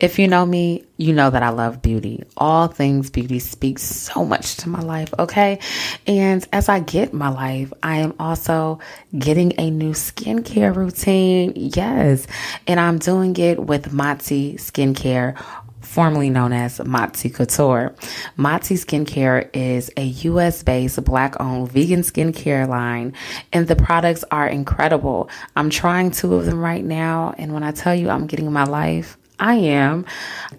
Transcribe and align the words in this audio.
If 0.00 0.18
you 0.20 0.28
know 0.28 0.46
me, 0.46 0.84
you 0.96 1.12
know 1.12 1.28
that 1.28 1.42
I 1.42 1.48
love 1.48 1.82
beauty. 1.82 2.22
All 2.36 2.68
things 2.68 3.10
beauty 3.10 3.40
speaks 3.40 3.82
so 3.82 4.24
much 4.24 4.56
to 4.58 4.68
my 4.68 4.80
life, 4.80 5.12
okay? 5.18 5.58
And 6.06 6.46
as 6.52 6.68
I 6.68 6.78
get 6.78 7.12
my 7.12 7.28
life, 7.28 7.72
I 7.82 7.96
am 7.96 8.14
also 8.20 8.78
getting 9.18 9.58
a 9.58 9.70
new 9.70 9.90
skincare 9.90 10.74
routine. 10.74 11.52
Yes. 11.56 12.28
And 12.68 12.78
I'm 12.78 12.98
doing 12.98 13.36
it 13.38 13.58
with 13.58 13.90
Motsi 13.92 14.54
Skincare 14.54 15.36
formerly 15.80 16.28
known 16.28 16.52
as 16.52 16.78
Motsi 16.78 17.34
Couture. 17.34 17.94
Motsi 18.36 18.76
Skincare 18.76 19.48
is 19.54 19.90
a 19.96 20.04
US 20.04 20.62
based 20.62 21.02
black 21.02 21.40
owned 21.40 21.72
vegan 21.72 22.02
skincare 22.02 22.68
line, 22.68 23.14
and 23.52 23.66
the 23.66 23.74
products 23.74 24.22
are 24.30 24.46
incredible. 24.46 25.30
I'm 25.56 25.70
trying 25.70 26.10
two 26.10 26.34
of 26.34 26.44
them 26.44 26.60
right 26.60 26.84
now, 26.84 27.34
and 27.38 27.54
when 27.54 27.62
I 27.62 27.72
tell 27.72 27.94
you 27.94 28.10
I'm 28.10 28.26
getting 28.26 28.52
my 28.52 28.64
life, 28.64 29.16
I 29.38 29.54
am. 29.54 30.04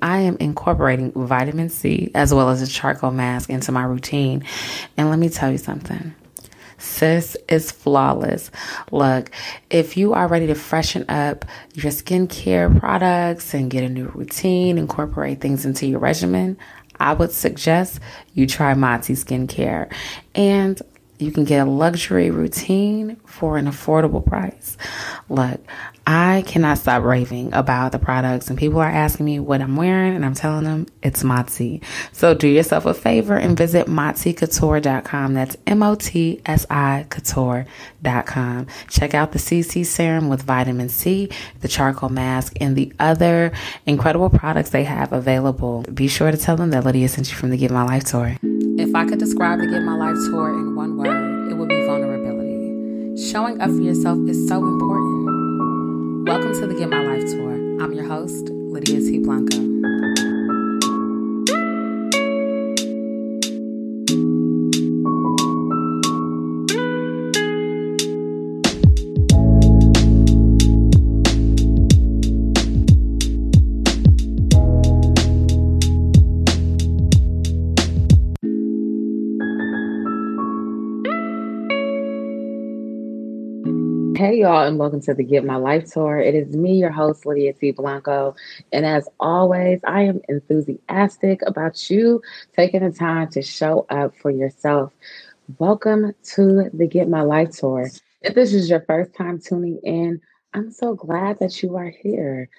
I 0.01 0.19
am 0.19 0.37
incorporating 0.37 1.11
vitamin 1.11 1.69
C 1.69 2.11
as 2.15 2.33
well 2.33 2.49
as 2.49 2.61
a 2.61 2.67
charcoal 2.67 3.11
mask 3.11 3.49
into 3.49 3.71
my 3.71 3.83
routine. 3.83 4.43
And 4.97 5.09
let 5.09 5.19
me 5.19 5.29
tell 5.29 5.51
you 5.51 5.57
something. 5.57 6.13
Sis 6.77 7.35
is 7.49 7.71
flawless. 7.71 8.51
Look, 8.91 9.31
if 9.69 9.97
you 9.97 10.13
are 10.13 10.27
ready 10.27 10.47
to 10.47 10.55
freshen 10.55 11.05
up 11.09 11.45
your 11.73 11.91
skincare 11.91 12.79
products 12.79 13.53
and 13.53 13.69
get 13.69 13.83
a 13.83 13.89
new 13.89 14.07
routine, 14.07 14.77
incorporate 14.77 15.41
things 15.41 15.65
into 15.65 15.85
your 15.85 15.99
regimen, 15.99 16.57
I 16.99 17.13
would 17.13 17.31
suggest 17.31 17.99
you 18.33 18.47
try 18.47 18.73
Motsi 18.73 19.15
Skincare. 19.17 19.91
And 20.35 20.81
you 21.17 21.31
can 21.31 21.43
get 21.43 21.67
a 21.67 21.69
luxury 21.69 22.31
routine 22.31 23.17
for 23.25 23.57
an 23.57 23.65
affordable 23.65 24.25
price. 24.25 24.77
Look, 25.27 25.59
I 26.11 26.41
cannot 26.47 26.79
stop 26.79 27.03
raving 27.03 27.53
about 27.53 27.91
the 27.91 27.99
products, 27.99 28.49
and 28.49 28.57
people 28.57 28.79
are 28.79 28.89
asking 28.89 29.27
me 29.27 29.39
what 29.39 29.61
I'm 29.61 29.75
wearing, 29.75 30.15
and 30.15 30.25
I'm 30.25 30.33
telling 30.33 30.63
them 30.63 30.87
it's 31.03 31.21
Motsi. 31.21 31.83
So 32.13 32.33
do 32.33 32.47
yourself 32.47 32.87
a 32.87 32.95
favor 32.95 33.37
and 33.37 33.55
visit 33.55 33.85
motsicouture.com. 33.85 35.35
That's 35.35 35.55
M 35.67 35.83
O 35.83 35.93
T 35.93 36.41
S 36.47 36.65
I 36.71 37.05
couture.com. 37.09 38.65
Check 38.89 39.13
out 39.13 39.33
the 39.33 39.37
CC 39.37 39.85
serum 39.85 40.29
with 40.29 40.41
vitamin 40.41 40.89
C, 40.89 41.29
the 41.59 41.67
charcoal 41.67 42.09
mask, 42.09 42.53
and 42.59 42.75
the 42.75 42.91
other 42.99 43.51
incredible 43.85 44.31
products 44.31 44.71
they 44.71 44.85
have 44.85 45.13
available. 45.13 45.83
Be 45.93 46.07
sure 46.07 46.31
to 46.31 46.37
tell 46.37 46.57
them 46.57 46.71
that 46.71 46.85
Lydia 46.85 47.07
sent 47.07 47.29
you 47.29 47.37
from 47.37 47.51
the 47.51 47.57
Get 47.57 47.69
My 47.69 47.83
Life 47.83 48.05
tour. 48.05 48.35
If 48.41 48.95
I 48.95 49.05
could 49.05 49.19
describe 49.19 49.59
the 49.59 49.67
Get 49.67 49.83
My 49.83 49.95
Life 49.95 50.17
tour 50.31 50.49
in 50.49 50.75
one 50.75 50.97
word, 50.97 51.51
it 51.51 51.53
would 51.53 51.69
be 51.69 51.85
vulnerability. 51.85 53.21
Showing 53.31 53.61
up 53.61 53.69
for 53.69 53.81
yourself 53.81 54.17
is 54.27 54.47
so 54.47 54.57
important. 54.57 55.18
Welcome 56.29 56.53
to 56.61 56.67
the 56.67 56.75
Get 56.75 56.89
My 56.89 57.01
Life 57.01 57.25
Tour. 57.31 57.53
I'm 57.81 57.91
your 57.91 58.05
host, 58.05 58.51
Lydia 58.51 58.99
T. 58.99 59.17
Blanco. 59.17 60.18
Hey, 84.19 84.41
y'all, 84.41 84.67
and 84.67 84.77
welcome 84.77 84.99
to 85.03 85.13
the 85.13 85.23
Get 85.23 85.45
My 85.45 85.55
Life 85.55 85.93
Tour. 85.93 86.19
It 86.19 86.35
is 86.35 86.53
me, 86.53 86.73
your 86.73 86.91
host, 86.91 87.25
Lydia 87.25 87.53
T. 87.53 87.71
Blanco. 87.71 88.35
And 88.73 88.85
as 88.85 89.07
always, 89.17 89.79
I 89.87 90.01
am 90.01 90.19
enthusiastic 90.27 91.39
about 91.47 91.89
you 91.89 92.21
taking 92.53 92.83
the 92.83 92.91
time 92.91 93.29
to 93.29 93.41
show 93.41 93.85
up 93.89 94.13
for 94.17 94.29
yourself. 94.29 94.91
Welcome 95.57 96.13
to 96.33 96.69
the 96.73 96.85
Get 96.85 97.07
My 97.07 97.21
Life 97.21 97.51
Tour. 97.51 97.87
If 98.21 98.35
this 98.35 98.53
is 98.53 98.69
your 98.69 98.81
first 98.81 99.13
time 99.13 99.39
tuning 99.39 99.79
in, 99.85 100.19
I'm 100.53 100.69
so 100.69 100.95
glad 100.95 101.39
that 101.39 101.63
you 101.63 101.77
are 101.77 101.87
here. 102.03 102.49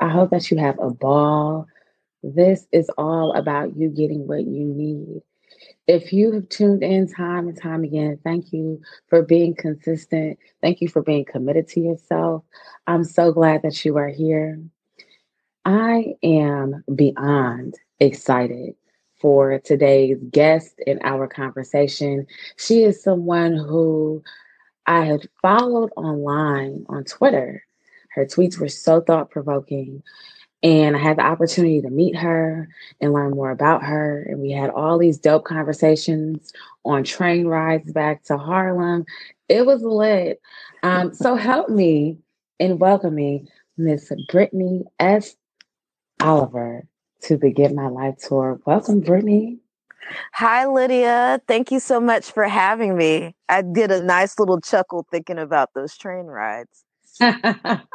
I 0.00 0.08
hope 0.08 0.30
that 0.30 0.50
you 0.50 0.56
have 0.56 0.78
a 0.78 0.88
ball. 0.88 1.66
This 2.22 2.66
is 2.72 2.90
all 2.96 3.34
about 3.34 3.76
you 3.76 3.90
getting 3.90 4.26
what 4.26 4.46
you 4.46 4.64
need. 4.64 5.20
If 5.90 6.12
you 6.12 6.30
have 6.30 6.48
tuned 6.50 6.84
in 6.84 7.08
time 7.08 7.48
and 7.48 7.60
time 7.60 7.82
again, 7.82 8.16
thank 8.22 8.52
you 8.52 8.80
for 9.08 9.24
being 9.24 9.56
consistent. 9.56 10.38
Thank 10.62 10.80
you 10.80 10.86
for 10.86 11.02
being 11.02 11.24
committed 11.24 11.66
to 11.70 11.80
yourself. 11.80 12.44
I'm 12.86 13.02
so 13.02 13.32
glad 13.32 13.62
that 13.62 13.84
you 13.84 13.96
are 13.96 14.06
here. 14.06 14.60
I 15.64 16.14
am 16.22 16.84
beyond 16.94 17.74
excited 17.98 18.76
for 19.20 19.58
today's 19.58 20.18
guest 20.30 20.78
in 20.86 21.00
our 21.02 21.26
conversation. 21.26 22.24
She 22.56 22.84
is 22.84 23.02
someone 23.02 23.56
who 23.56 24.22
I 24.86 25.06
had 25.06 25.28
followed 25.42 25.90
online 25.96 26.86
on 26.88 27.02
Twitter. 27.02 27.64
Her 28.10 28.26
tweets 28.26 28.60
were 28.60 28.68
so 28.68 29.00
thought 29.00 29.32
provoking. 29.32 30.04
And 30.62 30.94
I 30.94 30.98
had 30.98 31.16
the 31.16 31.24
opportunity 31.24 31.80
to 31.80 31.90
meet 31.90 32.16
her 32.16 32.68
and 33.00 33.12
learn 33.12 33.30
more 33.30 33.50
about 33.50 33.82
her. 33.82 34.22
And 34.28 34.40
we 34.40 34.50
had 34.50 34.70
all 34.70 34.98
these 34.98 35.18
dope 35.18 35.44
conversations 35.44 36.52
on 36.84 37.04
train 37.04 37.46
rides 37.46 37.92
back 37.92 38.24
to 38.24 38.36
Harlem. 38.36 39.06
It 39.48 39.64
was 39.64 39.82
lit. 39.82 40.40
Um, 40.82 41.14
so 41.14 41.34
help 41.36 41.70
me 41.70 42.18
in 42.58 42.78
welcoming 42.78 43.48
Miss 43.78 44.12
Brittney 44.30 44.84
S. 44.98 45.34
Oliver 46.20 46.86
to 47.22 47.36
the 47.36 47.50
Get 47.50 47.74
My 47.74 47.88
Life 47.88 48.18
Tour. 48.18 48.60
Welcome, 48.66 49.02
Brittney. 49.02 49.58
Hi, 50.34 50.66
Lydia. 50.66 51.40
Thank 51.46 51.70
you 51.70 51.80
so 51.80 52.00
much 52.00 52.32
for 52.32 52.44
having 52.44 52.96
me. 52.96 53.34
I 53.48 53.62
did 53.62 53.90
a 53.90 54.02
nice 54.02 54.38
little 54.38 54.60
chuckle 54.60 55.06
thinking 55.10 55.38
about 55.38 55.70
those 55.74 55.96
train 55.96 56.26
rides. 56.26 56.84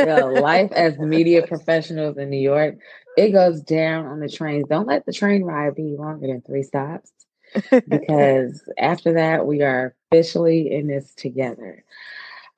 Well, 0.00 0.40
life 0.40 0.70
as 0.72 0.98
media 0.98 1.42
professionals 1.42 2.18
in 2.18 2.30
New 2.30 2.38
York, 2.40 2.78
it 3.16 3.30
goes 3.30 3.60
down 3.62 4.06
on 4.06 4.20
the 4.20 4.28
trains. 4.28 4.68
Don't 4.68 4.86
let 4.86 5.06
the 5.06 5.12
train 5.12 5.42
ride 5.42 5.74
be 5.74 5.96
longer 5.96 6.26
than 6.28 6.42
three 6.42 6.62
stops 6.62 7.12
because 7.88 8.62
after 8.78 9.14
that, 9.14 9.46
we 9.46 9.62
are 9.62 9.94
officially 10.12 10.72
in 10.72 10.86
this 10.86 11.14
together. 11.14 11.84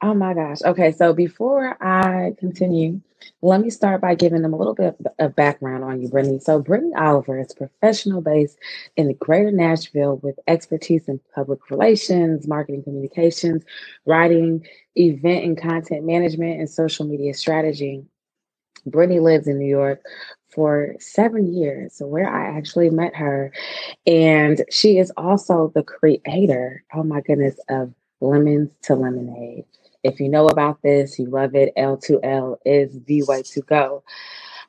Oh 0.02 0.14
my 0.14 0.32
gosh. 0.32 0.58
Okay, 0.64 0.92
so 0.92 1.12
before 1.12 1.76
I 1.82 2.34
continue, 2.38 3.00
let 3.42 3.60
me 3.60 3.68
start 3.68 4.00
by 4.00 4.14
giving 4.14 4.40
them 4.40 4.54
a 4.54 4.56
little 4.56 4.74
bit 4.74 4.96
of 5.18 5.36
background 5.36 5.84
on 5.84 6.00
you, 6.00 6.08
Brittney. 6.08 6.40
So, 6.40 6.62
Brittney 6.62 6.98
Oliver 6.98 7.38
is 7.38 7.52
professional 7.52 8.22
based 8.22 8.58
in 8.96 9.08
the 9.08 9.14
greater 9.14 9.50
Nashville 9.50 10.16
with 10.22 10.38
expertise 10.46 11.06
in 11.06 11.20
public 11.34 11.70
relations, 11.70 12.48
marketing 12.48 12.82
communications, 12.82 13.62
writing, 14.06 14.66
event 14.96 15.44
and 15.44 15.60
content 15.60 16.06
management, 16.06 16.60
and 16.60 16.70
social 16.70 17.04
media 17.06 17.34
strategy. 17.34 18.02
Brittney 18.88 19.20
lives 19.20 19.46
in 19.46 19.58
New 19.58 19.68
York 19.68 20.00
for 20.50 20.94
seven 20.98 21.52
years, 21.52 22.00
where 22.04 22.28
I 22.28 22.56
actually 22.56 22.88
met 22.88 23.14
her. 23.16 23.52
And 24.06 24.64
she 24.70 24.98
is 24.98 25.12
also 25.18 25.72
the 25.74 25.82
creator, 25.82 26.84
oh 26.94 27.02
my 27.02 27.20
goodness, 27.20 27.56
of 27.68 27.92
Lemons 28.22 28.70
to 28.84 28.94
Lemonade. 28.94 29.64
If 30.02 30.20
you 30.20 30.28
know 30.28 30.46
about 30.46 30.82
this, 30.82 31.18
you 31.18 31.26
love 31.26 31.54
it. 31.54 31.74
L2L 31.76 32.56
is 32.64 32.98
the 33.04 33.22
way 33.24 33.42
to 33.42 33.60
go. 33.62 34.02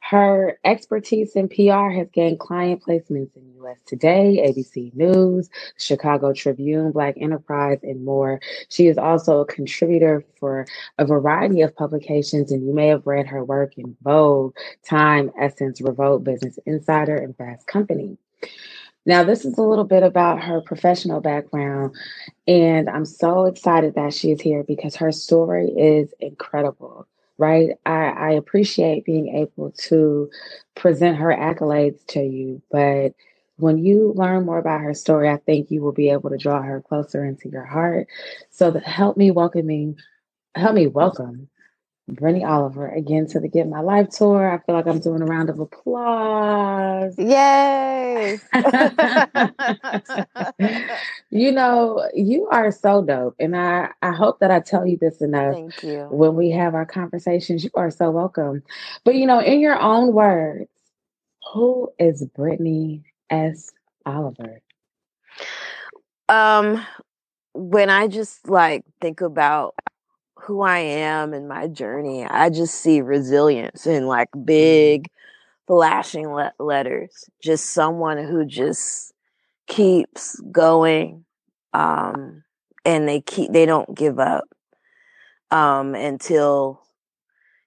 Her 0.02 0.60
expertise 0.66 1.36
in 1.36 1.48
PR 1.48 1.90
has 1.90 2.10
gained 2.12 2.40
client 2.40 2.84
placements 2.86 3.36
in 3.38 3.54
US 3.64 3.78
Today, 3.86 4.44
ABC 4.46 4.94
News, 4.94 5.50
Chicago 5.78 6.34
Tribune, 6.34 6.92
Black 6.92 7.16
Enterprise, 7.22 7.80
and 7.84 8.04
more. 8.04 8.42
She 8.68 8.88
is 8.88 8.98
also 8.98 9.40
a 9.40 9.46
contributor 9.46 10.26
for 10.40 10.66
a 10.98 11.06
variety 11.06 11.62
of 11.62 11.76
publications, 11.76 12.52
and 12.52 12.66
you 12.66 12.74
may 12.74 12.88
have 12.88 13.08
read 13.08 13.28
her 13.28 13.46
work 13.46 13.78
in 13.78 13.96
Vogue, 14.02 14.56
Time, 14.84 15.32
Essence, 15.40 15.80
Revolt, 15.82 16.26
Business 16.26 16.60
Insider, 16.66 17.16
and 17.16 17.38
Fast 17.38 17.68
Company. 17.68 18.18
Now, 19.06 19.24
this 19.24 19.46
is 19.46 19.58
a 19.58 19.64
little 19.64 19.86
bit 19.86 20.04
about 20.04 20.44
her 20.44 20.62
professional 20.62 21.22
background, 21.22 21.96
and 22.48 22.88
I'm 22.88 23.06
so 23.06 23.46
excited 23.46 23.96
that 23.96 24.14
she 24.14 24.30
is 24.32 24.40
here 24.40 24.64
because 24.64 24.96
her 24.98 25.12
story 25.12 25.70
is 25.70 26.14
incredible, 26.20 27.08
right? 27.40 27.72
I, 27.84 28.10
I 28.10 28.32
appreciate 28.34 29.06
being 29.06 29.36
able 29.36 29.72
to 29.72 30.30
present 30.76 31.18
her 31.18 31.30
accolades 31.30 32.06
to 32.10 32.22
you, 32.22 32.62
but 32.72 33.16
when 33.58 33.80
you 33.80 34.14
learn 34.16 34.46
more 34.46 34.60
about 34.60 34.82
her 34.82 34.94
story, 34.94 35.30
I 35.30 35.38
think 35.38 35.72
you 35.72 35.82
will 35.82 35.94
be 35.94 36.12
able 36.12 36.30
to 36.30 36.38
draw 36.38 36.62
her 36.62 36.82
closer 36.82 37.26
into 37.26 37.50
your 37.50 37.66
heart. 37.66 38.08
So, 38.52 38.72
help 38.86 39.18
me 39.18 39.32
welcoming, 39.32 39.98
help 40.54 40.76
me 40.76 40.86
welcome 40.86 41.50
Brittney 42.12 42.48
Oliver 42.48 42.90
again 42.90 43.26
to 43.28 43.40
the 43.40 43.48
Get 43.48 43.68
My 43.68 43.80
Life 43.80 44.10
tour. 44.10 44.52
I 44.52 44.64
feel 44.66 44.76
like 44.76 44.88
I'm 44.88 45.00
doing 45.00 45.22
a 45.22 45.26
round 45.26 45.50
of 45.50 45.60
applause. 45.60 47.18
Yay! 47.18 48.40
you 51.30 51.52
know, 51.52 52.08
you 52.14 52.48
are 52.52 52.72
so 52.72 53.04
dope. 53.04 53.36
And 53.40 53.56
I, 53.56 53.90
I 54.02 54.12
hope 54.12 54.40
that 54.40 54.52
I 54.52 54.60
tell 54.60 54.86
you 54.86 54.98
this 54.98 55.22
enough. 55.22 55.54
Thank 55.54 55.84
you. 55.84 56.08
When 56.12 56.36
we 56.36 56.52
have 56.52 56.76
our 56.76 56.86
conversations, 56.86 57.64
you 57.64 57.72
are 57.76 57.92
so 57.92 58.12
welcome. 58.12 58.64
But, 59.04 59.16
you 59.16 59.26
know, 59.26 59.40
in 59.40 59.60
your 59.60 59.80
own 59.80 60.14
words, 60.14 60.70
who 61.54 61.92
is 61.98 62.26
Brittney 62.38 63.04
S. 63.30 63.72
Oliver? 64.06 64.62
Um, 66.30 66.86
when 67.54 67.90
I 67.90 68.08
just 68.08 68.48
like 68.48 68.84
think 69.02 69.22
about 69.22 69.76
who 70.42 70.62
I 70.62 70.80
am 70.80 71.34
and 71.34 71.48
my 71.48 71.68
journey, 71.68 72.26
I 72.26 72.50
just 72.50 72.76
see 72.76 73.02
resilience 73.02 73.86
in 73.86 74.08
like 74.08 74.30
mm-hmm. 74.32 74.46
big, 74.46 75.08
flashing 75.68 76.30
le- 76.30 76.54
letters. 76.60 77.30
Just 77.42 77.72
someone 77.72 78.18
who 78.18 78.46
just 78.46 79.14
keeps 79.68 80.40
going, 80.52 81.26
um, 81.74 82.44
and 82.86 83.08
they 83.08 83.22
keep 83.22 83.52
they 83.52 83.66
don't 83.66 83.96
give 83.96 84.20
up 84.20 84.46
um, 85.52 85.94
until 85.94 86.82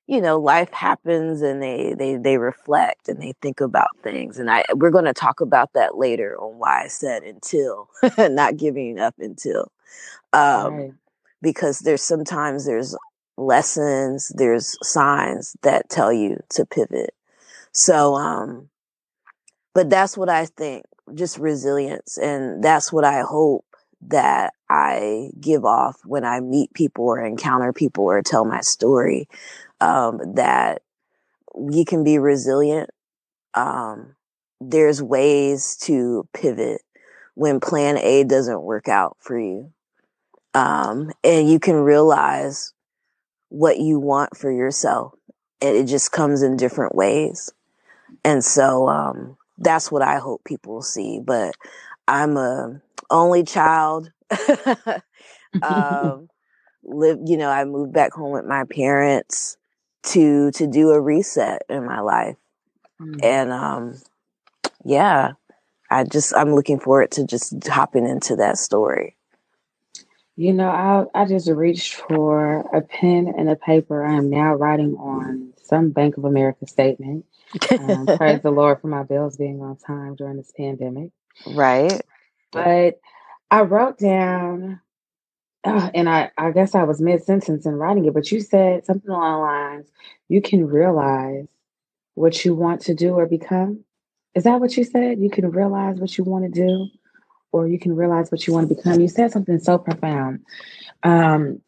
you 0.06 0.20
know 0.20 0.38
life 0.38 0.72
happens 0.72 1.42
and 1.42 1.62
they 1.62 1.94
they 1.96 2.16
they 2.16 2.36
reflect 2.36 3.08
and 3.08 3.22
they 3.22 3.32
think 3.40 3.62
about 3.62 3.88
things 4.02 4.38
and 4.38 4.50
i 4.50 4.62
we're 4.74 4.90
going 4.90 5.06
to 5.06 5.14
talk 5.14 5.40
about 5.40 5.72
that 5.72 5.96
later 5.96 6.38
on 6.38 6.58
why 6.58 6.82
i 6.84 6.88
said 6.88 7.22
until 7.22 7.88
not 8.18 8.58
giving 8.58 8.98
up 8.98 9.14
until 9.18 9.72
um, 10.34 10.74
right 10.74 10.92
because 11.44 11.78
there's 11.80 12.02
sometimes 12.02 12.66
there's 12.66 12.96
lessons, 13.36 14.32
there's 14.34 14.76
signs 14.82 15.56
that 15.62 15.88
tell 15.90 16.12
you 16.12 16.38
to 16.50 16.66
pivot. 16.66 17.14
So, 17.72 18.14
um, 18.14 18.70
but 19.74 19.90
that's 19.90 20.16
what 20.16 20.28
I 20.28 20.46
think, 20.46 20.86
just 21.14 21.38
resilience. 21.38 22.18
And 22.18 22.64
that's 22.64 22.92
what 22.92 23.04
I 23.04 23.20
hope 23.20 23.64
that 24.08 24.54
I 24.68 25.30
give 25.40 25.64
off 25.64 25.96
when 26.04 26.24
I 26.24 26.40
meet 26.40 26.72
people 26.74 27.04
or 27.04 27.24
encounter 27.24 27.72
people 27.72 28.04
or 28.04 28.22
tell 28.22 28.44
my 28.44 28.60
story, 28.60 29.28
um, 29.80 30.20
that 30.34 30.82
we 31.54 31.84
can 31.84 32.04
be 32.04 32.18
resilient. 32.18 32.90
Um, 33.54 34.16
there's 34.60 35.02
ways 35.02 35.76
to 35.82 36.26
pivot 36.32 36.80
when 37.34 37.60
plan 37.60 37.98
A 37.98 38.24
doesn't 38.24 38.62
work 38.62 38.88
out 38.88 39.16
for 39.20 39.38
you. 39.38 39.72
Um, 40.54 41.10
and 41.22 41.48
you 41.48 41.58
can 41.58 41.76
realize 41.76 42.72
what 43.48 43.78
you 43.78 43.98
want 43.98 44.36
for 44.36 44.50
yourself. 44.50 45.14
And 45.60 45.76
it 45.76 45.86
just 45.86 46.12
comes 46.12 46.42
in 46.42 46.56
different 46.56 46.94
ways. 46.94 47.52
And 48.24 48.44
so, 48.44 48.88
um, 48.88 49.36
that's 49.58 49.90
what 49.90 50.02
I 50.02 50.18
hope 50.18 50.42
people 50.44 50.82
see. 50.82 51.20
But 51.20 51.54
I'm 52.06 52.36
a 52.36 52.80
only 53.10 53.44
child. 53.44 54.10
um, 55.62 56.28
live, 56.82 57.18
you 57.24 57.36
know, 57.36 57.50
I 57.50 57.64
moved 57.64 57.92
back 57.92 58.12
home 58.12 58.32
with 58.32 58.44
my 58.44 58.64
parents 58.64 59.56
to, 60.04 60.50
to 60.52 60.66
do 60.66 60.90
a 60.90 61.00
reset 61.00 61.62
in 61.68 61.84
my 61.84 62.00
life. 62.00 62.36
Mm. 63.00 63.24
And, 63.24 63.52
um, 63.52 63.94
yeah, 64.84 65.32
I 65.90 66.04
just, 66.04 66.34
I'm 66.36 66.54
looking 66.54 66.78
forward 66.78 67.10
to 67.12 67.26
just 67.26 67.66
hopping 67.66 68.06
into 68.06 68.36
that 68.36 68.58
story. 68.58 69.16
You 70.36 70.52
know, 70.52 70.68
I 70.68 71.22
I 71.22 71.24
just 71.26 71.48
reached 71.48 71.94
for 71.94 72.60
a 72.74 72.80
pen 72.80 73.32
and 73.36 73.48
a 73.48 73.56
paper. 73.56 74.04
I 74.04 74.14
am 74.14 74.30
now 74.30 74.54
writing 74.54 74.96
on 74.96 75.52
some 75.62 75.90
Bank 75.90 76.16
of 76.16 76.24
America 76.24 76.66
statement. 76.66 77.24
Um, 77.70 78.06
praise 78.16 78.42
the 78.42 78.50
Lord 78.50 78.80
for 78.80 78.88
my 78.88 79.04
bills 79.04 79.36
being 79.36 79.62
on 79.62 79.76
time 79.76 80.16
during 80.16 80.36
this 80.36 80.52
pandemic. 80.56 81.10
Right. 81.46 82.00
But 82.52 83.00
I 83.50 83.62
wrote 83.62 83.98
down, 83.98 84.80
uh, 85.64 85.90
and 85.92 86.08
I, 86.08 86.30
I 86.38 86.52
guess 86.52 86.76
I 86.76 86.84
was 86.84 87.00
mid 87.00 87.24
sentence 87.24 87.66
in 87.66 87.74
writing 87.74 88.04
it, 88.04 88.14
but 88.14 88.30
you 88.30 88.40
said 88.40 88.86
something 88.86 89.10
along 89.10 89.32
the 89.32 89.38
lines 89.38 89.90
you 90.28 90.40
can 90.40 90.66
realize 90.66 91.46
what 92.14 92.44
you 92.44 92.54
want 92.54 92.82
to 92.82 92.94
do 92.94 93.14
or 93.14 93.26
become. 93.26 93.84
Is 94.34 94.44
that 94.44 94.60
what 94.60 94.76
you 94.76 94.84
said? 94.84 95.18
You 95.18 95.30
can 95.30 95.50
realize 95.50 95.98
what 95.98 96.16
you 96.16 96.24
want 96.24 96.44
to 96.44 96.50
do 96.50 96.88
or 97.54 97.68
you 97.68 97.78
can 97.78 97.94
realize 97.94 98.32
what 98.32 98.48
you 98.48 98.52
want 98.52 98.68
to 98.68 98.74
become. 98.74 99.00
You 99.00 99.06
said 99.06 99.30
something 99.30 99.60
so 99.60 99.78
profound. 99.78 100.40
Um, 101.04 101.60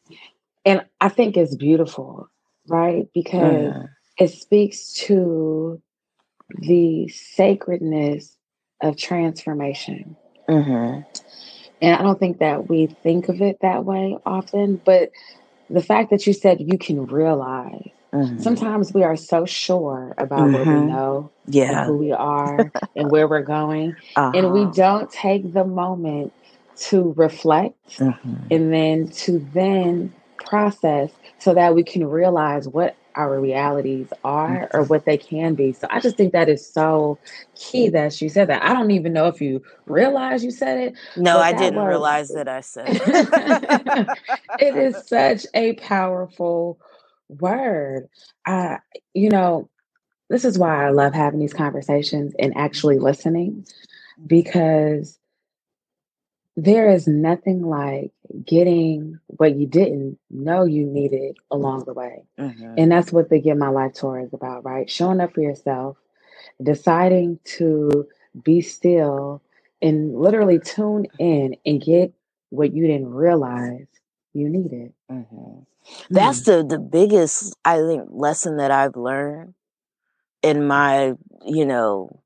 and 0.65 0.85
I 1.01 1.09
think 1.09 1.37
it's 1.37 1.55
beautiful, 1.55 2.29
right? 2.67 3.07
Because 3.15 3.73
mm. 3.73 3.89
it 4.19 4.33
speaks 4.33 4.95
to 5.05 5.81
the 6.59 7.07
sacredness 7.07 8.37
of 8.83 8.97
transformation. 8.97 10.17
Mm-hmm. 10.49 11.03
And 11.81 11.95
I 11.95 12.03
don't 12.03 12.19
think 12.19 12.39
that 12.39 12.69
we 12.69 12.89
think 13.05 13.29
of 13.29 13.41
it 13.41 13.59
that 13.63 13.85
way 13.85 14.19
often, 14.27 14.81
but 14.85 15.11
the 15.71 15.83
fact 15.83 16.11
that 16.11 16.27
you 16.27 16.33
said 16.33 16.59
you 16.61 16.79
can 16.79 17.07
realize 17.07 17.91
Mm-hmm. 18.17 18.43
Sometimes 18.43 18.93
we 18.93 19.03
are 19.03 19.17
so 19.17 19.45
sure 19.45 20.15
about 20.19 20.41
mm-hmm. 20.41 20.53
what 20.53 20.67
we 20.67 20.87
know, 20.87 21.31
yeah, 21.47 21.87
who 21.87 21.97
we 21.97 22.13
are, 22.13 22.71
and 22.97 23.11
where 23.11 23.29
we're 23.29 23.43
going, 23.43 23.95
uh-huh. 24.17 24.33
and 24.35 24.53
we 24.53 24.63
uh-huh. 24.63 24.73
don't 24.75 25.11
take 25.11 25.53
the 25.53 25.65
moment 25.65 26.33
to 26.77 27.15
reflect 27.17 27.99
mm-hmm. 27.99 28.35
and 28.51 28.73
then 28.73 29.09
to 29.09 29.39
then 29.53 30.13
process 30.39 31.11
so 31.39 31.55
that 31.55 31.75
we 31.75 31.83
can 31.83 32.07
realize 32.07 32.69
what 32.69 32.97
our 33.17 33.41
realities 33.41 34.09
are 34.25 34.69
or 34.75 34.83
what 34.85 35.07
they 35.07 35.17
can 35.17 35.55
be. 35.55 35.73
So 35.73 35.87
I 35.91 36.01
just 36.01 36.17
think 36.17 36.33
that 36.33 36.49
is 36.49 36.65
so 36.65 37.19
key 37.55 37.89
that 37.89 38.21
you 38.21 38.29
said 38.29 38.49
that. 38.49 38.63
I 38.63 38.75
don't 38.75 38.91
even 38.91 39.13
know 39.13 39.27
if 39.27 39.41
you 39.41 39.63
realize 39.87 40.45
you 40.45 40.51
said 40.51 40.79
it. 40.79 40.95
No, 41.17 41.39
I 41.39 41.53
didn't 41.53 41.81
was, 41.81 41.89
realize 41.89 42.29
that 42.29 42.47
I 42.47 42.61
said 42.61 42.89
it. 42.89 44.19
it 44.61 44.77
is 44.77 45.07
such 45.07 45.47
a 45.55 45.73
powerful 45.75 46.79
Word. 47.29 48.09
Uh, 48.45 48.77
you 49.15 49.31
know, 49.31 49.69
this 50.29 50.45
is 50.45 50.59
why 50.59 50.87
I 50.87 50.91
love 50.91 51.15
having 51.15 51.41
these 51.41 51.55
conversations 51.55 52.35
and 52.39 52.57
actually 52.57 52.99
listening 52.99 53.67
because 54.27 55.19
there 56.57 56.91
is 56.91 57.07
nothing 57.07 57.63
like 57.63 58.13
getting 58.45 59.19
what 59.27 59.57
you 59.57 59.67
didn't 59.67 60.19
know 60.31 60.65
you 60.65 60.87
needed 60.87 61.37
along 61.51 61.85
the 61.85 61.93
way. 61.93 62.25
Mm-hmm. 62.39 62.75
And 62.79 62.91
that's 62.91 63.13
what 63.13 63.29
the 63.29 63.41
Get 63.41 63.59
My 63.59 63.69
Life 63.69 63.93
Tour 63.93 64.21
is 64.21 64.33
about, 64.33 64.65
right? 64.65 64.89
Showing 64.91 65.21
up 65.21 65.35
for 65.35 65.43
yourself, 65.43 65.99
deciding 66.63 67.39
to 67.57 68.09
be 68.43 68.63
still 68.63 69.43
and 69.83 70.19
literally 70.19 70.59
tune 70.59 71.07
in 71.19 71.57
and 71.67 71.83
get 71.83 72.13
what 72.51 72.73
you 72.73 72.87
didn't 72.87 73.13
realize 73.13 73.87
you 74.33 74.49
needed. 74.49 74.93
Mm-hmm. 75.11 75.61
That's 76.11 76.41
mm. 76.41 76.45
the 76.47 76.65
the 76.77 76.79
biggest 76.79 77.57
I 77.65 77.79
think 77.79 78.09
lesson 78.11 78.57
that 78.59 78.71
I've 78.71 78.97
learned 78.97 79.55
in 80.43 80.67
my, 80.67 81.15
you 81.45 81.67
know, 81.67 82.23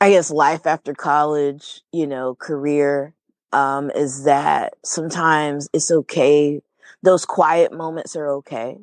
I 0.00 0.10
guess 0.10 0.30
life 0.30 0.66
after 0.66 0.94
college, 0.94 1.82
you 1.92 2.06
know, 2.06 2.34
career 2.34 3.14
um 3.52 3.90
is 3.90 4.24
that 4.24 4.74
sometimes 4.84 5.68
it's 5.72 5.90
okay. 5.90 6.60
Those 7.02 7.24
quiet 7.24 7.72
moments 7.72 8.16
are 8.16 8.28
okay. 8.28 8.78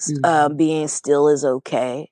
Mm-hmm. 0.00 0.24
Uh, 0.24 0.48
being 0.50 0.88
still 0.88 1.28
is 1.28 1.44
okay. 1.44 2.10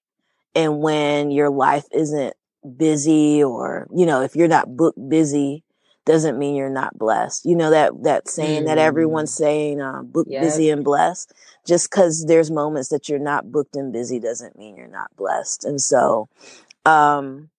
And 0.54 0.80
when 0.80 1.30
your 1.30 1.50
life 1.50 1.84
isn't 1.92 2.34
busy 2.76 3.44
or, 3.44 3.87
you 3.94 4.06
know, 4.06 4.22
if 4.22 4.34
you're 4.34 4.49
not 4.49 4.76
book 4.76 4.94
busy, 5.08 5.62
doesn't 6.06 6.38
mean 6.38 6.54
you're 6.54 6.70
not 6.70 6.96
blessed. 6.96 7.44
You 7.44 7.56
know 7.56 7.70
that 7.70 7.92
that 8.04 8.28
saying 8.28 8.62
mm. 8.62 8.66
that 8.66 8.78
everyone's 8.78 9.32
mm. 9.32 9.38
saying, 9.38 9.80
uh, 9.80 10.02
"Book 10.02 10.26
yep. 10.30 10.42
busy 10.42 10.70
and 10.70 10.84
blessed." 10.84 11.34
Just 11.66 11.90
because 11.90 12.25
there's 12.26 12.50
moments 12.50 12.88
that 12.88 13.08
you're 13.08 13.18
not 13.18 13.50
booked 13.50 13.76
and 13.76 13.92
busy 13.92 14.20
doesn't 14.20 14.56
mean 14.56 14.76
you're 14.76 14.86
not 14.86 15.14
blessed. 15.16 15.64
And 15.64 15.80
so, 15.80 16.28
um, 16.84 17.50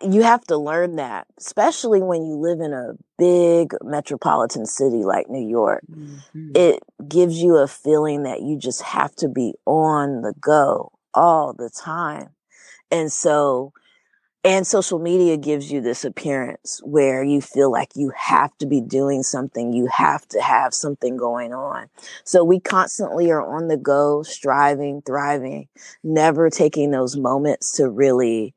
you 0.00 0.22
have 0.22 0.42
to 0.44 0.56
learn 0.56 0.96
that, 0.96 1.26
especially 1.38 2.00
when 2.00 2.24
you 2.24 2.36
live 2.36 2.60
in 2.60 2.72
a 2.72 2.94
big 3.18 3.74
metropolitan 3.82 4.64
city 4.64 5.04
like 5.04 5.28
New 5.28 5.46
York. 5.46 5.84
Mm-hmm. 5.90 6.52
It 6.54 6.82
gives 7.06 7.42
you 7.42 7.56
a 7.56 7.68
feeling 7.68 8.22
that 8.22 8.40
you 8.40 8.58
just 8.58 8.80
have 8.80 9.14
to 9.16 9.28
be 9.28 9.54
on 9.66 10.22
the 10.22 10.34
go 10.40 10.92
all 11.12 11.52
the 11.52 11.68
time. 11.68 12.30
And 12.90 13.12
so 13.12 13.72
and 14.44 14.66
social 14.66 14.98
media 14.98 15.38
gives 15.38 15.72
you 15.72 15.80
this 15.80 16.04
appearance 16.04 16.80
where 16.84 17.24
you 17.24 17.40
feel 17.40 17.72
like 17.72 17.92
you 17.94 18.12
have 18.14 18.56
to 18.58 18.66
be 18.66 18.82
doing 18.82 19.22
something. 19.22 19.72
You 19.72 19.86
have 19.86 20.28
to 20.28 20.40
have 20.42 20.74
something 20.74 21.16
going 21.16 21.54
on. 21.54 21.88
So 22.24 22.44
we 22.44 22.60
constantly 22.60 23.30
are 23.30 23.42
on 23.42 23.68
the 23.68 23.78
go, 23.78 24.22
striving, 24.22 25.00
thriving, 25.00 25.68
never 26.02 26.50
taking 26.50 26.90
those 26.90 27.16
moments 27.16 27.72
to 27.76 27.88
really 27.88 28.54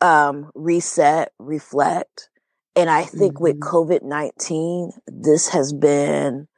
um, 0.00 0.50
reset, 0.54 1.32
reflect. 1.38 2.30
And 2.74 2.88
I 2.88 3.02
think 3.02 3.34
mm-hmm. 3.34 3.42
with 3.42 3.60
COVID 3.60 4.02
19, 4.02 4.92
this 5.06 5.48
has 5.48 5.74
been 5.74 6.48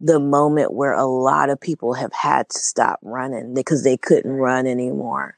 the 0.00 0.18
moment 0.18 0.72
where 0.72 0.94
a 0.94 1.04
lot 1.04 1.48
of 1.48 1.60
people 1.60 1.94
have 1.94 2.12
had 2.12 2.48
to 2.48 2.58
stop 2.58 2.98
running 3.02 3.54
because 3.54 3.84
they 3.84 3.96
couldn't 3.96 4.32
run 4.32 4.66
anymore. 4.66 5.36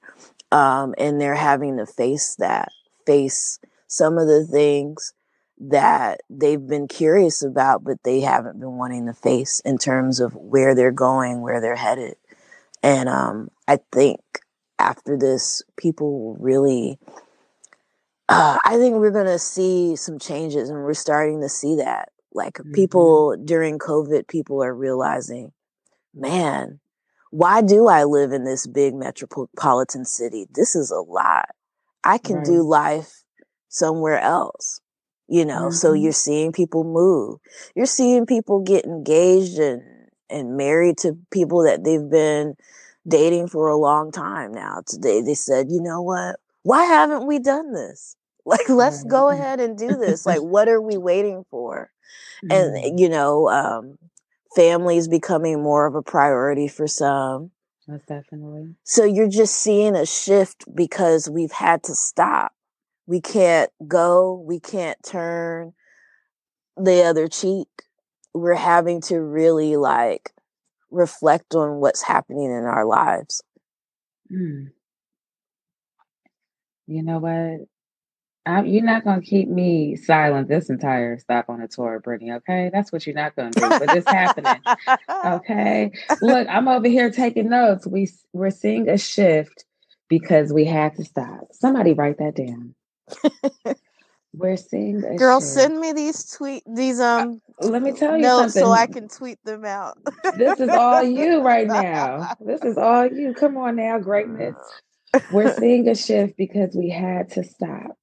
Um, 0.53 0.95
and 0.99 1.19
they're 1.19 1.35
having 1.35 1.79
to 1.79 1.87
face 1.87 2.37
that, 2.37 2.69
face 3.07 3.59
some 3.87 4.19
of 4.19 4.29
the 4.29 4.45
things 4.45 5.15
that 5.59 6.21
they've 6.29 6.67
been 6.67 6.89
curious 6.89 7.43
about, 7.43 7.83
but 7.85 8.03
they 8.05 8.21
haven't 8.21 8.61
been 8.61 8.77
wanting 8.77 9.07
to 9.07 9.15
face 9.15 9.61
in 9.65 9.79
terms 9.79 10.21
of 10.21 10.35
where 10.35 10.75
they're 10.75 10.93
going, 10.93 11.41
where 11.41 11.61
they're 11.61 11.77
headed. 11.77 12.17
And 12.83 13.09
um, 13.09 13.49
I 13.67 13.79
think 13.93 14.21
after 14.79 15.17
this, 15.17 15.63
people 15.77 16.19
will 16.19 16.37
really, 16.37 16.99
uh, 18.29 18.59
I 18.65 18.77
think 18.77 18.97
we're 18.97 19.11
going 19.11 19.27
to 19.27 19.39
see 19.39 19.97
some 19.97 20.19
changes, 20.19 20.69
and 20.69 20.83
we're 20.83 20.95
starting 20.95 21.41
to 21.41 21.49
see 21.49 21.77
that. 21.77 22.11
Like 22.35 22.55
mm-hmm. 22.55 22.73
people 22.73 23.37
during 23.37 23.79
COVID, 23.79 24.27
people 24.27 24.63
are 24.63 24.75
realizing, 24.75 25.53
man, 26.15 26.81
why 27.33 27.63
do 27.63 27.89
I 27.89 28.05
live 28.05 28.33
in 28.33 28.45
this 28.45 28.67
big 28.67 28.95
metropolitan 28.95 30.05
city? 30.05 30.47
This 30.55 30.77
is 30.77 30.91
a 30.91 31.01
lot. 31.01 31.49
I 32.05 32.19
can 32.19 32.37
right. 32.37 32.47
do 32.47 32.63
life 32.63 33.25
somewhere 33.69 34.21
else 34.21 34.83
you 35.33 35.47
know 35.47 35.63
mm-hmm. 35.63 35.71
so 35.71 35.95
you're 35.95 36.13
seeing 36.13 36.53
people 36.53 36.85
move 36.85 37.39
you're 37.75 37.87
seeing 37.87 38.27
people 38.27 38.61
get 38.61 38.85
engaged 38.85 39.59
and 39.59 39.83
and 40.29 40.57
married 40.57 40.99
to 40.99 41.17
people 41.31 41.63
that 41.63 41.83
they've 41.85 42.11
been 42.11 42.55
dating 43.09 43.49
for 43.49 43.69
a 43.69 43.77
long 43.77 44.13
time 44.13 44.53
now 44.53 44.83
today 44.87 45.23
they 45.23 45.35
said 45.35 45.67
you 45.71 45.81
know 45.81 46.03
what 46.03 46.37
why 46.65 46.85
haven't 46.85 47.27
we 47.27 47.39
done 47.39 47.73
this 47.73 48.17
like 48.45 48.69
let's 48.69 49.05
go 49.05 49.31
ahead 49.31 49.59
and 49.59 49.79
do 49.79 49.97
this 49.97 50.27
like 50.27 50.41
what 50.43 50.69
are 50.69 50.81
we 50.81 50.99
waiting 50.99 51.45
for 51.51 51.91
mm-hmm. 52.45 52.77
and 52.77 53.01
you 53.01 53.09
know 53.09 53.49
um 53.49 53.97
families 54.55 55.09
becoming 55.09 55.63
more 55.63 55.87
of 55.87 55.95
a 55.95 56.03
priority 56.03 56.69
for 56.69 56.87
some 56.87 57.51
most 57.89 58.07
definitely 58.07 58.75
so 58.85 59.05
you're 59.05 59.29
just 59.29 59.55
seeing 59.55 59.97
a 59.97 60.07
shift 60.07 60.65
because 60.75 61.29
we've 61.29 61.53
had 61.53 61.83
to 61.83 61.95
stop 61.95 62.53
we 63.07 63.21
can't 63.21 63.71
go, 63.87 64.33
we 64.47 64.61
can't 64.61 64.99
turn 65.05 65.73
the 66.77 67.03
other 67.03 67.29
cheek. 67.29 67.69
We're 68.33 68.55
having 68.55 69.01
to 69.03 69.21
really 69.21 69.77
like 69.77 70.33
reflect 70.91 71.55
on 71.55 71.81
what's 71.81 72.03
happening 72.03 72.51
in 72.51 72.65
our 72.65 72.87
lives. 72.87 73.43
Mm. 74.33 74.69
You 76.87 77.03
know 77.03 77.19
what? 77.19 77.69
I'm, 78.45 78.67
you're 78.67 78.85
not 78.85 79.05
gonna 79.05 79.23
keep 79.23 79.49
me 79.49 79.97
silent 79.97 80.49
this 80.49 80.69
entire 80.69 81.19
stop 81.19 81.49
on 81.49 81.61
the 81.61 81.69
tour, 81.69 82.03
Brittney. 82.05 82.37
Okay, 82.39 82.71
that's 82.73 82.91
what 82.91 83.07
you're 83.07 83.15
not 83.15 83.37
gonna 83.37 83.51
do. 83.51 83.69
But 83.69 83.95
it's 83.95 84.09
happening. 84.09 84.61
Okay, 85.25 85.93
look, 86.21 86.49
I'm 86.51 86.67
over 86.67 86.89
here 86.89 87.11
taking 87.11 87.49
notes. 87.49 87.87
We 87.87 88.09
we're 88.33 88.51
seeing 88.51 88.89
a 88.89 88.99
shift 88.99 89.65
because 90.09 90.53
we 90.53 90.65
had 90.65 90.97
to 90.97 91.05
stop. 91.05 91.49
Somebody 91.53 91.93
write 91.93 92.19
that 92.19 92.35
down. 92.35 92.75
We're 94.35 94.57
seeing 94.57 95.01
Girl, 95.01 95.11
shift. 95.11 95.19
Girl, 95.19 95.41
send 95.41 95.79
me 95.79 95.93
these 95.93 96.31
tweet 96.31 96.63
these 96.67 97.01
uh, 97.01 97.19
um 97.21 97.43
let 97.61 97.83
me 97.83 97.93
tell 97.93 98.17
you 98.17 98.23
notes 98.23 98.55
something. 98.55 98.63
so 98.63 98.73
I 98.73 98.87
can 98.87 99.09
tweet 99.09 99.39
them 99.45 99.65
out. 99.65 99.99
this 100.37 100.59
is 100.59 100.71
all 100.71 101.03
you 101.03 101.43
right 101.43 101.67
now. 101.67 102.35
This 102.41 102.63
is 102.63 102.79
all 102.79 103.07
you. 103.07 103.35
Come 103.35 103.57
on 103.57 103.77
now, 103.77 103.99
greatness. 103.99 104.57
We're 105.33 105.55
seeing 105.55 105.89
a 105.89 105.95
shift 105.95 106.37
because 106.39 106.75
we 106.75 106.89
had 106.89 107.31
to 107.33 107.45
stop. 107.45 107.99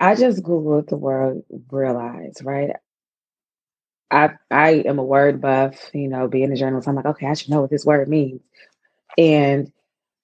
I 0.00 0.14
just 0.14 0.42
googled 0.42 0.88
the 0.88 0.96
word 0.96 1.42
realize, 1.70 2.36
right? 2.42 2.70
I 4.10 4.30
I 4.50 4.70
am 4.86 4.98
a 4.98 5.04
word 5.04 5.40
buff, 5.40 5.90
you 5.94 6.08
know, 6.08 6.28
being 6.28 6.52
a 6.52 6.56
journalist. 6.56 6.88
I'm 6.88 6.94
like, 6.96 7.06
okay, 7.06 7.26
I 7.26 7.34
should 7.34 7.50
know 7.50 7.62
what 7.62 7.70
this 7.70 7.86
word 7.86 8.08
means. 8.08 8.40
And 9.18 9.72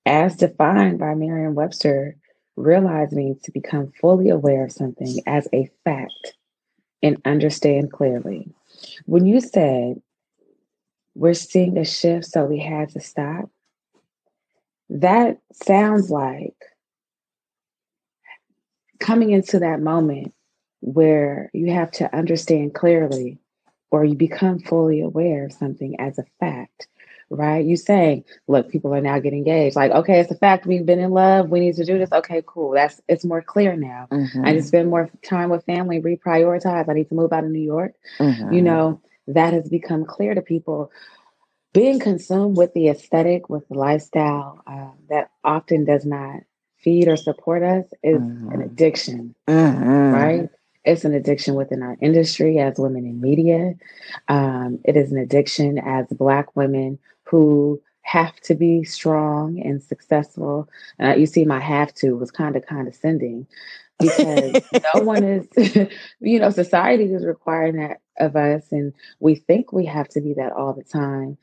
as 0.07 0.37
defined 0.37 0.99
by 0.99 1.15
Merriam-Webster, 1.15 2.17
Realize 2.57 3.13
means 3.13 3.41
to 3.43 3.53
become 3.53 3.93
fully 4.01 4.29
aware 4.29 4.65
of 4.65 4.73
something 4.73 5.21
as 5.27 5.49
a 5.55 5.71
fact 5.85 6.35
and 7.03 7.17
understand 7.25 7.93
clearly. 7.93 8.49
When 9.07 9.25
you 9.27 9.41
said 9.41 10.03
we're 11.15 11.35
seeing 11.35 11.79
a 11.79 11.85
shift, 11.85 12.27
so 12.27 12.45
we 12.45 12.59
had 12.59 12.91
to 12.91 13.01
stop, 13.01 13.49
that 14.91 15.39
sounds 15.53 16.11
like 16.11 16.57
coming 19.03 19.31
into 19.31 19.59
that 19.61 19.81
moment 19.81 20.33
where 20.81 21.51
you 21.53 21.73
have 21.73 21.91
to 21.93 22.15
understand 22.17 22.75
clearly 22.75 23.39
or 23.91 24.05
you 24.05 24.15
become 24.15 24.59
fully 24.59 25.01
aware 25.01 25.47
of 25.47 25.53
something 25.53 26.01
as 26.01 26.19
a 26.19 26.25
fact 26.41 26.89
right? 27.33 27.65
You 27.65 27.77
saying, 27.77 28.25
look, 28.47 28.71
people 28.71 28.95
are 28.95 29.01
now 29.01 29.19
getting 29.19 29.39
engaged. 29.39 29.75
Like, 29.75 29.91
okay, 29.91 30.21
it's 30.21 30.31
a 30.31 30.37
fact 30.37 30.67
we've 30.67 30.87
been 30.87 30.99
in 30.99 31.11
love. 31.11 31.49
We 31.49 31.61
need 31.61 31.77
to 31.77 31.85
do 31.85 31.99
this. 31.99 32.13
Okay, 32.13 32.43
cool. 32.47 32.73
That's 32.73 33.01
it's 33.09 33.25
more 33.25 33.43
clear 33.43 33.75
now. 33.75 34.07
Mm-hmm. 34.11 34.45
I 34.45 34.53
need 34.53 34.61
to 34.61 34.67
spend 34.67 34.91
more 34.91 35.11
time 35.25 35.51
with 35.51 35.65
family, 35.65 36.01
reprioritize. 36.01 36.89
I 36.89 36.93
need 36.93 37.09
to 37.09 37.15
move 37.15 37.33
out 37.33 37.45
of 37.45 37.51
New 37.51 37.61
York. 37.61 37.95
Mm-hmm. 38.19 38.53
You 38.53 38.63
know, 38.63 39.01
that 39.29 39.55
has 39.55 39.69
become 39.69 40.05
clear 40.05 40.35
to 40.35 40.43
people. 40.43 40.91
Being 41.73 42.01
consumed 42.01 42.59
with 42.59 42.75
the 42.75 42.89
aesthetic, 42.89 43.49
with 43.49 43.67
the 43.69 43.79
lifestyle 43.79 44.63
uh, 44.67 44.91
that 45.09 45.31
often 45.43 45.87
does 45.87 46.05
not 46.05 46.41
feed 46.83 47.09
or 47.09 47.17
support 47.17 47.63
us 47.63 47.85
is 48.03 48.21
mm-hmm. 48.21 48.53
an 48.53 48.63
addiction, 48.63 49.35
mm-hmm. 49.49 50.15
right? 50.15 50.49
It's 50.85 51.05
an 51.05 51.15
addiction 51.15 51.55
within 51.55 51.83
our 51.83 51.97
industry 52.01 52.59
as 52.59 52.79
women 52.79 53.07
in 53.07 53.21
media. 53.21 53.75
Um, 54.29 54.81
it 54.85 54.97
is 54.97 55.13
an 55.13 55.19
addiction 55.19 55.79
as 55.79 56.07
Black 56.09 56.57
women 56.57 56.99
who 57.25 57.81
have 58.03 58.39
to 58.41 58.55
be 58.55 58.83
strong 58.83 59.61
and 59.61 59.83
successful. 59.83 60.69
Uh, 61.01 61.15
you 61.15 61.27
see, 61.27 61.45
my 61.45 61.61
have 61.61 61.95
to 61.95 62.17
was 62.17 62.31
kind 62.31 62.57
of 62.57 62.67
condescending 62.67 63.47
because 64.03 64.63
no 64.95 65.03
one 65.03 65.25
is, 65.25 65.89
you 66.21 66.39
know, 66.39 66.51
society 66.51 67.05
is 67.05 67.25
requiring 67.25 67.77
that 67.77 68.01
of 68.19 68.37
us, 68.37 68.71
and 68.71 68.93
we 69.21 69.35
think 69.35 69.73
we 69.73 69.87
have 69.87 70.09
to 70.11 70.21
be 70.21 70.35
that 70.35 70.53
all 70.53 70.75
the 70.75 70.85
time. 70.85 71.39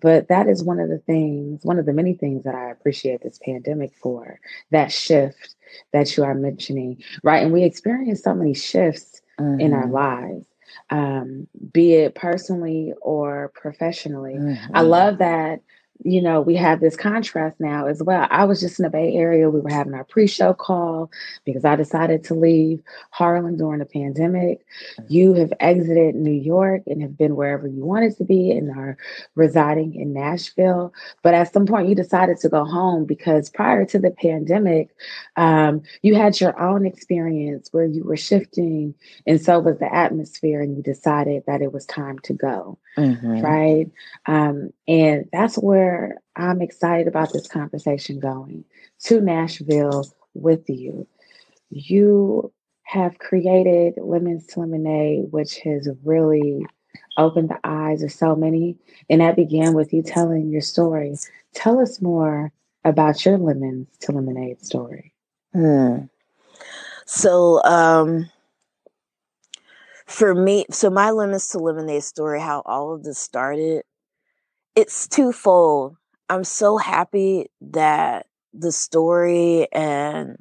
But 0.00 0.28
that 0.28 0.48
is 0.48 0.62
one 0.62 0.80
of 0.80 0.88
the 0.88 0.98
things, 0.98 1.64
one 1.64 1.78
of 1.78 1.86
the 1.86 1.92
many 1.92 2.14
things 2.14 2.44
that 2.44 2.54
I 2.54 2.70
appreciate 2.70 3.22
this 3.22 3.38
pandemic 3.42 3.92
for 4.00 4.40
that 4.70 4.92
shift 4.92 5.54
that 5.92 6.16
you 6.16 6.24
are 6.24 6.34
mentioning, 6.34 7.02
right? 7.22 7.42
And 7.42 7.52
we 7.52 7.64
experience 7.64 8.22
so 8.22 8.34
many 8.34 8.54
shifts 8.54 9.20
mm-hmm. 9.38 9.60
in 9.60 9.72
our 9.72 9.84
mm-hmm. 9.84 9.94
lives 9.94 10.44
um, 10.90 11.46
be 11.72 11.94
it 11.94 12.14
personally 12.14 12.92
or 13.00 13.52
professionally. 13.54 14.34
Mm-hmm. 14.34 14.76
I 14.76 14.80
love 14.82 15.18
that 15.18 15.60
you 16.04 16.22
know, 16.22 16.40
we 16.40 16.54
have 16.54 16.80
this 16.80 16.96
contrast 16.96 17.58
now 17.58 17.86
as 17.86 18.02
well. 18.02 18.26
I 18.30 18.44
was 18.44 18.60
just 18.60 18.78
in 18.78 18.84
the 18.84 18.90
Bay 18.90 19.14
Area. 19.14 19.50
We 19.50 19.60
were 19.60 19.70
having 19.70 19.94
our 19.94 20.04
pre 20.04 20.26
show 20.26 20.54
call 20.54 21.10
because 21.44 21.64
I 21.64 21.74
decided 21.74 22.22
to 22.24 22.34
leave 22.34 22.82
Harlem 23.10 23.56
during 23.56 23.80
the 23.80 23.84
pandemic. 23.84 24.64
Mm-hmm. 25.00 25.12
You 25.12 25.34
have 25.34 25.52
exited 25.58 26.14
New 26.14 26.30
York 26.30 26.82
and 26.86 27.02
have 27.02 27.18
been 27.18 27.34
wherever 27.34 27.66
you 27.66 27.84
wanted 27.84 28.16
to 28.18 28.24
be 28.24 28.52
and 28.52 28.70
are 28.70 28.96
residing 29.34 29.96
in 29.96 30.12
Nashville. 30.12 30.92
But 31.22 31.34
at 31.34 31.52
some 31.52 31.66
point, 31.66 31.88
you 31.88 31.96
decided 31.96 32.38
to 32.38 32.48
go 32.48 32.64
home 32.64 33.04
because 33.04 33.50
prior 33.50 33.84
to 33.86 33.98
the 33.98 34.12
pandemic, 34.12 34.90
um, 35.36 35.82
you 36.02 36.14
had 36.14 36.40
your 36.40 36.58
own 36.60 36.86
experience 36.86 37.68
where 37.72 37.86
you 37.86 38.04
were 38.04 38.16
shifting, 38.16 38.94
and 39.26 39.40
so 39.40 39.58
was 39.58 39.78
the 39.78 39.92
atmosphere, 39.92 40.62
and 40.62 40.76
you 40.76 40.82
decided 40.82 41.42
that 41.46 41.60
it 41.60 41.72
was 41.72 41.86
time 41.86 42.20
to 42.20 42.32
go. 42.32 42.78
Mm-hmm. 42.98 43.40
Right. 43.40 43.90
Um, 44.26 44.70
and 44.88 45.28
that's 45.32 45.56
where 45.56 46.18
I'm 46.34 46.60
excited 46.60 47.06
about 47.06 47.32
this 47.32 47.46
conversation 47.46 48.18
going 48.18 48.64
to 49.04 49.20
Nashville 49.20 50.04
with 50.34 50.68
you. 50.68 51.06
You 51.70 52.52
have 52.82 53.18
created 53.18 53.94
Lemons 53.98 54.46
to 54.48 54.60
Lemonade, 54.60 55.30
which 55.30 55.58
has 55.60 55.88
really 56.04 56.66
opened 57.16 57.50
the 57.50 57.60
eyes 57.62 58.02
of 58.02 58.10
so 58.10 58.34
many. 58.34 58.76
And 59.08 59.20
that 59.20 59.36
began 59.36 59.74
with 59.74 59.92
you 59.92 60.02
telling 60.02 60.48
your 60.50 60.60
story. 60.60 61.14
Tell 61.54 61.78
us 61.78 62.00
more 62.00 62.52
about 62.84 63.24
your 63.24 63.38
Lemons 63.38 63.88
to 64.00 64.12
Lemonade 64.12 64.64
story. 64.64 65.12
Hmm. 65.52 66.06
So, 67.06 67.62
um, 67.64 68.30
for 70.08 70.34
me, 70.34 70.64
so 70.70 70.88
my 70.88 71.10
lemons 71.10 71.48
to 71.48 71.58
lemonade 71.58 72.02
story, 72.02 72.40
how 72.40 72.62
all 72.64 72.94
of 72.94 73.04
this 73.04 73.18
started, 73.18 73.84
it's 74.74 75.06
twofold. 75.06 75.96
I'm 76.30 76.44
so 76.44 76.78
happy 76.78 77.46
that 77.60 78.26
the 78.54 78.72
story 78.72 79.70
and 79.70 80.38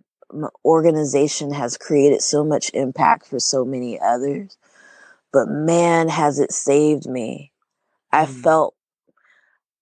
organization 0.64 1.52
has 1.52 1.78
created 1.78 2.22
so 2.22 2.46
much 2.46 2.72
impact 2.74 3.28
for 3.28 3.40
so 3.40 3.66
many 3.66 4.00
others. 4.00 4.58
But 5.34 5.50
man, 5.50 6.08
has 6.08 6.40
it 6.40 6.54
saved 6.54 7.06
me. 7.06 7.52
I 8.12 8.26
mm. 8.26 8.30
felt 8.30 8.74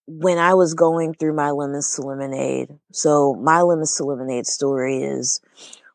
when 0.08 0.40
I 0.40 0.56
was 0.56 0.74
going 0.74 1.14
through 1.14 1.34
my 1.34 1.52
lemons 1.52 1.94
to 1.96 2.02
lemonade. 2.02 2.70
So 2.92 3.36
my 3.36 3.62
lemons 3.62 3.96
to 3.98 4.04
lemonade 4.04 4.48
story 4.48 5.04
is 5.04 5.42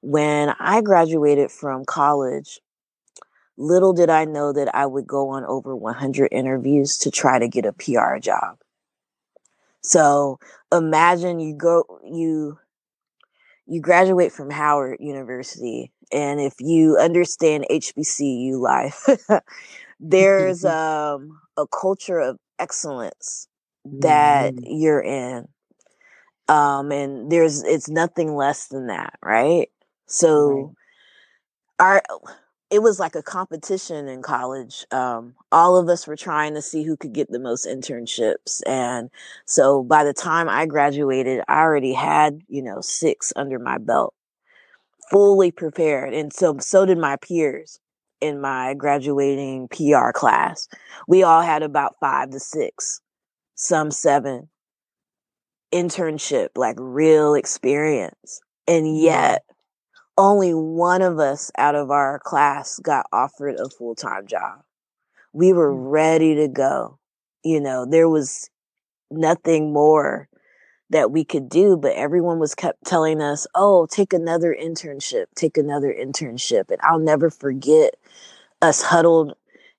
when 0.00 0.54
I 0.61 0.80
graduated 0.80 1.50
from 1.50 1.85
college 1.85 2.61
little 3.60 3.92
did 3.92 4.08
I 4.08 4.24
know 4.24 4.52
that 4.52 4.74
I 4.74 4.86
would 4.86 5.06
go 5.06 5.28
on 5.28 5.44
over 5.44 5.76
100 5.76 6.28
interviews 6.32 6.96
to 6.98 7.10
try 7.10 7.38
to 7.38 7.46
get 7.46 7.66
a 7.66 7.72
PR 7.72 8.18
job. 8.18 8.58
So 9.82 10.38
imagine 10.72 11.40
you 11.40 11.54
go, 11.54 11.84
you, 12.04 12.58
you 13.66 13.80
graduate 13.80 14.32
from 14.32 14.50
Howard 14.50 14.96
University. 15.00 15.92
And 16.10 16.40
if 16.40 16.54
you 16.58 16.96
understand 16.96 17.66
HBCU 17.70 18.58
life, 18.58 19.06
there's 20.00 20.64
um, 20.64 21.38
a 21.56 21.66
culture 21.66 22.18
of 22.18 22.38
excellence 22.58 23.46
that 23.84 24.54
mm-hmm. 24.54 24.64
you're 24.66 25.02
in. 25.02 25.48
Um, 26.48 26.90
and 26.90 27.30
there's, 27.30 27.62
it's 27.62 27.88
nothing 27.88 28.34
less 28.34 28.68
than 28.68 28.86
that, 28.88 29.18
right? 29.22 29.68
So 30.06 30.74
right. 31.78 32.02
our, 32.08 32.20
it 32.70 32.82
was 32.82 33.00
like 33.00 33.16
a 33.16 33.22
competition 33.22 34.06
in 34.06 34.22
college. 34.22 34.86
Um, 34.92 35.34
all 35.50 35.76
of 35.76 35.88
us 35.88 36.06
were 36.06 36.16
trying 36.16 36.54
to 36.54 36.62
see 36.62 36.84
who 36.84 36.96
could 36.96 37.12
get 37.12 37.30
the 37.30 37.40
most 37.40 37.66
internships. 37.66 38.62
And 38.66 39.10
so 39.44 39.82
by 39.82 40.04
the 40.04 40.12
time 40.12 40.48
I 40.48 40.66
graduated, 40.66 41.42
I 41.48 41.60
already 41.60 41.92
had, 41.92 42.42
you 42.48 42.62
know, 42.62 42.80
six 42.80 43.32
under 43.34 43.58
my 43.58 43.78
belt, 43.78 44.14
fully 45.10 45.50
prepared. 45.50 46.14
And 46.14 46.32
so, 46.32 46.58
so 46.58 46.86
did 46.86 46.98
my 46.98 47.16
peers 47.16 47.80
in 48.20 48.40
my 48.40 48.74
graduating 48.74 49.68
PR 49.68 50.12
class. 50.12 50.68
We 51.08 51.24
all 51.24 51.42
had 51.42 51.64
about 51.64 51.96
five 52.00 52.30
to 52.30 52.38
six, 52.38 53.00
some 53.56 53.90
seven 53.90 54.48
internship, 55.72 56.50
like 56.54 56.76
real 56.78 57.34
experience. 57.34 58.40
And 58.68 58.84
mm-hmm. 58.84 59.04
yet 59.04 59.42
only 60.16 60.52
one 60.52 61.02
of 61.02 61.18
us 61.18 61.50
out 61.56 61.74
of 61.74 61.90
our 61.90 62.18
class 62.18 62.78
got 62.78 63.06
offered 63.12 63.58
a 63.58 63.68
full 63.68 63.94
time 63.94 64.26
job. 64.26 64.62
We 65.32 65.52
were 65.52 65.72
mm. 65.72 65.90
ready 65.90 66.34
to 66.36 66.48
go. 66.48 66.98
You 67.42 67.60
know, 67.60 67.86
there 67.86 68.08
was 68.08 68.50
nothing 69.10 69.72
more 69.72 70.28
that 70.90 71.10
we 71.10 71.24
could 71.24 71.48
do, 71.48 71.76
but 71.76 71.94
everyone 71.94 72.38
was 72.38 72.54
kept 72.54 72.84
telling 72.84 73.22
us, 73.22 73.46
Oh, 73.54 73.86
take 73.86 74.12
another 74.12 74.54
internship, 74.60 75.26
take 75.34 75.56
another 75.56 75.94
internship. 75.94 76.70
And 76.70 76.80
I'll 76.82 76.98
never 76.98 77.30
forget 77.30 77.94
us 78.60 78.82
huddled 78.82 79.34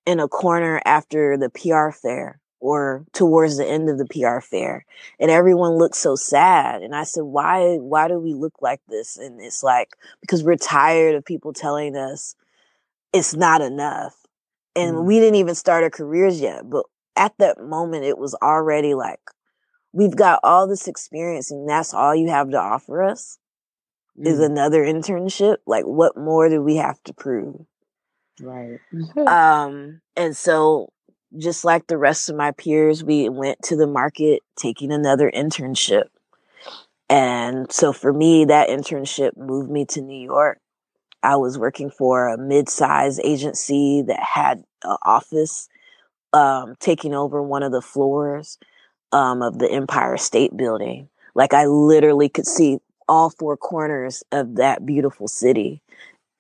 in 0.06 0.20
a 0.20 0.28
corner 0.28 0.82
after 0.86 1.38
the 1.38 1.50
PR 1.50 1.92
fair 1.92 2.41
or 2.62 3.04
towards 3.12 3.58
the 3.58 3.66
end 3.66 3.90
of 3.90 3.98
the 3.98 4.06
PR 4.06 4.40
fair 4.40 4.86
and 5.20 5.30
everyone 5.30 5.74
looked 5.74 5.96
so 5.96 6.16
sad 6.16 6.84
and 6.84 6.96
I 6.96 7.04
said 7.04 7.24
why 7.24 7.78
why 7.78 8.08
do 8.08 8.20
we 8.20 8.34
look 8.34 8.54
like 8.62 8.80
this 8.88 9.18
and 9.18 9.42
it's 9.42 9.64
like 9.64 9.98
because 10.22 10.44
we're 10.44 10.56
tired 10.56 11.16
of 11.16 11.26
people 11.26 11.52
telling 11.52 11.98
us 11.98 12.36
it's 13.12 13.36
not 13.36 13.62
enough 13.62 14.16
and 14.76 14.96
mm. 14.96 15.06
we 15.06 15.20
didn't 15.20 15.36
even 15.36 15.56
start 15.56 15.84
our 15.84 15.90
careers 15.90 16.40
yet 16.40 16.70
but 16.70 16.86
at 17.16 17.34
that 17.40 17.62
moment 17.62 18.06
it 18.06 18.18
was 18.18 18.36
already 18.36 18.94
like 18.94 19.20
we've 19.92 20.16
got 20.16 20.40
all 20.44 20.68
this 20.68 20.88
experience 20.88 21.52
and 21.52 21.68
that's 21.68 21.94
all 21.94 22.16
you 22.16 22.30
have 22.30 22.52
to 22.52 22.60
offer 22.60 23.04
us 23.04 23.40
mm. 24.18 24.28
is 24.28 24.40
another 24.40 24.84
internship 24.84 25.58
like 25.66 25.86
what 25.86 26.16
more 26.16 26.48
do 26.48 26.62
we 26.62 26.76
have 26.76 27.02
to 27.04 27.14
prove 27.14 27.56
right 28.40 28.80
um 29.28 30.00
and 30.16 30.38
so 30.38 30.92
just 31.38 31.64
like 31.64 31.88
the 31.88 31.98
rest 31.98 32.30
of 32.30 32.36
my 32.36 32.52
peers, 32.52 33.04
we 33.04 33.30
went 33.30 33.62
to 33.64 33.76
the 33.76 33.88
market 33.88 34.42
taking 34.58 34.92
another 34.92 35.32
internship. 35.34 36.06
And 37.10 37.72
so 37.72 37.92
for 37.94 38.14
me, 38.14 38.46
that 38.46 38.70
internship 38.70 39.36
moved 39.36 39.70
me 39.70 39.86
to 39.88 40.02
New 40.02 40.22
York. 40.22 40.60
I 41.24 41.36
was 41.36 41.58
working 41.58 41.90
for 41.90 42.28
a 42.28 42.38
mid-sized 42.38 43.22
agency 43.24 44.02
that 44.08 44.20
had 44.20 44.64
an 44.84 44.98
office 45.04 45.70
um, 46.34 46.76
taking 46.80 47.14
over 47.14 47.42
one 47.42 47.64
of 47.64 47.72
the 47.72 47.82
floors 47.82 48.58
um, 49.12 49.42
of 49.42 49.60
the 49.60 49.70
Empire 49.70 50.18
State 50.18 50.56
Building. 50.56 51.10
Like 51.36 51.54
I 51.54 51.66
literally 51.66 52.30
could 52.30 52.48
see 52.48 52.80
all 53.08 53.30
four 53.30 53.58
corners 53.58 54.24
of 54.32 54.56
that 54.56 54.86
beautiful 54.86 55.28
city. 55.28 55.82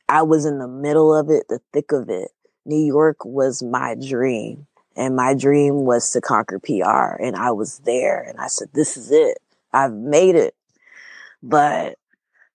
I 0.07 0.24
was 0.24 0.45
in 0.45 0.60
the 0.60 0.67
middle 0.67 1.15
of 1.15 1.29
it, 1.29 1.48
the 1.50 1.60
thick 1.74 1.91
of 1.91 2.10
it. 2.10 2.29
New 2.65 2.83
York 2.83 3.25
was 3.25 3.62
my 3.62 3.95
dream. 3.95 4.67
And 4.95 5.15
my 5.15 5.33
dream 5.33 5.86
was 5.86 6.12
to 6.12 6.21
conquer 6.21 6.60
PR. 6.60 7.21
And 7.21 7.36
I 7.36 7.51
was 7.51 7.79
there 7.79 8.21
and 8.21 8.39
I 8.39 8.48
said, 8.48 8.69
this 8.74 8.98
is 8.98 9.12
it. 9.12 9.38
I've 9.74 9.93
made 9.93 10.36
it. 10.36 10.55
But 11.41 11.98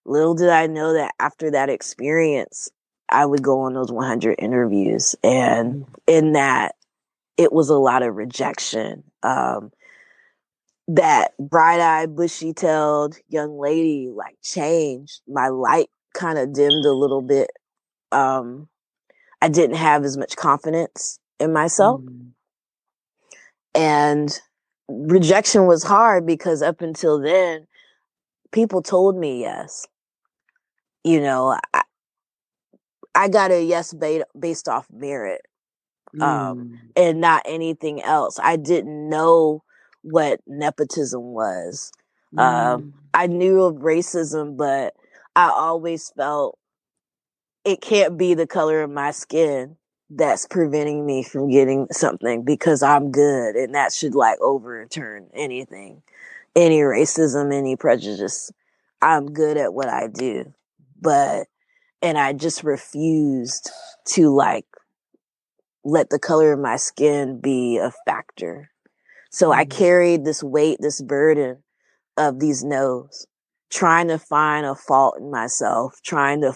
little 0.05 0.35
did 0.35 0.49
I 0.49 0.67
know 0.67 0.93
that 0.93 1.13
after 1.19 1.51
that 1.51 1.69
experience, 1.69 2.69
I 3.09 3.25
would 3.25 3.41
go 3.41 3.61
on 3.61 3.73
those 3.73 3.91
100 3.91 4.35
interviews. 4.37 5.15
And 5.23 5.85
in 6.05 6.33
that, 6.33 6.75
it 7.37 7.51
was 7.51 7.69
a 7.69 7.77
lot 7.77 8.03
of 8.03 8.15
rejection. 8.15 9.03
Um, 9.23 9.71
that 10.89 11.31
bright 11.37 11.81
eyed, 11.81 12.15
bushy 12.15 12.53
tailed 12.53 13.17
young 13.27 13.59
lady 13.59 14.09
like 14.13 14.37
changed. 14.41 15.21
My 15.27 15.49
light 15.49 15.89
kind 16.13 16.37
of 16.37 16.53
dimmed 16.53 16.85
a 16.85 16.93
little 16.93 17.21
bit. 17.21 17.51
Um, 18.11 18.69
I 19.41 19.49
didn't 19.49 19.75
have 19.75 20.03
as 20.03 20.17
much 20.17 20.35
confidence 20.35 21.19
in 21.39 21.53
myself. 21.53 22.01
Mm. 22.01 22.31
And 23.75 24.39
rejection 24.87 25.67
was 25.67 25.83
hard 25.83 26.25
because 26.25 26.61
up 26.61 26.81
until 26.81 27.19
then, 27.19 27.67
people 28.51 28.81
told 28.81 29.17
me 29.17 29.41
yes. 29.41 29.87
You 31.03 31.21
know, 31.21 31.57
I, 31.73 31.83
I 33.15 33.29
got 33.29 33.51
a 33.51 33.63
yes 33.63 33.93
based 34.37 34.67
off 34.67 34.87
merit 34.91 35.41
um, 36.15 36.21
mm. 36.21 36.77
and 36.95 37.21
not 37.21 37.43
anything 37.45 38.01
else. 38.01 38.39
I 38.41 38.55
didn't 38.55 39.09
know 39.09 39.63
what 40.01 40.39
nepotism 40.47 41.21
was. 41.21 41.91
Um, 42.37 42.37
mm. 42.37 42.73
Um, 42.73 42.93
I 43.13 43.27
knew 43.27 43.63
of 43.63 43.75
racism, 43.75 44.57
but 44.57 44.93
I 45.35 45.49
always 45.49 46.11
felt 46.15 46.57
it 47.65 47.81
can't 47.81 48.17
be 48.17 48.33
the 48.33 48.47
color 48.47 48.81
of 48.81 48.89
my 48.89 49.11
skin 49.11 49.77
that's 50.09 50.47
preventing 50.47 51.05
me 51.05 51.23
from 51.23 51.49
getting 51.49 51.87
something 51.91 52.43
because 52.43 52.81
I'm 52.81 53.11
good 53.11 53.55
and 53.55 53.75
that 53.75 53.91
should 53.91 54.15
like 54.15 54.39
overturn 54.39 55.27
anything, 55.33 56.01
any 56.55 56.79
racism, 56.79 57.53
any 57.53 57.75
prejudice. 57.75 58.51
I'm 59.01 59.33
good 59.33 59.57
at 59.57 59.73
what 59.73 59.89
I 59.89 60.07
do, 60.07 60.53
but, 60.99 61.47
and 62.01 62.17
I 62.17 62.33
just 62.33 62.63
refused 62.63 63.69
to 64.09 64.33
like 64.33 64.65
let 65.83 66.09
the 66.09 66.19
color 66.19 66.53
of 66.53 66.59
my 66.59 66.77
skin 66.77 67.39
be 67.41 67.77
a 67.77 67.91
factor. 68.05 68.71
So 69.29 69.51
I 69.51 69.65
mm-hmm. 69.65 69.77
carried 69.77 70.25
this 70.25 70.41
weight, 70.41 70.77
this 70.79 71.01
burden 71.01 71.63
of 72.15 72.39
these 72.39 72.63
no's, 72.63 73.27
trying 73.69 74.07
to 74.07 74.17
find 74.17 74.65
a 74.65 74.73
fault 74.73 75.17
in 75.19 75.29
myself, 75.29 75.99
trying 76.01 76.41
to 76.41 76.53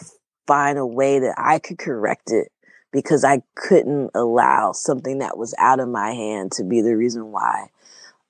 find 0.48 0.78
a 0.78 0.86
way 0.86 1.20
that 1.20 1.36
I 1.38 1.60
could 1.60 1.78
correct 1.78 2.32
it 2.32 2.52
because 2.92 3.24
I 3.24 3.42
couldn't 3.56 4.12
allow 4.14 4.74
something 4.74 5.20
that 5.20 5.38
was 5.38 5.56
out 5.58 5.80
of 5.80 5.90
my 5.90 6.12
hand 6.12 6.52
to 6.54 6.64
be 6.64 6.82
the 6.82 6.96
reason 6.96 7.32
why 7.32 7.70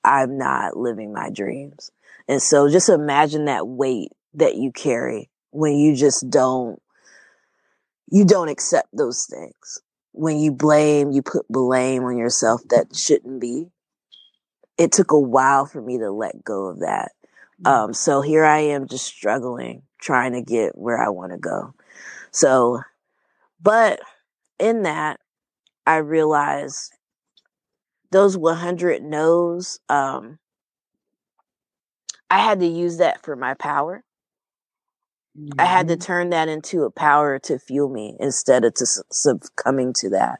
I'm 0.04 0.38
not 0.38 0.78
living 0.78 1.13
my 1.13 1.30
dreams. 1.30 1.91
And 2.28 2.41
so 2.41 2.69
just 2.69 2.89
imagine 2.89 3.45
that 3.45 3.67
weight 3.67 4.12
that 4.36 4.56
you 4.56 4.71
carry 4.71 5.30
when 5.52 5.76
you 5.76 5.95
just 5.95 6.30
don't, 6.30 6.82
you 8.10 8.26
don't 8.26 8.50
accept 8.50 8.89
those 8.93 9.26
things. 9.26 9.82
When 10.13 10.39
you 10.39 10.52
blame, 10.52 11.12
you 11.12 11.21
put 11.21 11.47
blame 11.50 12.04
on 12.04 12.17
yourself 12.17 12.62
that 12.69 12.95
shouldn't 12.95 13.39
be. 13.39 13.67
It 14.78 14.91
took 14.91 15.12
a 15.12 15.19
while 15.19 15.65
for 15.65 15.82
me 15.82 15.97
to 16.00 16.12
let 16.12 16.43
go 16.43 16.67
of 16.67 16.80
that. 16.80 17.12
Mm. 17.62 17.69
Um, 17.69 17.93
so 17.93 18.21
here 18.21 18.43
I 18.43 18.60
am 18.60 18.88
just 18.88 19.06
struggling, 19.06 19.84
trying 20.00 20.34
to 20.34 20.41
get 20.41 20.78
where 20.78 21.02
I 21.02 21.10
want 21.10 21.32
to 21.32 21.38
go. 21.38 21.74
So, 22.32 22.82
but 23.62 24.00
in 24.62 24.84
that, 24.84 25.19
I 25.86 25.97
realized 25.97 26.93
those 28.12 28.38
100 28.38 29.02
no's, 29.02 29.80
um, 29.89 30.38
I 32.30 32.38
had 32.38 32.60
to 32.60 32.67
use 32.67 32.97
that 32.97 33.24
for 33.24 33.36
my 33.36 33.56
power. 33.56 34.04
Mm-hmm. 35.38 35.60
I 35.60 35.65
had 35.65 35.88
to 35.88 35.95
mm-hmm. 35.95 36.04
turn 36.04 36.30
that 36.30 36.47
into 36.47 36.84
a 36.84 36.91
power 36.91 37.39
to 37.39 37.60
fuel 37.60 37.89
me 37.89 38.15
instead 38.19 38.63
of 38.63 38.74
to 38.76 38.86
succumbing 39.12 39.93
to 39.97 40.10
that. 40.10 40.39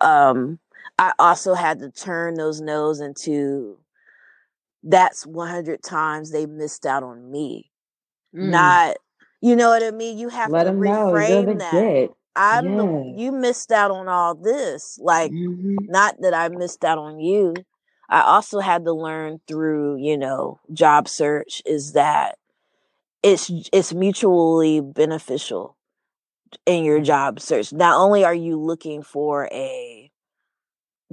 Um, 0.00 0.60
I 0.98 1.12
also 1.18 1.54
had 1.54 1.80
to 1.80 1.90
turn 1.90 2.34
those 2.34 2.60
no's 2.60 3.00
into 3.00 3.78
that's 4.82 5.26
100 5.26 5.82
times 5.82 6.30
they 6.30 6.46
missed 6.46 6.86
out 6.86 7.02
on 7.02 7.30
me. 7.30 7.70
Mm. 8.34 8.50
Not, 8.50 8.96
you 9.40 9.56
know 9.56 9.70
what 9.70 9.82
I 9.82 9.90
mean? 9.90 10.18
You 10.18 10.28
have 10.28 10.50
Let 10.50 10.64
to 10.64 10.72
reframe 10.72 11.58
that. 11.58 11.72
Get. 11.72 12.10
I'm 12.36 12.76
the, 12.76 13.14
you 13.16 13.32
missed 13.32 13.72
out 13.72 13.90
on 13.90 14.08
all 14.08 14.34
this. 14.34 14.98
Like, 15.00 15.32
mm-hmm. 15.32 15.76
not 15.88 16.16
that 16.22 16.34
I 16.34 16.48
missed 16.48 16.84
out 16.84 16.98
on 16.98 17.18
you. 17.20 17.54
I 18.08 18.22
also 18.22 18.60
had 18.60 18.84
to 18.84 18.92
learn 18.92 19.40
through, 19.48 19.96
you 19.98 20.18
know, 20.18 20.60
job 20.72 21.08
search 21.08 21.62
is 21.66 21.92
that 21.92 22.38
it's 23.22 23.50
it's 23.72 23.94
mutually 23.94 24.80
beneficial. 24.80 25.76
in 26.66 26.84
your 26.84 27.00
job 27.00 27.40
search. 27.40 27.72
Not 27.72 27.98
only 27.98 28.24
are 28.24 28.34
you 28.34 28.60
looking 28.60 29.02
for 29.02 29.48
a 29.52 30.10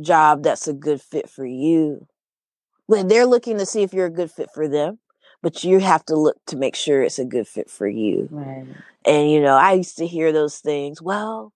job 0.02 0.44
that's 0.44 0.68
a 0.68 0.74
good 0.74 1.02
fit 1.02 1.30
for 1.30 1.46
you, 1.46 2.08
but 2.88 3.10
they're 3.10 3.26
looking 3.26 3.58
to 3.58 3.66
see 3.66 3.84
if 3.84 3.94
you're 3.94 4.08
a 4.08 4.12
good 4.12 4.32
fit 4.32 4.50
for 4.54 4.68
them, 4.68 5.00
but 5.42 5.64
you 5.64 5.80
have 5.80 6.06
to 6.06 6.16
look 6.16 6.38
to 6.48 6.56
make 6.56 6.76
sure 6.76 7.02
it's 7.02 7.20
a 7.20 7.26
good 7.26 7.48
fit 7.48 7.70
for 7.70 7.88
you. 7.88 8.28
Right. 8.32 8.66
And 9.06 9.32
you 9.32 9.42
know, 9.42 9.56
I 9.56 9.74
used 9.74 9.98
to 9.98 10.08
hear 10.08 10.32
those 10.32 10.60
things, 10.60 11.02
well, 11.02 11.54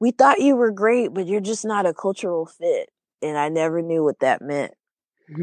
we 0.00 0.10
thought 0.10 0.40
you 0.40 0.56
were 0.56 0.70
great, 0.70 1.14
but 1.14 1.26
you're 1.26 1.40
just 1.40 1.64
not 1.64 1.86
a 1.86 1.94
cultural 1.94 2.46
fit. 2.46 2.90
And 3.22 3.38
I 3.38 3.48
never 3.48 3.80
knew 3.82 4.02
what 4.02 4.18
that 4.20 4.42
meant. 4.42 4.74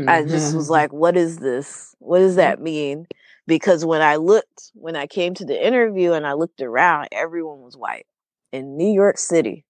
I 0.08 0.24
just 0.24 0.56
was 0.56 0.70
like, 0.70 0.94
what 0.94 1.18
is 1.18 1.38
this? 1.38 1.96
What 2.00 2.20
does 2.20 2.36
that 2.36 2.62
mean? 2.62 3.08
Because 3.48 3.86
when 3.86 4.02
I 4.02 4.18
looked, 4.18 4.72
when 4.74 4.96
I 4.96 5.08
came 5.08 5.34
to 5.36 5.46
the 5.46 5.66
interview 5.66 6.12
and 6.12 6.28
I 6.28 6.34
looked 6.34 6.62
around, 6.62 7.08
everyone 7.12 7.62
was 7.62 7.76
white 7.76 8.06
in 8.52 8.78
New 8.78 8.92
York 8.92 9.18
City. 9.18 9.66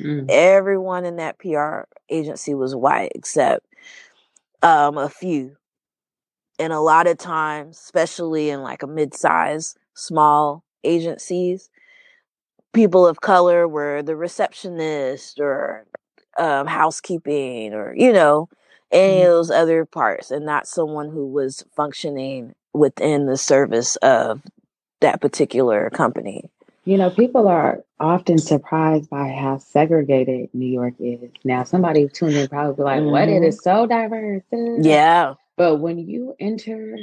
Mm. 0.00 0.26
Everyone 0.28 1.04
in 1.04 1.16
that 1.16 1.38
PR 1.38 1.82
agency 2.08 2.54
was 2.54 2.74
white 2.74 3.12
except 3.14 3.66
um, 4.62 4.98
a 4.98 5.08
few. 5.08 5.56
And 6.58 6.72
a 6.72 6.80
lot 6.80 7.06
of 7.06 7.18
times, 7.18 7.78
especially 7.78 8.50
in 8.50 8.62
like 8.62 8.82
a 8.82 8.86
mid-size, 8.86 9.74
small 9.94 10.64
agencies, 10.84 11.70
people 12.72 13.06
of 13.06 13.20
color 13.20 13.66
were 13.66 14.02
the 14.02 14.16
receptionist 14.16 15.40
or 15.40 15.86
um, 16.38 16.66
housekeeping 16.66 17.72
or 17.74 17.94
you 17.96 18.12
know 18.12 18.48
any 18.92 19.18
Mhm. 19.20 19.24
of 19.26 19.30
those 19.32 19.50
other 19.50 19.84
parts, 19.84 20.30
and 20.30 20.44
not 20.46 20.66
someone 20.68 21.10
who 21.10 21.26
was 21.26 21.64
functioning 21.76 22.54
within 22.72 23.26
the 23.26 23.36
service 23.36 23.96
of 23.96 24.42
that 25.00 25.20
particular 25.20 25.90
company. 25.90 26.50
You 26.84 26.98
know, 26.98 27.10
people 27.10 27.48
are 27.48 27.82
often 27.98 28.38
surprised 28.38 29.08
by 29.10 29.28
how 29.28 29.58
segregated 29.58 30.50
New 30.52 30.66
York 30.66 30.94
is. 31.00 31.30
Now, 31.44 31.64
somebody 31.64 32.08
tuning 32.08 32.36
in 32.36 32.48
probably 32.48 32.74
be 32.76 32.82
like, 32.82 33.02
"What? 33.02 33.28
It 33.28 33.42
Mhm. 33.42 33.46
is 33.48 33.60
so 33.60 33.86
diverse." 33.86 34.42
uh." 34.52 34.56
Yeah, 34.82 35.34
But 35.56 35.76
when 35.78 35.98
you 35.98 36.34
enter 36.38 36.96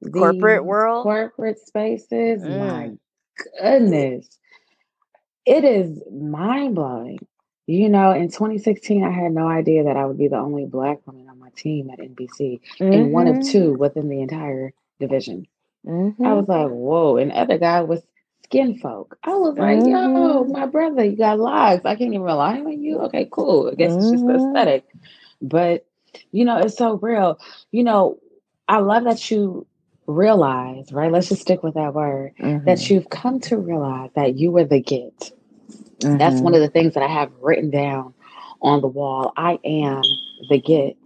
the 0.00 0.10
Corporate 0.10 0.64
world? 0.64 1.04
corporate 1.04 1.58
spaces, 1.60 2.42
my 2.42 2.90
Mm. 2.90 2.98
goodness, 3.60 4.38
it 5.46 5.64
is 5.64 6.02
mind 6.10 6.74
blowing. 6.74 7.18
You 7.66 7.88
know, 7.88 8.10
in 8.10 8.28
2016, 8.28 9.04
I 9.04 9.10
had 9.10 9.32
no 9.32 9.46
idea 9.46 9.84
that 9.84 9.96
I 9.96 10.04
would 10.04 10.18
be 10.18 10.28
the 10.28 10.36
only 10.38 10.66
black 10.66 11.06
woman 11.06 11.28
on 11.28 11.38
my 11.38 11.50
team 11.56 11.90
at 11.90 12.00
NBC 12.00 12.60
and 12.80 13.12
one 13.12 13.28
of 13.28 13.36
Mhm. 13.36 13.50
two 13.50 13.74
within 13.74 14.08
the 14.08 14.20
entire 14.20 14.72
division. 14.98 15.46
I 15.86 15.90
Mhm. 15.90 16.36
was 16.36 16.48
like, 16.48 16.68
whoa. 16.68 17.16
And 17.16 17.32
other 17.32 17.58
guy 17.58 17.80
was 17.82 18.02
skin 18.44 18.78
folk. 18.78 19.16
I 19.22 19.34
was 19.34 19.56
like, 19.56 19.78
yo, 19.86 20.44
Mhm. 20.44 20.50
my 20.50 20.66
brother, 20.66 21.04
you 21.04 21.16
got 21.16 21.38
locks. 21.38 21.84
I 21.84 21.94
can't 21.96 22.12
even 22.12 22.22
rely 22.22 22.58
on 22.60 22.82
you. 22.82 22.98
Okay, 23.02 23.28
cool. 23.30 23.70
I 23.70 23.74
guess 23.76 23.96
it's 23.96 24.10
just 24.10 24.26
Mhm. 24.26 24.36
aesthetic. 24.36 24.84
But, 25.40 25.86
you 26.32 26.44
know, 26.44 26.58
it's 26.58 26.76
so 26.76 26.94
real. 26.96 27.38
You 27.72 27.84
know, 27.84 28.18
I 28.68 28.78
love 28.78 29.04
that 29.04 29.30
you 29.30 29.66
realize, 30.06 30.92
right? 30.92 31.12
Let's 31.12 31.28
just 31.28 31.42
stick 31.42 31.62
with 31.62 31.74
that 31.74 31.94
word, 31.94 32.34
that 32.38 32.78
Mhm. 32.78 32.90
you've 32.90 33.10
come 33.10 33.40
to 33.40 33.58
realize 33.58 34.10
that 34.14 34.36
you 34.36 34.50
were 34.50 34.64
the 34.64 34.80
get. 34.80 35.32
That's 36.00 36.40
Mhm. 36.40 36.42
one 36.42 36.54
of 36.54 36.60
the 36.60 36.70
things 36.70 36.94
that 36.94 37.02
I 37.02 37.08
have 37.08 37.32
written 37.40 37.70
down 37.70 38.14
on 38.62 38.80
the 38.80 38.88
wall. 38.88 39.32
I 39.36 39.58
am 39.64 40.02
the 40.48 40.60
get. 40.60 40.96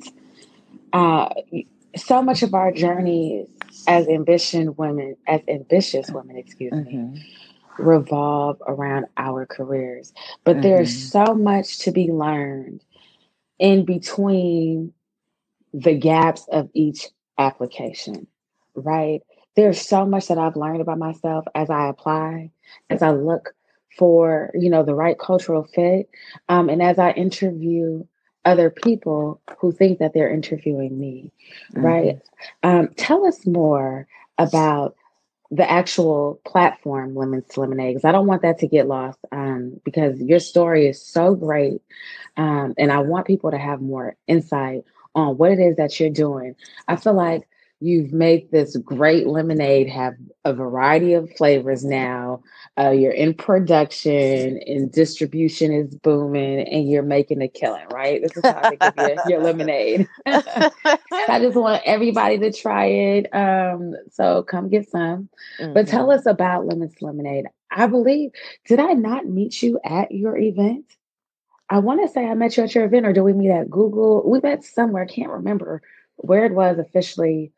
Uh, 0.92 1.31
so 1.97 2.23
much 2.23 2.42
of 2.42 2.55
our 2.55 2.73
journeys 2.73 3.49
as 3.88 4.09
ambition 4.09 4.77
women, 4.77 5.16
as 5.27 5.42
ambitious 5.49 6.11
women, 6.11 6.37
excuse 6.37 6.73
me, 6.73 6.95
Mhm. 6.97 7.21
revolve 7.79 8.62
around 8.66 9.07
our 9.16 9.47
careers. 9.47 10.12
But 10.45 10.62
there's 10.62 10.90
Mhm. 10.90 11.11
so 11.27 11.35
much 11.35 11.79
to 11.81 11.92
be 11.92 12.12
learned 12.12 12.85
in 13.59 13.85
between 13.85 14.95
the 15.77 15.95
gaps 15.95 16.47
of 16.51 16.71
each 16.73 17.07
application, 17.39 18.27
right? 18.75 19.21
There's 19.57 19.81
so 19.81 20.07
much 20.07 20.29
that 20.29 20.39
I've 20.39 20.57
learned 20.57 20.81
about 20.81 20.99
myself 20.99 21.45
as 21.55 21.69
I 21.69 21.89
apply, 21.89 22.51
as 22.89 23.03
I 23.03 23.11
look 23.11 23.55
for, 23.99 24.51
you 24.55 24.71
know, 24.71 24.83
the 24.83 24.95
right 24.95 25.19
cultural 25.19 25.65
fit, 25.65 26.09
um, 26.49 26.71
and 26.71 26.83
as 26.83 26.99
I 26.99 27.11
interview 27.12 28.05
other 28.47 28.71
people 28.71 29.41
who 29.59 29.71
think 29.71 29.99
that 29.99 30.15
they're 30.15 30.33
interviewing 30.33 30.99
me, 30.99 31.31
right? 31.75 32.21
Um, 32.62 32.89
tell 32.97 33.27
us 33.27 33.45
more 33.45 34.07
about 34.39 34.97
the 35.51 35.69
actual 35.71 36.41
platform 36.45 37.15
Lemons 37.15 37.47
to 37.49 37.61
Lemonade 37.61 37.95
because 37.95 38.05
I 38.05 38.12
don't 38.12 38.27
want 38.27 38.43
that 38.43 38.59
to 38.61 38.67
get 38.67 38.87
lost 38.87 39.19
um, 39.31 39.81
because 39.85 40.21
your 40.21 40.39
story 40.39 40.87
is 40.87 41.05
so 41.05 41.35
great. 41.35 41.83
Um, 42.37 42.75
and 42.79 42.91
I 42.91 43.01
want 43.01 43.27
people 43.27 43.51
to 43.51 43.59
have 43.59 43.81
more 43.81 44.17
insight 44.27 44.85
on 45.16 45.38
what 45.38 45.52
it 45.52 45.61
is 45.61 45.76
that 45.79 45.98
you're 46.00 46.11
doing. 46.11 46.55
I 46.88 46.96
feel 46.96 47.14
like 47.14 47.48
you've 47.81 48.12
made 48.12 48.50
this 48.52 48.76
great 48.79 49.26
lemonade 49.26 49.88
have 49.88 50.14
a 50.44 50.55
variety 50.55 51.14
of 51.14 51.31
flavors 51.37 51.85
now. 51.85 52.42
Uh, 52.79 52.90
you're 52.90 53.12
in 53.12 53.35
production 53.35 54.61
and 54.66 54.92
distribution 54.92 55.72
is 55.72 55.94
booming 55.96 56.61
and 56.68 56.88
you're 56.90 57.02
making 57.02 57.42
a 57.42 57.48
killing, 57.48 57.87
right? 57.88 58.22
This 58.22 58.37
is 58.37 58.46
how 58.48 58.64
think 58.66 58.83
of 58.85 58.96
your, 58.96 59.40
lemonade. 59.40 60.09
I 60.26 61.40
just 61.40 61.57
want 61.57 61.83
everybody 61.87 62.38
to 62.38 62.52
try 62.52 62.87
it. 62.87 63.35
Um, 63.35 63.94
so 64.12 64.42
come 64.44 64.70
get 64.70 64.88
some. 64.90 65.29
But 65.59 65.88
tell 65.88 66.09
Mhm. 66.09 66.14
us 66.18 66.26
about 66.26 66.66
Lemons 66.66 66.94
Lemonade. 67.02 67.46
I 67.70 67.87
believe, 67.88 68.31
did 68.66 68.81
I 68.81 68.94
not 68.94 69.26
meet 69.26 69.62
you 69.62 69.81
at 69.85 70.12
your 70.12 70.37
event? 70.38 70.96
I 71.68 71.79
want 71.79 72.00
to 72.02 72.09
say 72.12 72.26
I 72.26 72.35
met 72.35 72.57
you 72.57 72.62
at 72.64 72.74
your 72.74 72.85
event, 72.85 73.07
or 73.07 73.12
did 73.12 73.22
we 73.22 73.33
meet 73.33 73.50
at 73.50 73.70
Google? 73.70 74.29
We 74.29 74.40
met 74.40 74.62
somewhere. 74.64 75.02
I 75.02 75.07
can't 75.12 75.31
remember 75.31 75.83
where 76.16 76.44
it 76.44 76.55
was 76.55 76.79
officially 76.79 77.52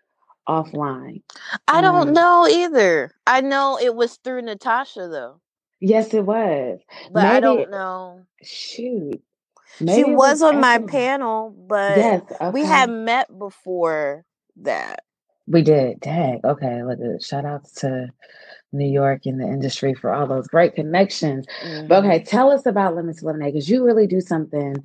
offline. 0.49 1.23
I 1.69 1.81
don't 1.83 2.09
Um, 2.09 2.15
know 2.15 2.47
either. 2.49 3.13
I 3.27 3.43
know 3.43 3.79
it 3.79 3.95
was 3.95 4.17
through 4.17 4.43
Natasha 4.43 5.09
though, 5.09 5.41
Yes, 5.81 6.15
it 6.15 6.25
was. 6.25 6.81
but 7.13 7.27
I 7.27 7.41
don't 7.41 7.71
know. 7.71 8.23
shoot. 8.43 9.23
She 9.77 9.85
Maybe 9.85 10.11
it 10.11 10.15
was 10.17 10.41
was 10.41 10.43
on 10.43 10.61
my 10.61 10.79
panel, 10.79 11.51
but 11.69 11.99
Yes, 11.99 12.23
we 12.53 12.65
had 12.65 12.89
okay. 12.89 12.99
met 12.99 13.39
before 13.39 14.25
that. 14.57 15.05
We 15.47 15.63
did. 15.63 16.01
Dang. 16.01 16.41
Okay. 16.45 16.83
Look, 16.83 16.99
uh, 17.01 17.19
shout 17.23 17.45
outs 17.45 17.73
to 17.81 18.09
New 18.73 18.87
York 18.89 19.25
and 19.27 19.41
the 19.41 19.47
industry 19.47 19.95
for 19.95 20.13
all 20.13 20.27
those 20.27 20.47
great 20.47 20.75
connections. 20.75 21.47
But 21.87 22.05
okay, 22.05 22.21
Mhm. 22.21 22.29
tell 22.29 22.51
us 22.51 22.67
about 22.67 22.95
Lemons 22.95 23.21
to 23.21 23.27
Lemonade 23.27 23.55
because 23.55 23.69
you 23.69 23.85
really 23.85 24.07
do 24.07 24.21
something 24.21 24.77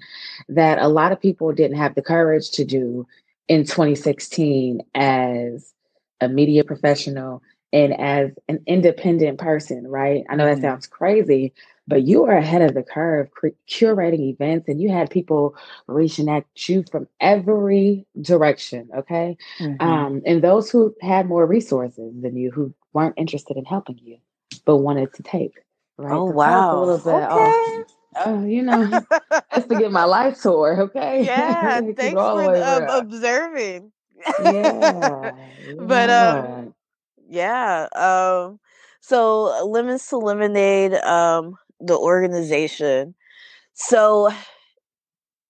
that 0.49 0.79
a 0.79 0.87
lot 0.87 1.11
of 1.11 1.19
people 1.19 1.51
didn't 1.51 1.77
have 1.77 1.95
the 1.95 2.01
courage 2.01 2.51
to 2.51 2.63
do 2.65 3.05
in 3.47 3.65
2016 3.65 4.81
as 4.95 5.73
a 6.21 6.29
media 6.29 6.63
professional 6.63 7.41
and 7.73 7.99
as 7.99 8.31
an 8.47 8.61
independent 8.67 9.39
person, 9.39 9.87
right? 9.87 10.23
I 10.29 10.35
know 10.35 10.45
that 10.45 10.59
Mhm. 10.59 10.61
sounds 10.61 10.87
crazy, 10.87 11.53
but 11.87 12.03
you 12.03 12.23
are 12.25 12.37
ahead 12.37 12.61
of 12.61 12.73
the 12.73 12.83
curve 12.83 13.29
curating 13.69 14.21
events 14.29 14.67
and 14.67 14.81
you 14.81 14.89
had 14.89 15.09
people 15.09 15.55
reaching 15.87 16.29
at 16.29 16.45
you 16.69 16.83
from 16.91 17.07
every 17.19 18.05
direction, 18.21 18.89
okay? 18.95 19.37
Mhm. 19.59 19.81
Um, 19.81 20.21
and 20.25 20.41
those 20.43 20.69
who 20.69 20.95
had 21.01 21.27
more 21.27 21.45
resources 21.45 22.13
than 22.21 22.35
you, 22.37 22.51
who 22.51 22.73
weren't 22.93 23.15
interested 23.17 23.57
in 23.57 23.65
helping 23.65 23.99
you, 23.99 24.17
but 24.65 24.77
wanted 24.77 25.13
to 25.13 25.23
take, 25.23 25.53
right? 25.97 26.11
Oh 26.13 26.25
wow. 26.25 26.79
little 26.79 26.97
bit. 26.99 27.27
Oh, 27.29 27.49
Okay. 27.49 27.83
oh, 28.25 28.45
you 28.45 28.61
know, 28.63 29.05
that's 29.51 29.67
to 29.67 29.75
get 29.75 29.91
my 29.91 30.05
life 30.05 30.41
tour, 30.41 30.81
okay? 30.83 31.23
yeah. 31.25 31.81
Thanks 31.95 32.29
for 32.29 32.55
um, 32.63 32.83
observing. 32.89 33.91
Yeah, 34.37 35.31
but 35.77 36.09
yeah. 36.09 36.39
um, 36.39 36.73
yeah. 37.29 37.87
Um, 37.95 38.59
so 39.01 39.65
Lemons 39.65 40.07
to 40.07 40.17
Lemonade, 40.17 40.93
um, 40.95 41.55
the 41.83 41.97
organization. 41.97 43.15
So 43.73 44.29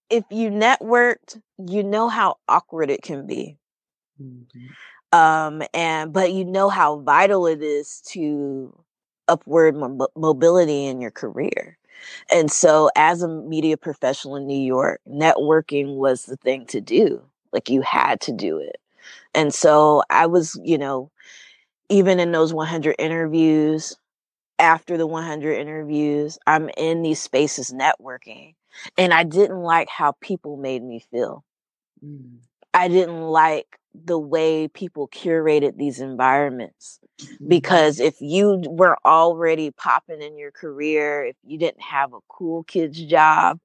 if 0.10 0.24
you 0.30 0.50
networked, 0.50 1.42
you 1.58 1.84
know 1.84 2.08
how 2.10 2.38
awkward 2.48 2.90
it 2.90 3.02
can 3.02 3.26
be. 3.26 3.58
Mhm. 4.22 4.70
um 5.12 5.62
and 5.74 6.14
but 6.14 6.34
you 6.34 6.46
know 6.46 6.70
how 6.70 7.00
vital 7.00 7.48
it 7.48 7.62
is 7.62 8.02
to 8.08 8.74
upward 9.28 9.76
mo- 9.76 10.08
mobility 10.16 10.86
in 10.86 11.02
your 11.02 11.12
career 11.12 11.78
and 12.32 12.52
so 12.52 12.90
as 12.96 13.22
a 13.24 13.28
media 13.28 13.78
professional 13.78 14.36
in 14.36 14.46
new 14.48 14.60
york 14.62 15.02
networking 15.08 15.96
was 15.96 16.26
the 16.26 16.38
thing 16.38 16.66
to 16.66 16.82
do 16.82 17.22
like 17.54 17.70
you 17.70 17.82
had 17.82 18.20
to 18.22 18.32
do 18.32 18.58
it 18.58 18.78
and 19.36 19.54
so 19.54 20.04
i 20.10 20.26
was 20.26 20.60
you 20.64 20.78
know 20.78 21.12
even 21.90 22.20
in 22.20 22.32
those 22.32 22.54
100 22.54 22.96
interviews 23.00 23.96
after 24.64 24.98
the 24.98 25.08
100 25.08 25.54
interviews 25.54 26.40
i'm 26.48 26.70
in 26.78 27.04
these 27.04 27.22
spaces 27.22 27.72
networking 27.72 28.56
and 28.98 29.14
i 29.14 29.24
didn't 29.24 29.62
like 29.62 29.90
how 29.90 30.14
people 30.22 30.58
made 30.58 30.82
me 30.82 31.00
feel 31.12 31.44
Mm. 32.04 32.38
I 32.74 32.88
didn't 32.88 33.22
like 33.22 33.80
the 33.94 34.18
way 34.18 34.68
people 34.68 35.08
curated 35.08 35.78
these 35.78 36.00
environments 36.00 37.00
mm-hmm. 37.22 37.48
because 37.48 38.00
if 38.00 38.16
you 38.20 38.64
were 38.68 38.98
already 39.06 39.70
popping 39.70 40.22
in 40.22 40.36
your 40.36 40.50
career 40.50 41.24
if 41.24 41.36
you 41.46 41.60
didn't 41.60 41.82
have 41.82 42.12
a 42.14 42.20
cool 42.28 42.64
kids 42.64 43.00
job 43.06 43.60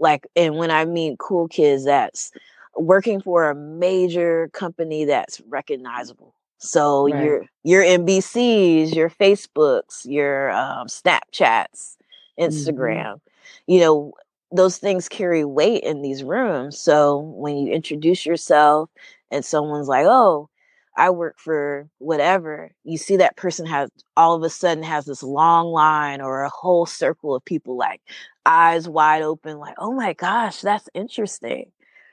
like 0.00 0.26
and 0.34 0.56
when 0.56 0.72
i 0.72 0.84
mean 0.84 1.16
cool 1.18 1.46
kids 1.46 1.84
that's 1.84 2.32
working 2.74 3.20
for 3.20 3.48
a 3.48 3.54
major 3.54 4.50
company 4.52 5.04
that's 5.04 5.40
recognizable 5.42 6.34
so 6.60 7.10
right. 7.10 7.24
your 7.24 7.44
your 7.64 7.82
NBCs, 7.82 8.94
your 8.94 9.08
Facebooks, 9.08 10.04
your 10.04 10.50
um, 10.50 10.88
Snapchats, 10.88 11.96
mm-hmm. 12.38 12.42
Instagram, 12.44 13.14
mm-hmm. 13.14 13.72
you 13.72 13.80
know, 13.80 14.12
those 14.52 14.76
things 14.76 15.08
carry 15.08 15.44
weight 15.44 15.82
in 15.82 16.02
these 16.02 16.22
rooms. 16.22 16.78
So 16.78 17.18
when 17.18 17.56
you 17.56 17.72
introduce 17.72 18.26
yourself 18.26 18.90
and 19.30 19.42
someone's 19.44 19.88
like, 19.88 20.04
"Oh, 20.06 20.50
I 20.96 21.08
work 21.10 21.38
for 21.38 21.88
whatever," 21.98 22.70
you 22.84 22.98
see 22.98 23.16
that 23.16 23.36
person 23.36 23.64
has 23.66 23.90
all 24.16 24.34
of 24.34 24.42
a 24.42 24.50
sudden 24.50 24.84
has 24.84 25.06
this 25.06 25.22
long 25.22 25.68
line 25.68 26.20
or 26.20 26.42
a 26.42 26.50
whole 26.50 26.84
circle 26.84 27.34
of 27.34 27.44
people 27.44 27.76
like 27.76 28.02
eyes 28.44 28.86
wide 28.86 29.22
open, 29.22 29.58
like, 29.58 29.76
"Oh 29.78 29.92
my 29.92 30.12
gosh, 30.12 30.60
that's 30.60 30.90
interesting," 30.94 31.72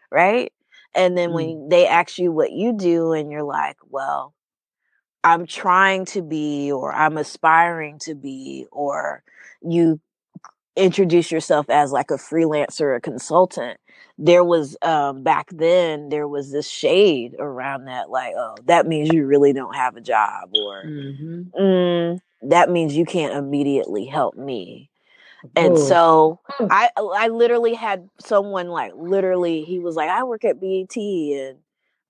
right? 0.10 0.54
And 0.96 1.18
then 1.18 1.32
mm. 1.32 1.34
when 1.34 1.70
they 1.70 1.86
ask 1.88 2.18
you 2.18 2.32
what 2.32 2.54
you 2.54 2.72
do, 2.74 3.12
and 3.14 3.30
you're 3.32 3.44
like, 3.44 3.78
"Well." 3.90 4.34
I'm 5.24 5.46
trying 5.46 6.06
to 6.06 6.22
be 6.22 6.72
or 6.72 6.94
I'm 6.94 7.18
aspiring 7.18 8.00
to 8.00 8.16
be 8.16 8.66
or 8.72 9.24
you 9.62 10.00
introduce 10.76 11.32
yourself 11.32 11.70
as 11.70 11.92
like 11.92 12.12
a 12.12 12.16
freelancer 12.16 12.96
a 12.96 13.02
consultant 13.02 13.80
there 14.20 14.44
was 14.44 14.78
um 14.84 15.24
back 15.24 15.48
then 15.52 16.10
there 16.10 16.28
was 16.28 16.52
this 16.52 16.70
shade 16.70 17.36
around 17.40 17.86
that 17.86 18.10
like 18.10 18.34
oh 18.38 18.56
that 18.66 18.86
means 18.86 19.12
you 19.12 19.26
really 19.26 19.54
don't 19.54 19.76
have 19.76 19.96
a 19.96 20.02
job 20.02 20.50
or 20.56 20.84
mm-hmm. 20.86 21.42
mm, 21.60 22.20
that 22.44 22.70
means 22.70 22.96
you 22.96 23.06
can't 23.06 23.34
immediately 23.34 24.06
help 24.06 24.36
me 24.36 24.90
and 25.56 25.74
Ooh. 25.74 25.88
so 25.88 26.40
i 26.70 26.90
i 26.98 27.28
literally 27.28 27.74
had 27.74 28.08
someone 28.20 28.68
like 28.68 28.92
literally 28.96 29.64
he 29.64 29.80
was 29.80 29.96
like 29.96 30.10
i 30.10 30.24
work 30.24 30.46
at 30.46 30.62
BET 30.62 30.96
and 30.96 31.58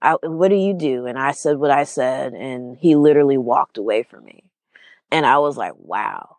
I, 0.01 0.15
what 0.23 0.49
do 0.49 0.55
you 0.55 0.73
do? 0.73 1.05
And 1.05 1.17
i 1.17 1.31
said 1.31 1.57
what 1.57 1.71
i 1.71 1.83
said 1.83 2.33
and 2.33 2.77
he 2.77 2.95
literally 2.95 3.37
walked 3.37 3.77
away 3.77 4.03
from 4.03 4.25
me. 4.25 4.43
And 5.11 5.25
i 5.25 5.37
was 5.37 5.57
like 5.57 5.73
wow. 5.77 6.37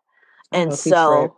And 0.51 0.73
so 0.73 1.35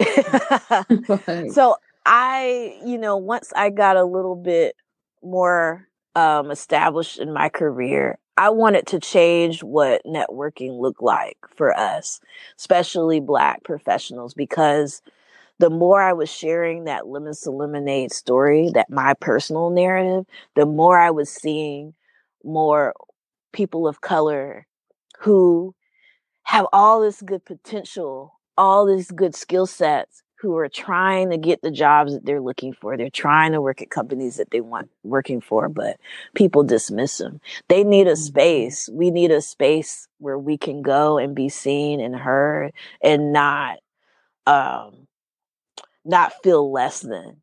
so 1.50 1.76
I, 2.06 2.80
you 2.84 2.98
know, 2.98 3.16
once 3.16 3.52
I 3.54 3.70
got 3.70 3.96
a 3.96 4.04
little 4.04 4.36
bit 4.36 4.76
more 5.22 5.86
um, 6.14 6.50
established 6.50 7.18
in 7.18 7.32
my 7.32 7.48
career, 7.48 8.18
I 8.36 8.50
wanted 8.50 8.86
to 8.88 9.00
change 9.00 9.62
what 9.62 10.02
networking 10.06 10.80
looked 10.80 11.02
like 11.02 11.36
for 11.54 11.76
us, 11.76 12.20
especially 12.58 13.20
Black 13.20 13.62
professionals, 13.64 14.32
because 14.34 15.02
the 15.60 15.70
more 15.70 16.02
I 16.02 16.12
was 16.12 16.30
sharing 16.30 16.84
that 16.84 17.06
Lemons 17.06 17.40
to 17.42 17.50
Lemonade 17.50 18.12
story, 18.12 18.70
that 18.74 18.90
my 18.90 19.14
personal 19.14 19.70
narrative, 19.70 20.26
the 20.56 20.66
more 20.66 20.98
I 20.98 21.10
was 21.10 21.30
seeing 21.30 21.94
more 22.42 22.94
people 23.52 23.86
of 23.86 24.00
color 24.00 24.66
who 25.18 25.74
have 26.44 26.66
all 26.72 27.00
this 27.00 27.20
good 27.22 27.44
potential 27.44 28.40
all 28.60 28.84
these 28.84 29.10
good 29.10 29.34
skill 29.34 29.64
sets 29.64 30.22
who 30.38 30.54
are 30.58 30.68
trying 30.68 31.30
to 31.30 31.38
get 31.38 31.62
the 31.62 31.70
jobs 31.70 32.12
that 32.12 32.26
they're 32.26 32.42
looking 32.42 32.74
for. 32.74 32.94
They're 32.94 33.08
trying 33.08 33.52
to 33.52 33.60
work 33.60 33.80
at 33.80 33.88
companies 33.88 34.36
that 34.36 34.50
they 34.50 34.60
want 34.60 34.90
working 35.02 35.40
for, 35.40 35.70
but 35.70 35.98
people 36.34 36.62
dismiss 36.62 37.16
them. 37.16 37.40
They 37.68 37.84
need 37.84 38.06
a 38.06 38.12
mm-hmm. 38.12 38.22
space. 38.22 38.88
We 38.92 39.10
need 39.10 39.30
a 39.30 39.40
space 39.40 40.08
where 40.18 40.38
we 40.38 40.58
can 40.58 40.82
go 40.82 41.16
and 41.16 41.34
be 41.34 41.48
seen 41.48 42.00
and 42.00 42.14
heard 42.14 42.72
and 43.02 43.32
not, 43.32 43.78
um, 44.46 45.06
not 46.04 46.32
feel 46.42 46.70
less 46.70 47.00
than. 47.00 47.42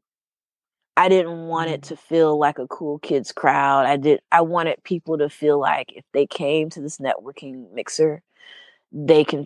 I 0.96 1.10
didn't 1.10 1.48
want 1.48 1.70
it 1.70 1.82
mm-hmm. 1.82 1.96
to 1.96 2.02
feel 2.02 2.40
like 2.40 2.58
a 2.58 2.68
cool 2.68 3.00
kids 3.00 3.32
crowd. 3.32 3.86
I 3.86 3.98
did 3.98 4.20
I 4.32 4.42
wanted 4.42 4.84
people 4.84 5.18
to 5.20 5.30
feel 5.30 5.60
like 5.60 5.94
if 5.96 6.04
they 6.12 6.26
came 6.26 6.70
to 6.72 6.82
this 6.82 6.98
networking 6.98 7.72
mixer, 7.74 8.22
they 8.92 9.24
can 9.24 9.46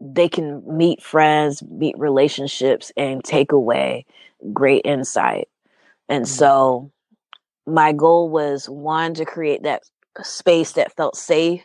they 0.00 0.28
can 0.28 0.62
meet 0.66 1.02
friends, 1.02 1.62
meet 1.62 1.96
relationships, 1.96 2.92
and 2.96 3.22
take 3.22 3.52
away 3.52 4.04
great 4.52 4.82
insight. 4.84 5.48
And 6.08 6.24
mm-hmm. 6.24 6.34
so, 6.34 6.90
my 7.66 7.92
goal 7.92 8.28
was 8.28 8.68
one 8.68 9.14
to 9.14 9.24
create 9.24 9.62
that 9.62 9.82
space 10.22 10.72
that 10.72 10.96
felt 10.96 11.16
safe 11.16 11.64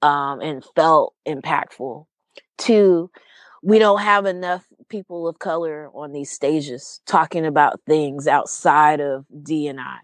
um, 0.00 0.40
and 0.40 0.64
felt 0.76 1.14
impactful. 1.26 2.06
Two, 2.56 3.10
we 3.62 3.78
don't 3.78 4.00
have 4.00 4.26
enough 4.26 4.64
people 4.88 5.28
of 5.28 5.38
color 5.38 5.90
on 5.94 6.12
these 6.12 6.30
stages 6.30 7.00
talking 7.06 7.46
about 7.46 7.80
things 7.86 8.26
outside 8.26 9.00
of 9.00 9.24
D 9.42 9.66
and 9.68 9.80
I. 9.80 9.98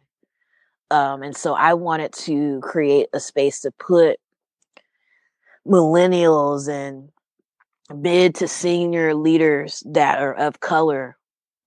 Um, 0.90 1.23
and 1.23 1.37
so 1.37 1.55
I 1.55 1.75
wanted 1.75 2.12
to 2.14 2.61
create 2.61 3.09
a 3.12 3.21
space 3.21 3.61
to 3.61 3.71
put 3.73 4.19
millennials 5.66 6.69
and 6.69 7.11
mid 7.95 8.35
to 8.37 8.49
senior 8.49 9.14
leaders 9.14 9.83
that 9.87 10.21
are 10.21 10.35
of 10.35 10.61
color 10.61 11.16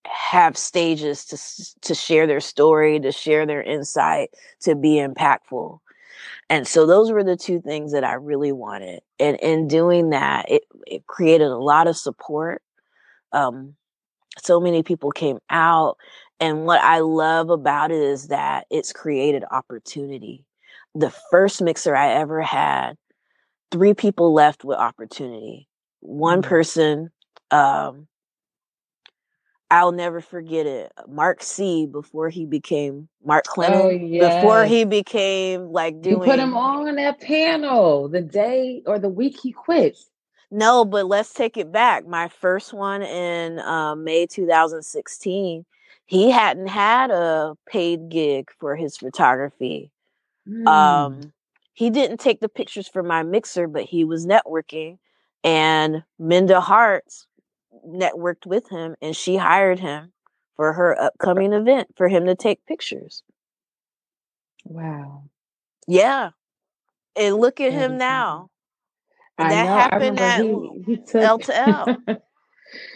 have 0.05 0.57
stages 0.57 1.25
to 1.25 1.87
to 1.87 1.95
share 1.95 2.27
their 2.27 2.41
story, 2.41 2.99
to 2.99 3.11
share 3.11 3.45
their 3.45 3.63
insight, 3.63 4.31
to 4.61 4.75
be 4.75 4.95
impactful. 4.95 5.79
And 6.49 6.67
so 6.67 6.85
those 6.85 7.11
were 7.11 7.23
the 7.23 7.37
two 7.37 7.61
things 7.61 7.93
that 7.93 8.03
I 8.03 8.13
really 8.13 8.51
wanted. 8.51 9.01
And 9.19 9.37
in 9.37 9.67
doing 9.67 10.09
that, 10.09 10.49
it, 10.51 10.63
it 10.85 11.07
created 11.07 11.47
a 11.47 11.57
lot 11.57 11.87
of 11.87 11.97
support. 11.97 12.61
Um, 13.33 13.75
so 14.39 14.59
many 14.59 14.83
people 14.83 15.11
came 15.11 15.39
out. 15.49 15.97
And 16.39 16.65
what 16.65 16.81
I 16.81 16.99
love 16.99 17.49
about 17.49 17.91
it 17.91 18.01
is 18.01 18.27
that 18.27 18.65
it's 18.69 18.93
created 18.93 19.43
opportunity. 19.51 20.45
The 20.95 21.09
first 21.31 21.61
mixer 21.61 21.95
I 21.95 22.13
ever 22.13 22.41
had, 22.41 22.97
three 23.71 23.93
people 23.93 24.33
left 24.33 24.63
with 24.63 24.77
opportunity 24.77 25.67
one 26.03 26.41
mm-hmm. 26.41 26.49
person 26.49 27.11
um 27.49 28.07
I'll 29.71 29.91
never 29.91 30.21
forget 30.21 30.67
it. 30.67 30.91
Mark 31.07 31.41
C 31.41 31.87
before 31.87 32.29
he 32.29 32.45
became 32.45 33.09
Mark 33.25 33.45
Clennon. 33.45 33.81
Oh, 33.85 33.89
yes. 33.89 34.43
Before 34.43 34.65
he 34.65 34.85
became 34.85 35.71
like 35.71 35.99
doing 35.99 36.19
You 36.19 36.23
put 36.23 36.37
him 36.37 36.55
on 36.55 36.93
that 36.93 37.19
panel 37.19 38.07
the 38.07 38.21
day 38.21 38.83
or 38.85 38.99
the 38.99 39.09
week 39.09 39.39
he 39.41 39.51
quit. 39.51 39.97
No, 40.55 40.85
but 40.85 41.07
let's 41.07 41.33
take 41.33 41.57
it 41.57 41.71
back. 41.71 42.05
My 42.05 42.27
first 42.27 42.73
one 42.73 43.01
in 43.01 43.57
um, 43.61 44.03
May 44.03 44.27
2016, 44.27 45.65
he 46.05 46.29
hadn't 46.29 46.67
had 46.67 47.09
a 47.09 47.57
paid 47.67 48.09
gig 48.09 48.51
for 48.59 48.75
his 48.75 48.95
photography. 48.95 49.89
Mm. 50.47 50.67
Um, 50.67 51.33
he 51.73 51.89
didn't 51.89 52.19
take 52.19 52.39
the 52.39 52.49
pictures 52.49 52.87
for 52.87 53.01
my 53.01 53.23
mixer, 53.23 53.67
but 53.67 53.85
he 53.85 54.03
was 54.03 54.27
networking 54.27 54.99
and 55.43 56.03
Minda 56.19 56.61
Harts 56.61 57.25
networked 57.87 58.45
with 58.45 58.69
him 58.69 58.95
and 59.01 59.15
she 59.15 59.35
hired 59.35 59.79
him 59.79 60.11
for 60.55 60.71
her 60.73 61.01
upcoming 61.01 61.53
event 61.53 61.87
for 61.95 62.07
him 62.07 62.27
to 62.27 62.35
take 62.35 62.63
pictures. 62.67 63.23
Wow. 64.65 65.23
Yeah. 65.87 66.29
And 67.15 67.37
look 67.37 67.59
at 67.59 67.73
him 67.73 67.97
now. 67.97 68.51
And 69.37 69.51
that 69.51 69.65
know, 69.65 69.75
happened 69.75 70.19
at 70.19 70.41
he, 70.41 70.83
he 70.85 70.97
took, 70.97 71.23
L 71.23 71.39
to 71.39 71.57
L. 71.57 71.97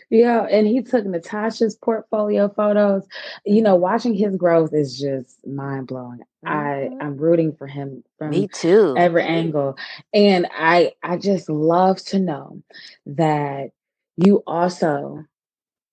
yeah, 0.09 0.43
and 0.43 0.67
he 0.67 0.81
took 0.81 1.05
Natasha's 1.05 1.75
portfolio 1.75 2.49
photos. 2.49 3.07
You 3.45 3.61
know, 3.61 3.75
watching 3.75 4.13
his 4.13 4.35
growth 4.35 4.73
is 4.73 4.99
just 4.99 5.45
mind 5.45 5.87
blowing. 5.87 6.19
Mm-hmm. 6.45 6.47
I 6.47 6.89
I'm 7.03 7.17
rooting 7.17 7.53
for 7.53 7.67
him 7.67 8.03
from 8.17 8.29
me 8.29 8.47
too 8.47 8.95
every 8.97 9.23
angle, 9.23 9.77
and 10.13 10.47
I 10.51 10.93
I 11.01 11.17
just 11.17 11.49
love 11.49 12.03
to 12.05 12.19
know 12.19 12.61
that 13.07 13.71
you 14.17 14.43
also 14.45 15.25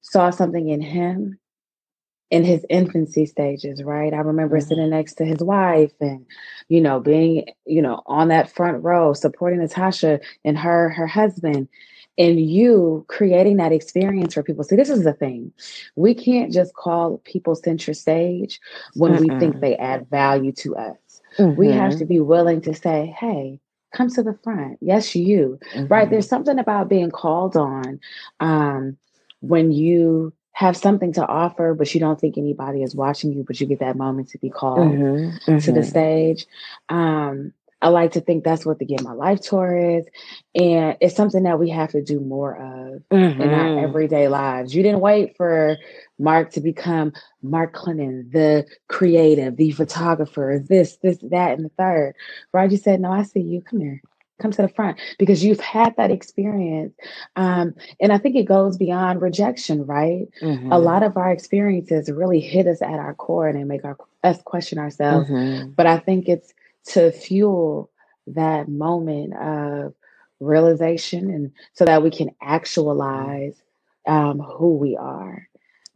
saw 0.03 0.31
something 0.31 0.69
in 0.69 0.81
him 0.81 1.39
in 2.31 2.45
his 2.45 2.65
infancy 2.69 3.27
stages, 3.27 3.83
right? 3.83 4.13
I 4.13 4.19
remember 4.19 4.59
mm-hmm. 4.59 4.69
sitting 4.69 4.91
next 4.91 5.15
to 5.15 5.25
his 5.25 5.39
wife 5.39 5.93
and, 6.01 6.27
you 6.69 6.81
know, 6.81 7.01
being, 7.01 7.47
you 7.67 7.83
know, 7.83 8.03
on 8.07 8.29
that 8.29 8.51
front 8.51 8.83
row 8.83 9.13
supporting 9.13 9.61
Natasha 9.61 10.21
and 10.45 10.59
her 10.59 10.89
her 10.91 11.07
husband 11.07 11.69
and 12.17 12.41
you 12.41 13.05
creating 13.09 13.57
that 13.57 13.73
experience 13.73 14.35
for 14.35 14.43
people. 14.43 14.65
See, 14.65 14.77
this 14.77 14.91
is 14.91 15.05
the 15.05 15.13
thing. 15.13 15.53
We 15.97 16.15
can't 16.15 16.53
just 16.53 16.75
call 16.75 17.19
people 17.25 17.55
center 17.57 17.93
stage 17.95 18.61
when 18.95 19.17
we 19.17 19.29
think 19.39 19.61
they 19.61 19.77
add 19.77 20.09
value 20.11 20.53
to 20.53 20.77
us. 20.77 21.23
Mm-hmm. 21.39 21.59
We 21.59 21.69
have 21.69 21.91
mm-hmm. 21.91 21.99
to 21.99 22.05
be 22.07 22.21
willing 22.21 22.61
to 22.63 22.75
say, 22.75 23.15
hey, 23.19 23.61
come 23.93 24.09
to 24.11 24.23
the 24.23 24.39
front. 24.45 24.79
Yes, 24.81 25.15
you. 25.15 25.59
Mm-hmm. 25.75 25.93
Right. 25.93 26.09
There's 26.09 26.29
something 26.29 26.59
about 26.59 26.89
being 26.89 27.11
called 27.11 27.57
on 27.57 28.01
um, 28.41 28.97
when 29.41 29.73
you 29.73 30.33
have 30.55 30.77
something 30.77 31.13
to 31.13 31.27
offer, 31.27 31.75
but 31.75 31.93
you 31.93 32.01
don't 32.01 32.19
think 32.19 32.39
anybody 32.39 32.83
is 32.83 32.95
watching 32.95 33.33
you, 33.33 33.45
but 33.45 33.61
you 33.61 33.67
get 33.67 33.81
that 33.81 33.97
moment 33.97 34.29
to 34.31 34.39
be 34.39 34.49
called 34.49 34.79
mm-hmm, 34.79 35.51
mm-hmm. 35.51 35.59
to 35.59 35.73
the 35.73 35.81
mm-hmm. 35.81 35.89
stage. 35.89 36.47
Um, 36.89 37.53
I 37.83 37.89
like 37.89 38.13
to 38.13 38.21
think 38.21 38.45
that's 38.45 38.65
what 38.65 38.79
the 38.79 38.87
Get 38.87 39.03
My 39.03 39.13
Life 39.13 39.41
tour 39.41 39.77
is. 39.99 40.07
And 40.55 40.97
it's 41.01 41.17
something 41.17 41.43
that 41.43 41.59
we 41.59 41.71
have 41.71 41.91
to 41.91 42.03
do 42.03 42.21
more 42.21 42.55
of 42.55 43.03
mm-hmm. 43.11 43.43
in 43.43 43.51
our 43.51 43.65
mm-hmm. 43.65 43.85
everyday 43.85 44.29
lives. 44.29 44.75
You 44.75 44.85
didn't 44.85 45.01
wait 45.01 45.37
for 45.37 45.77
Mark 46.21 46.53
to 46.53 46.61
become 46.61 47.13
Mark 47.43 47.75
Clennon, 47.75 48.31
the 48.33 48.65
creative, 48.89 49.57
the 49.57 49.73
photographer, 49.73 50.65
this, 50.67 50.97
this, 51.03 51.19
that, 51.31 51.59
and 51.59 51.65
the 51.65 51.71
third. 51.77 52.15
Right? 52.53 52.71
You 52.71 52.79
said, 52.79 53.01
No, 53.01 53.11
I 53.11 53.25
see 53.25 53.41
you. 53.41 53.61
Come 53.61 53.81
here 53.81 54.01
come 54.41 54.51
to 54.51 54.63
the 54.63 54.69
front 54.69 54.99
because 55.19 55.45
you've 55.45 55.61
had 55.61 55.97
that 55.97 56.11
experience 56.11 56.95
um, 57.37 57.75
and 58.01 58.13
i 58.13 58.19
think 58.19 58.35
it 58.35 58.45
goes 58.45 58.77
beyond 58.77 59.23
rejection 59.23 59.87
right 59.87 60.29
mm-hmm. 60.43 60.73
a 60.73 60.79
lot 60.79 61.03
of 61.03 61.17
our 61.17 61.31
experiences 61.31 62.11
really 62.11 62.41
hit 62.41 62.67
us 62.67 62.83
at 62.83 62.99
our 62.99 63.15
core 63.15 63.49
and 63.49 63.59
they 63.59 63.65
make 63.65 63.85
our, 63.85 63.97
us 64.25 64.41
question 64.43 64.79
ourselves 64.79 65.29
mm-hmm. 65.31 65.71
but 65.71 65.87
i 65.87 65.99
think 65.99 66.29
it's 66.29 66.53
to 66.85 67.13
fuel 67.13 67.91
that 68.27 68.69
moment 68.69 69.35
of 69.37 69.95
realization 70.41 71.31
and 71.31 71.53
so 71.73 71.85
that 71.85 72.03
we 72.03 72.11
can 72.11 72.31
actualize 72.43 73.55
um, 74.07 74.41
who 74.41 74.77
we 74.77 74.97
are 74.97 75.49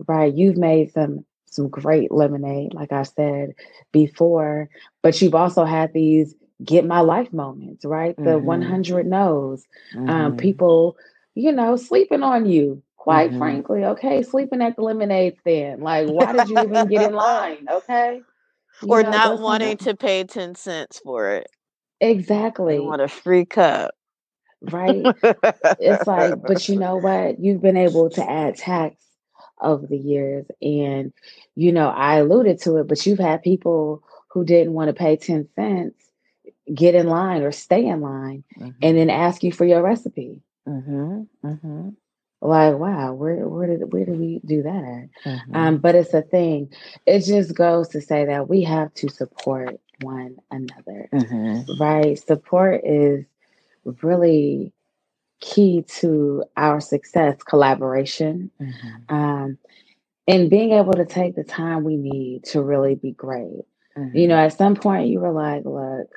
right 0.07 0.35
you've 0.35 0.57
made 0.57 0.93
some 0.93 1.25
some 1.47 1.69
great 1.69 2.13
lemonade 2.13 2.73
like 2.73 2.93
i 2.93 3.03
said 3.03 3.55
before 3.91 4.69
but 5.03 5.21
you've 5.21 5.35
also 5.35 5.65
had 5.65 5.93
these 5.93 6.35
get 6.65 6.85
my 6.85 7.01
life 7.01 7.33
moments 7.33 7.85
right 7.85 8.17
the 8.17 8.23
mm-hmm. 8.23 8.47
100 8.47 9.07
no's 9.07 9.65
um, 9.95 10.01
mm-hmm. 10.01 10.11
um, 10.11 10.37
people 10.37 10.97
you 11.35 11.53
know 11.53 11.77
sleeping 11.77 12.23
on 12.23 12.47
you 12.47 12.83
quite 12.97 13.31
mm-hmm. 13.31 13.39
frankly 13.39 13.85
okay 13.85 14.23
sleeping 14.23 14.61
at 14.61 14.75
the 14.75 14.83
lemonade 14.83 15.37
stand 15.41 15.83
like 15.83 16.09
why 16.09 16.33
did 16.33 16.49
you 16.49 16.59
even 16.59 16.89
get 16.89 17.11
in 17.11 17.15
line 17.15 17.67
okay 17.71 18.21
you 18.83 18.93
or 18.93 19.03
know, 19.03 19.11
not 19.11 19.41
wanting 19.41 19.77
to 19.79 19.97
pay 19.97 20.25
10 20.25 20.55
cents 20.55 21.01
for 21.03 21.31
it. 21.33 21.51
Exactly. 22.01 22.77
You 22.77 22.85
want 22.85 23.03
a 23.03 23.09
free 23.09 23.45
cup. 23.45 23.95
Right. 24.61 25.05
it's 25.81 26.07
like, 26.07 26.35
but 26.43 26.69
you 26.69 26.79
know 26.79 26.97
what? 27.01 27.41
You've 27.41 27.63
been 27.63 27.77
able 27.77 28.11
to 28.11 28.31
add 28.31 28.57
tax 28.57 28.97
over 29.61 29.87
the 29.87 29.97
years. 29.97 30.47
And, 30.63 31.13
you 31.57 31.73
know, 31.73 31.89
I 31.89 32.17
alluded 32.17 32.61
to 32.63 32.77
it, 32.77 32.89
but 32.89 33.05
you've 33.05 33.19
had 33.19 33.43
people 33.43 34.03
who 34.29 34.45
didn't 34.45 34.75
want 34.75 34.89
to 34.89 34.95
pay 34.95 35.17
10 35.17 35.49
cents 35.57 36.08
get 36.75 36.95
in 36.95 37.07
line 37.07 37.43
or 37.43 37.53
stay 37.53 37.87
in 37.87 38.01
line 38.01 38.45
mm-hmm. 38.59 38.71
and 38.83 38.97
then 38.97 39.11
ask 39.11 39.43
you 39.43 39.53
for 39.53 39.65
your 39.65 39.83
recipe. 39.83 40.43
Mm-hmm. 40.69 41.23
Mm-hmm 41.45 41.89
like 42.41 42.79
wow 42.79 43.13
where 43.13 43.49
where 43.49 43.67
did 43.67 43.93
where 43.93 44.05
did 44.05 44.19
we 44.19 44.41
do 44.45 44.63
that 44.63 44.85
at 44.85 45.31
mm-hmm. 45.31 45.57
um 45.57 45.79
but 45.79 45.95
it's 45.95 46.15
a 46.15 46.23
thing 46.23 46.71
it 47.07 47.21
just 47.21 47.55
goes 47.55 47.89
to 47.89 48.01
say 48.01 48.25
that 48.25 48.49
we 48.49 48.63
have 48.63 48.93
to 48.95 49.09
support 49.09 49.81
one 50.03 50.37
another 50.51 51.09
mm-hmm. 51.13 51.83
right 51.83 52.19
support 52.19 52.81
is 52.85 53.25
really 54.03 54.73
key 55.41 55.85
to 55.89 56.45
our 56.57 56.81
success 56.81 57.43
collaboration 57.43 58.51
mm-hmm. 58.61 59.15
um 59.15 59.59
and 60.29 60.51
being 60.51 60.73
able 60.73 60.93
to 60.93 61.07
take 61.07 61.35
the 61.35 61.45
time 61.45 61.83
we 61.83 61.97
need 61.97 62.45
to 62.45 62.63
really 62.63 62.95
be 62.95 63.13
great 63.13 63.65
you 64.15 64.29
know 64.29 64.37
mm-hmm. 64.37 64.47
at 64.47 64.57
some 64.57 64.77
point 64.77 65.09
you 65.09 65.19
were 65.19 65.33
like 65.33 65.65
look 65.65 66.09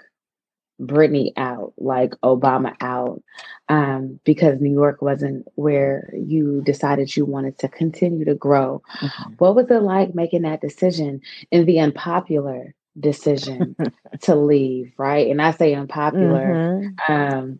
Brittney 0.82 1.32
out, 1.38 1.74
like 1.78 2.13
Obama 2.24 2.76
out, 2.82 3.22
um, 3.70 4.20
because 4.24 4.60
New 4.60 4.72
York 4.72 5.02
wasn't 5.02 5.48
where 5.56 6.12
you 6.13 6.62
decided 6.65 7.15
you 7.15 7.26
wanted 7.26 7.58
to 7.60 7.67
continue 7.67 8.26
to 8.26 8.36
grow. 8.36 8.82
Mm-hmm. 9.00 9.34
What 9.38 9.56
was 9.56 9.70
it 9.70 9.82
like 9.82 10.15
making 10.15 10.41
that 10.41 10.62
decision 10.62 11.22
and 11.52 11.67
the 11.67 11.80
unpopular 11.80 12.74
decision 13.00 13.76
to 14.22 14.36
leave, 14.36 14.94
right? 14.98 15.28
And 15.28 15.41
I 15.41 15.52
say 15.52 15.74
unpopular, 15.74 16.84
mm-hmm. 16.84 17.13
um, 17.13 17.60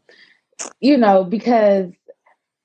you 0.80 0.98
know, 0.98 1.24
because 1.24 1.92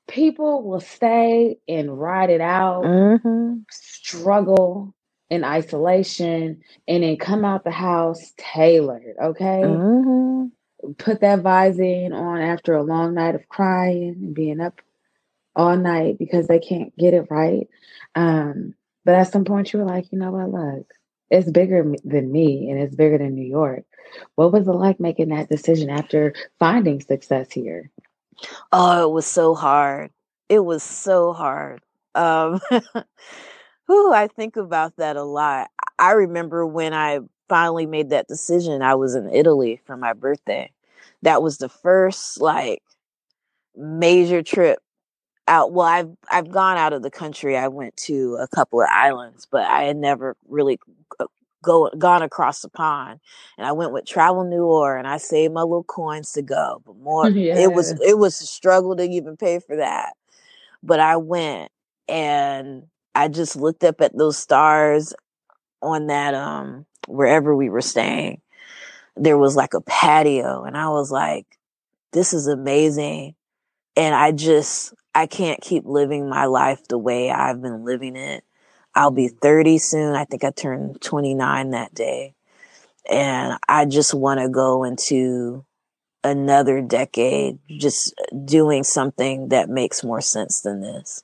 people 0.09 0.63
will 0.63 0.81
stay 0.81 1.59
and 1.69 1.99
ride 1.99 2.31
it 2.31 2.41
out, 2.41 2.85
mm-hmm. 2.85 3.59
struggle 3.71 4.95
in 5.31 5.45
isolation, 5.45 6.63
and 6.87 7.03
then 7.03 7.17
come 7.17 7.45
out 7.45 7.65
the 7.65 7.71
house 7.71 8.33
tailored, 8.37 9.17
okay? 9.23 9.63
Mm-hmm. 9.65 10.93
Put 10.99 11.21
that 11.21 11.41
Visine 11.41 12.13
on 12.13 12.41
after 12.41 12.75
a 12.75 12.83
long 12.83 13.15
night 13.15 13.35
of 13.35 13.49
crying 13.49 14.17
and 14.21 14.35
being 14.35 14.61
up 14.61 14.81
all 15.57 15.77
night 15.77 16.19
because 16.19 16.47
they 16.47 16.59
can't 16.59 16.97
get 16.97 17.15
it 17.15 17.27
right. 17.31 17.69
Um, 18.15 18.75
but 19.05 19.15
at 19.15 19.33
some 19.33 19.45
point, 19.45 19.73
you 19.73 19.79
were 19.81 19.85
like, 19.85 20.13
you 20.13 20.19
know 20.19 20.31
what, 20.31 20.51
look, 20.51 20.87
it's 21.31 21.51
bigger 21.51 21.95
than 22.05 22.31
me 22.31 22.71
and 22.71 22.81
it's 22.81 22.95
bigger 22.95 23.19
than 23.19 23.35
New 23.35 23.47
York. 23.47 23.85
What 24.37 24.53
was 24.53 24.69
it 24.69 24.73
like 24.73 25.01
making 25.01 25.31
that 25.31 25.49
decision 25.49 25.91
after 25.91 26.35
finding 26.59 27.01
success 27.01 27.51
here? 27.51 27.91
Oh, 28.71 29.09
it 29.09 29.13
was 29.13 29.27
so 29.27 29.55
hard. 29.55 30.11
It 30.49 30.61
was 30.61 30.83
so 30.83 31.33
hard. 31.33 31.81
Um, 32.15 32.61
Whew, 33.87 34.13
I 34.13 34.29
think 34.29 34.57
about 34.57 34.97
that 34.97 35.17
a 35.17 35.23
lot. 35.23 35.71
I 35.99 36.13
remember 36.13 36.67
when 36.67 36.93
I 36.93 37.21
finally 37.49 37.87
made 37.87 38.11
that 38.11 38.29
decision, 38.29 38.83
I 38.83 38.95
was 38.95 39.15
in 39.15 39.31
Italy 39.31 39.81
for 39.85 39.97
my 39.97 40.13
birthday. 40.13 40.71
That 41.23 41.43
was 41.43 41.59
the 41.59 41.69
first 41.69 42.41
like 42.41 42.83
major 43.77 44.43
trip 44.43 44.81
out. 45.49 45.73
Well, 45.73 45.87
I've 45.87 46.11
I've 46.31 46.51
gone 46.51 46.77
out 46.77 46.93
of 46.93 47.03
the 47.03 47.11
country. 47.11 47.57
I 47.57 47.69
went 47.69 47.97
to 47.99 48.37
a 48.41 48.49
couple 48.49 48.81
of 48.81 48.89
islands, 48.91 49.47
but 49.51 49.63
I 49.63 49.85
had 49.85 49.97
never 49.97 50.37
really 50.49 50.79
go 51.63 51.91
gone 51.99 52.23
across 52.23 52.61
the 52.61 52.69
pond. 52.69 53.21
And 53.59 53.67
I 53.67 53.73
went 53.73 53.93
with 53.93 54.07
Travel 54.07 54.45
Noire 54.45 54.97
and 54.97 55.07
I 55.07 55.19
saved 55.19 55.55
my 55.55 55.63
little 55.63 55.85
coins 55.85 56.33
to 56.33 56.43
go. 56.43 56.83
But 56.85 56.97
more, 57.03 57.31
yeah. 57.31 57.59
it 57.59 57.73
was 57.73 57.99
it 58.01 58.19
was 58.19 58.41
a 58.41 58.47
struggle 58.47 58.97
to 58.97 59.03
even 59.03 59.37
pay 59.37 59.61
for 59.61 59.77
that. 59.77 60.15
But 60.83 61.01
I 61.01 61.17
went, 61.17 61.73
and 62.09 62.85
I 63.17 63.29
just 63.29 63.57
looked 63.57 63.83
up 63.83 64.01
at 64.03 64.17
those 64.17 64.37
stars 64.39 65.15
on 65.83 66.09
that 66.09 66.35
um 66.35 66.87
wherever 67.09 67.57
we 67.57 67.71
were 67.71 67.81
staying. 67.81 68.43
There 69.17 69.39
was 69.39 69.57
like 69.57 69.75
a 69.75 69.81
patio 69.81 70.65
and 70.65 70.77
I 70.77 70.89
was 70.91 71.11
like 71.11 71.47
this 72.13 72.33
is 72.33 72.47
amazing. 72.47 73.35
And 73.97 74.15
I 74.15 74.33
just 74.33 74.95
I 75.15 75.27
can't 75.27 75.61
keep 75.61 75.85
living 75.87 76.29
my 76.29 76.45
life 76.45 76.87
the 76.89 76.99
way 76.99 77.31
I've 77.31 77.63
been 77.63 77.85
living 77.85 78.17
it. 78.17 78.45
I'll 78.95 79.11
be 79.11 79.29
30 79.29 79.79
soon. 79.79 80.15
I 80.15 80.25
think 80.25 80.45
I 80.45 80.51
turned 80.51 81.01
29 81.01 81.71
that 81.71 81.95
day. 81.95 82.35
And 83.09 83.59
I 83.69 83.87
just 83.87 84.15
want 84.15 84.41
to 84.41 84.49
go 84.49 84.85
into 84.85 85.65
another 86.25 86.83
decade 86.83 87.59
just 87.69 88.15
doing 88.45 88.83
something 88.83 89.49
that 89.49 89.69
makes 89.71 90.05
more 90.05 90.21
sense 90.21 90.61
than 90.63 90.81
this. 90.83 91.23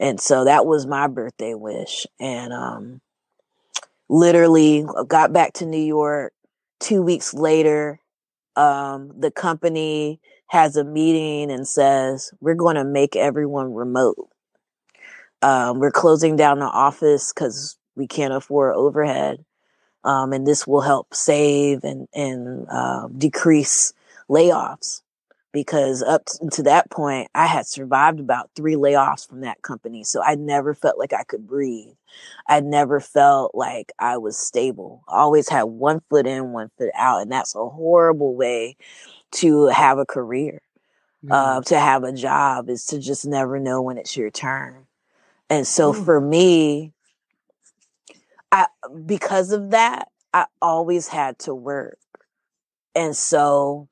And 0.00 0.20
so 0.20 0.44
that 0.44 0.66
was 0.66 0.86
my 0.86 1.08
birthday 1.08 1.54
wish. 1.54 2.06
And 2.20 2.52
um, 2.52 3.00
literally 4.08 4.84
got 5.06 5.32
back 5.32 5.54
to 5.54 5.66
New 5.66 5.82
York 5.82 6.32
two 6.80 7.02
weeks 7.02 7.34
later. 7.34 8.00
Um, 8.56 9.12
the 9.18 9.30
company 9.30 10.20
has 10.48 10.76
a 10.76 10.84
meeting 10.84 11.50
and 11.50 11.66
says, 11.66 12.32
we're 12.40 12.54
going 12.54 12.76
to 12.76 12.84
make 12.84 13.16
everyone 13.16 13.74
remote. 13.74 14.28
Um, 15.42 15.78
we're 15.78 15.90
closing 15.90 16.36
down 16.36 16.58
the 16.58 16.66
office 16.66 17.32
because 17.32 17.76
we 17.94 18.06
can't 18.06 18.32
afford 18.32 18.74
overhead. 18.74 19.44
Um, 20.04 20.32
and 20.32 20.46
this 20.46 20.66
will 20.66 20.80
help 20.80 21.14
save 21.14 21.84
and, 21.84 22.08
and 22.14 22.66
uh, 22.70 23.08
decrease 23.08 23.92
layoffs 24.28 25.02
because 25.52 26.02
up 26.02 26.24
to 26.52 26.62
that 26.64 26.90
point, 26.90 27.28
I 27.34 27.46
had 27.46 27.66
survived 27.66 28.20
about 28.20 28.50
three 28.54 28.74
layoffs 28.74 29.28
from 29.28 29.40
that 29.40 29.62
company. 29.62 30.04
So 30.04 30.22
I 30.22 30.34
never 30.34 30.74
felt 30.74 30.98
like 30.98 31.12
I 31.12 31.24
could 31.24 31.46
breathe. 31.46 31.94
I 32.46 32.60
never 32.60 33.00
felt 33.00 33.54
like 33.54 33.92
I 33.98 34.18
was 34.18 34.36
stable. 34.36 35.02
I 35.08 35.18
always 35.18 35.48
had 35.48 35.64
one 35.64 36.00
foot 36.10 36.26
in, 36.26 36.52
one 36.52 36.70
foot 36.76 36.90
out. 36.94 37.22
And 37.22 37.32
that's 37.32 37.54
a 37.54 37.68
horrible 37.68 38.34
way 38.34 38.76
to 39.32 39.66
have 39.66 39.98
a 39.98 40.06
career, 40.06 40.60
mm-hmm. 41.24 41.32
uh, 41.32 41.60
to 41.62 41.78
have 41.78 42.04
a 42.04 42.12
job 42.12 42.68
is 42.68 42.84
to 42.86 42.98
just 42.98 43.26
never 43.26 43.58
know 43.58 43.82
when 43.82 43.98
it's 43.98 44.16
your 44.16 44.30
turn. 44.30 44.86
And 45.50 45.66
so 45.66 45.92
mm-hmm. 45.92 46.04
for 46.04 46.20
me, 46.20 46.92
I, 48.52 48.66
because 49.06 49.52
of 49.52 49.70
that, 49.70 50.08
I 50.34 50.46
always 50.60 51.08
had 51.08 51.38
to 51.40 51.54
work. 51.54 51.98
And 52.94 53.16
so 53.16 53.88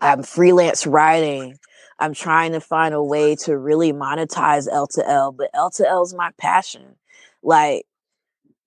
I'm 0.00 0.22
freelance 0.22 0.86
writing. 0.86 1.56
I'm 1.98 2.14
trying 2.14 2.52
to 2.52 2.60
find 2.60 2.94
a 2.94 3.02
way 3.02 3.36
to 3.36 3.56
really 3.56 3.92
monetize 3.92 4.68
L2L, 4.68 5.36
but 5.36 5.50
L2L 5.54 6.04
is 6.04 6.14
my 6.14 6.30
passion. 6.38 6.96
Like 7.42 7.86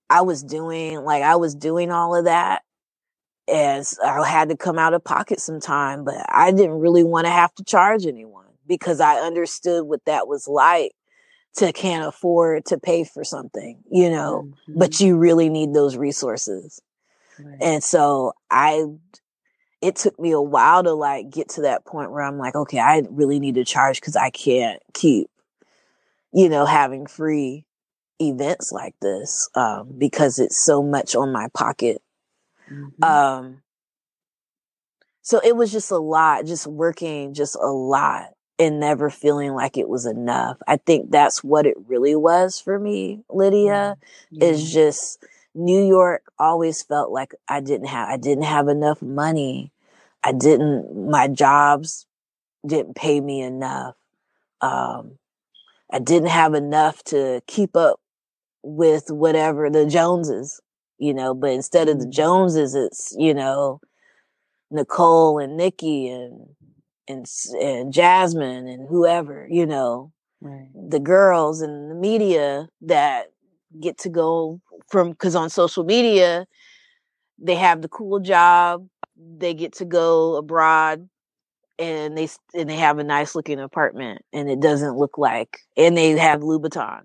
I 0.10 0.22
was 0.22 0.44
doing, 0.44 1.00
like 1.02 1.22
I 1.22 1.36
was 1.36 1.54
doing 1.54 1.92
all 1.92 2.16
of 2.16 2.26
that 2.26 2.64
and 3.48 3.86
I 4.04 4.28
had 4.28 4.50
to 4.50 4.58
come 4.58 4.80
out 4.80 4.94
of 4.94 5.04
pocket 5.04 5.40
sometime, 5.40 6.04
but 6.04 6.16
I 6.28 6.52
didn't 6.52 6.80
really 6.80 7.04
want 7.04 7.26
to 7.26 7.32
have 7.32 7.54
to 7.56 7.64
charge 7.64 8.06
anyone 8.06 8.46
because 8.68 9.00
I 9.00 9.18
understood 9.18 9.86
what 9.86 10.06
that 10.06 10.28
was 10.28 10.48
like 10.48 10.92
to 11.58 11.74
can't 11.74 12.08
afford 12.08 12.66
to 12.66 12.78
pay 12.78 13.04
for 13.04 13.24
something, 13.24 13.82
you 13.92 14.10
know, 14.10 14.44
mm-hmm. 14.46 14.80
but 14.80 15.00
you 15.00 15.18
really 15.18 15.50
need 15.50 15.74
those 15.74 15.98
resources. 15.98 16.80
Right. 17.40 17.58
And 17.60 17.84
so 17.84 18.34
I, 18.52 18.86
it 19.82 19.96
took 19.96 20.20
me 20.20 20.32
a 20.32 20.42
while 20.42 20.84
to 20.84 20.94
like 20.94 21.30
get 21.30 21.50
to 21.50 21.62
that 21.62 21.86
point 21.86 22.12
where 22.12 22.24
I'm 22.24 22.38
like, 22.38 22.56
okay, 22.56 22.80
I 22.80 23.04
really 23.10 23.40
need 23.40 23.56
to 23.56 23.66
charge 23.66 24.02
because 24.02 24.16
I 24.16 24.30
can't 24.30 24.82
keep, 24.94 25.30
you 26.34 26.50
know, 26.50 26.66
having 26.66 27.08
free 27.08 27.66
events 28.22 28.72
like 28.72 28.96
this 29.02 29.50
um, 29.56 29.94
because 29.98 30.40
it's 30.40 30.64
so 30.64 30.84
much 30.84 31.16
on 31.16 31.32
my 31.32 31.48
pocket. 31.54 32.02
Mm-hmm. 32.70 33.04
Um, 33.04 33.62
so 35.22 35.40
it 35.44 35.56
was 35.56 35.72
just 35.72 35.92
a 35.92 35.98
lot, 35.98 36.46
just 36.46 36.68
working 36.68 37.34
just 37.34 37.56
a 37.56 37.68
lot 37.68 38.34
and 38.58 38.80
never 38.80 39.10
feeling 39.10 39.54
like 39.54 39.78
it 39.78 39.88
was 39.88 40.06
enough. 40.06 40.58
I 40.68 40.76
think 40.78 41.12
that's 41.12 41.42
what 41.44 41.66
it 41.66 41.78
really 41.88 42.16
was 42.16 42.60
for 42.60 42.78
me, 42.78 43.24
Lydia, 43.30 43.98
mm-hmm. 44.34 44.44
is 44.44 44.74
just 44.74 45.24
New 45.56 45.86
York 45.86 46.32
always 46.38 46.82
felt 46.84 47.12
like 47.12 47.34
I 47.48 47.60
didn't 47.60 47.88
have 47.88 48.10
I 48.10 48.18
didn't 48.18 48.46
have 48.46 48.68
enough 48.68 49.02
money. 49.02 49.72
I 50.24 50.32
didn't 50.32 51.10
my 51.10 51.28
jobs 51.28 52.06
didn't 52.66 52.96
pay 52.96 53.20
me 53.20 53.42
enough. 53.42 53.96
Um 54.62 55.18
I 55.92 56.00
didn't 56.00 56.30
have 56.30 56.54
enough 56.54 57.04
to 57.06 57.42
keep 57.48 57.76
up 57.76 58.00
with 58.62 59.06
whatever 59.10 59.70
the 59.70 59.86
Joneses, 59.86 60.62
you 60.98 61.14
know, 61.14 61.34
but 61.34 61.52
instead 61.52 61.90
of 61.90 62.00
the 62.00 62.06
mm-hmm. 62.06 62.12
Joneses 62.12 62.76
it's, 62.76 63.16
you 63.18 63.34
know, 63.34 63.82
Nicole 64.72 65.40
and 65.40 65.58
Nikki 65.58 66.10
and 66.10 66.48
and 67.08 67.26
and 67.60 67.92
Jasmine 67.92 68.68
and 68.68 68.88
whoever, 68.88 69.48
you 69.50 69.66
know, 69.66 70.12
right. 70.42 70.70
the 70.74 71.00
girls 71.00 71.62
and 71.62 71.90
the 71.90 71.96
media 71.96 72.70
that 72.82 73.32
get 73.80 73.98
to 74.00 74.10
go 74.10 74.62
from 74.88 75.12
because 75.12 75.36
on 75.36 75.50
social 75.50 75.84
media 75.84 76.46
they 77.42 77.56
have 77.56 77.82
the 77.82 77.88
cool 77.88 78.20
job, 78.20 78.88
they 79.18 79.54
get 79.54 79.74
to 79.74 79.86
go 79.86 80.36
abroad 80.36 81.08
and 81.78 82.18
they 82.18 82.28
and 82.54 82.70
they 82.70 82.76
have 82.76 83.00
a 83.00 83.04
nice 83.04 83.36
looking 83.36 83.60
apartment 83.60 84.24
and 84.34 84.50
it 84.50 84.60
doesn't 84.60 84.98
look 84.98 85.18
like 85.18 85.60
and 85.78 85.98
they 85.98 86.12
have 86.12 86.42
Louboutin 86.42 87.04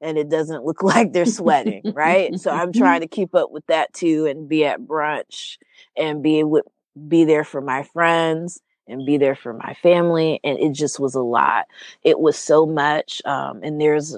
and 0.00 0.18
it 0.18 0.28
doesn't 0.28 0.64
look 0.64 0.82
like 0.82 1.12
they're 1.12 1.26
sweating, 1.26 1.82
right? 1.94 2.38
So 2.38 2.50
I'm 2.50 2.72
trying 2.72 3.00
to 3.02 3.08
keep 3.08 3.34
up 3.34 3.50
with 3.50 3.66
that 3.66 3.92
too 3.92 4.26
and 4.26 4.48
be 4.48 4.64
at 4.64 4.80
brunch 4.80 5.58
and 5.96 6.22
be 6.22 6.42
with 6.42 6.64
be 7.08 7.24
there 7.24 7.44
for 7.44 7.60
my 7.60 7.82
friends 7.82 8.60
and 8.88 9.04
be 9.04 9.18
there 9.18 9.36
for 9.36 9.52
my 9.52 9.74
family. 9.82 10.40
And 10.44 10.58
it 10.58 10.72
just 10.72 10.98
was 10.98 11.14
a 11.14 11.22
lot. 11.22 11.66
It 12.02 12.20
was 12.20 12.38
so 12.38 12.66
much. 12.66 13.20
Um, 13.24 13.60
and 13.62 13.80
there's, 13.80 14.16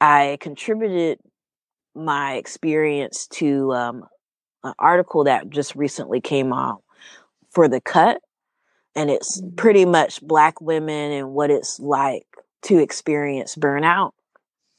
I 0.00 0.36
contributed 0.40 1.18
my 2.00 2.34
experience 2.34 3.26
to 3.28 3.72
um, 3.72 4.04
an 4.64 4.74
article 4.78 5.24
that 5.24 5.50
just 5.50 5.74
recently 5.74 6.20
came 6.20 6.52
out 6.52 6.82
for 7.50 7.68
the 7.68 7.80
cut. 7.80 8.20
And 8.96 9.10
it's 9.10 9.40
mm-hmm. 9.40 9.54
pretty 9.56 9.84
much 9.84 10.20
Black 10.22 10.60
women 10.60 11.12
and 11.12 11.30
what 11.30 11.50
it's 11.50 11.78
like 11.78 12.26
to 12.62 12.78
experience 12.78 13.54
burnout. 13.54 14.12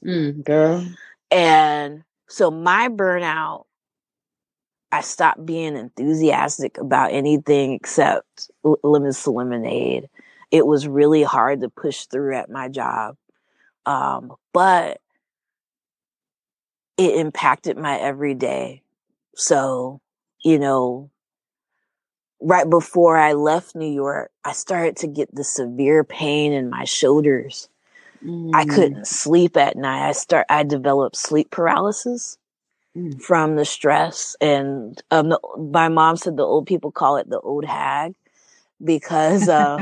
Mm, 0.06 0.44
girl. 0.44 0.86
And 1.30 2.04
so 2.28 2.52
my 2.52 2.90
burnout 2.90 3.66
I 4.92 5.02
stopped 5.02 5.46
being 5.46 5.78
enthusiastic 5.78 6.78
about 6.78 7.14
anything 7.14 7.72
except 7.74 8.52
lemons 8.84 9.24
to 9.24 9.32
lemonade. 9.32 10.10
It 10.52 10.68
was 10.68 10.88
really 10.88 11.24
hard 11.24 11.62
to 11.62 11.70
push 11.70 12.06
through 12.06 12.36
at 12.36 12.50
my 12.50 12.68
job. 12.68 13.16
Um, 13.86 14.34
but 14.54 15.00
it 16.98 17.16
impacted 17.16 17.78
my 17.78 17.98
everyday. 17.98 18.82
So, 19.36 20.02
you 20.44 20.60
know, 20.60 21.10
right 22.42 22.70
before 22.70 23.18
I 23.18 23.34
left 23.34 23.76
New 23.76 23.92
York, 23.92 24.32
I 24.44 24.54
started 24.54 24.98
to 24.98 25.08
get 25.08 25.34
the 25.34 25.44
severe 25.44 26.04
pain 26.04 26.54
in 26.54 26.70
my 26.70 26.84
shoulders. 26.84 27.70
Mm. 28.26 28.52
I 28.54 28.66
couldn't 28.66 29.08
sleep 29.08 29.58
at 29.58 29.78
night. 29.78 30.10
I 30.10 30.12
start 30.12 30.46
I 30.50 30.64
developed 30.64 31.16
sleep 31.16 31.50
paralysis. 31.52 32.38
Mm. 32.94 33.22
from 33.22 33.56
the 33.56 33.64
stress. 33.64 34.36
And 34.42 35.02
um, 35.12 35.30
the, 35.30 35.40
my 35.72 35.88
mom 35.88 36.18
said 36.18 36.36
the 36.36 36.44
old 36.44 36.68
people 36.68 36.92
call 36.92 37.16
it 37.16 37.30
the 37.30 37.40
old 37.40 37.64
hag 37.64 38.16
because 38.84 39.48
uh, 39.48 39.82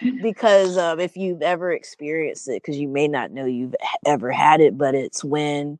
because 0.22 0.76
um, 0.76 0.98
if 0.98 1.16
you've 1.16 1.42
ever 1.42 1.72
experienced 1.72 2.48
it, 2.48 2.60
because 2.60 2.76
you 2.76 2.88
may 2.88 3.06
not 3.06 3.30
know 3.30 3.44
you've 3.44 3.76
ever 4.04 4.32
had 4.32 4.60
it, 4.60 4.76
but 4.76 4.96
it's 4.96 5.22
when 5.22 5.78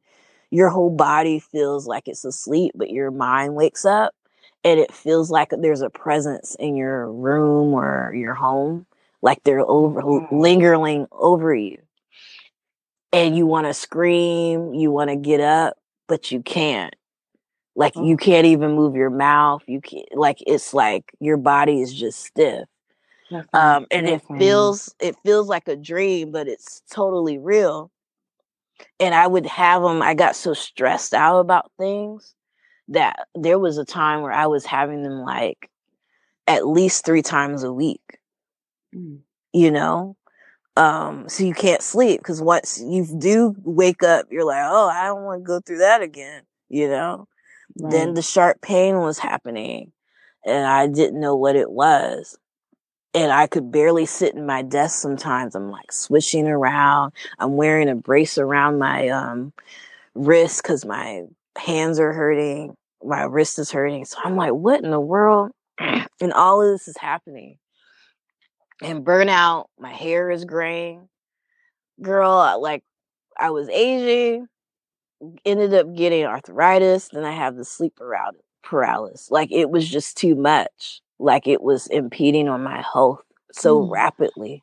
your 0.53 0.69
whole 0.69 0.91
body 0.91 1.39
feels 1.39 1.87
like 1.87 2.07
it's 2.07 2.27
asleep, 2.27 2.73
but 2.75 2.91
your 2.91 3.11
mind 3.11 3.55
wakes 3.55 3.87
up 3.87 4.15
and 4.63 4.79
it 4.79 4.93
feels 4.93 5.31
like 5.31 5.49
there's 5.51 5.81
a 5.81 5.89
presence 5.89 6.55
in 6.59 6.77
your 6.77 7.11
room 7.11 7.73
or 7.73 8.13
your 8.15 8.35
home, 8.35 8.85
like 9.23 9.43
they're 9.45 9.67
over 9.67 10.03
lingering 10.31 11.07
over 11.11 11.55
you. 11.55 11.79
And 13.15 13.35
you 13.35 13.47
want 13.47 13.67
to 13.67 13.73
scream, 13.73 14.75
you 14.75 14.91
want 14.91 15.09
to 15.09 15.17
get 15.17 15.41
up, 15.41 15.79
but 16.07 16.31
you 16.31 16.43
can't. 16.43 16.95
Like 17.75 17.97
you 17.97 18.15
oh. 18.15 18.19
can't 18.19 18.47
even 18.47 18.75
move 18.75 18.95
your 18.95 19.11
mouth. 19.11 19.63
You 19.67 19.81
can't 19.81 20.15
like 20.15 20.43
it's 20.47 20.75
like 20.75 21.13
your 21.19 21.39
body 21.39 21.81
is 21.81 21.95
just 21.95 22.23
stiff. 22.23 22.69
Um, 23.55 23.87
and 23.91 24.07
it 24.07 24.21
feels 24.39 24.95
it 25.01 25.17
feels 25.25 25.49
like 25.49 25.67
a 25.67 25.77
dream, 25.77 26.31
but 26.31 26.47
it's 26.47 26.83
totally 26.91 27.39
real. 27.39 27.91
And 29.01 29.15
I 29.15 29.27
would 29.27 29.47
have 29.47 29.83
them. 29.83 30.03
I 30.03 30.15
got 30.15 30.37
so 30.37 30.55
stressed 30.55 31.15
out 31.15 31.41
about 31.41 31.71
things 31.79 32.35
that 32.89 33.27
there 33.35 33.59
was 33.59 33.79
a 33.79 33.85
time 33.85 34.23
where 34.23 34.33
I 34.33 34.47
was 34.47 34.65
having 34.65 35.03
them 35.03 35.21
like 35.21 35.71
at 36.47 36.67
least 36.67 37.05
three 37.05 37.23
times 37.23 37.63
a 37.63 37.73
week. 37.73 38.19
Mm. 38.95 39.21
You 39.53 39.71
know, 39.71 40.17
um, 40.77 41.29
so 41.29 41.45
you 41.45 41.55
can't 41.55 41.83
sleep 41.83 42.21
because 42.21 42.41
once 42.41 42.81
you 42.81 43.07
do 43.19 43.55
wake 43.63 44.03
up, 44.03 44.27
you're 44.31 44.47
like, 44.47 44.65
oh, 44.65 44.89
I 44.89 45.07
don't 45.07 45.25
want 45.25 45.43
to 45.43 45.47
go 45.47 45.61
through 45.61 45.79
that 45.79 46.01
again, 46.01 46.43
you 46.69 46.89
know? 46.89 47.29
Right. 47.79 47.93
Then 47.93 48.15
the 48.15 48.23
sharp 48.23 48.63
pain 48.63 49.01
was 49.01 49.19
happening 49.19 49.93
and 50.45 50.67
I 50.67 50.87
didn't 50.87 51.21
know 51.21 51.37
what 51.37 51.57
it 51.57 51.71
was. 51.71 52.39
And 53.15 53.31
I 53.31 53.47
could 53.47 53.71
barely 53.71 54.07
sit 54.07 54.35
in 54.35 54.47
my 54.47 54.63
desk 54.63 55.01
sometimes. 55.01 55.55
I'm 55.55 55.71
like 55.71 55.93
swishing 55.93 56.47
around. 56.49 57.13
I'm 57.39 57.57
wearing 57.57 57.89
a 57.89 57.95
brace 57.95 58.39
around 58.39 58.79
my 58.79 59.09
um, 59.09 59.53
wrist 60.15 60.63
because 60.63 60.85
my 60.85 61.25
hands 61.59 62.01
are 62.01 62.13
hurting. 62.13 62.75
My 63.05 63.23
wrist 63.25 63.59
is 63.59 63.71
hurting. 63.71 64.07
So 64.07 64.19
I'm 64.25 64.37
like, 64.37 64.53
what 64.53 64.83
in 64.83 64.91
the 64.91 65.01
world? 65.01 65.51
and 65.79 66.33
all 66.33 66.63
of 66.63 66.73
this 66.73 66.89
is 66.89 66.97
happening 66.97 67.59
and 68.83 69.05
burnout. 69.05 69.67
My 69.79 69.93
hair 69.93 70.31
is 70.31 70.45
graying. 70.45 71.09
Girl, 72.01 72.59
like 72.61 72.83
I 73.39 73.51
was 73.51 73.69
aging, 73.69 74.49
ended 75.45 75.75
up 75.75 75.95
getting 75.95 76.25
arthritis. 76.25 77.09
Then 77.13 77.25
I 77.25 77.33
have 77.33 77.57
the 77.57 77.65
sleep 77.65 77.99
paralysis. 78.63 79.31
Like 79.31 79.53
it 79.53 79.71
was 79.71 79.89
just 79.89 80.17
too 80.17 80.35
much. 80.35 81.01
Like 81.23 81.47
it 81.47 81.63
was 81.63 81.87
impeding 81.87 82.49
on 82.49 82.63
my 82.63 82.85
health 82.93 83.23
so 83.53 83.81
mm. 83.81 83.91
rapidly. 83.91 84.63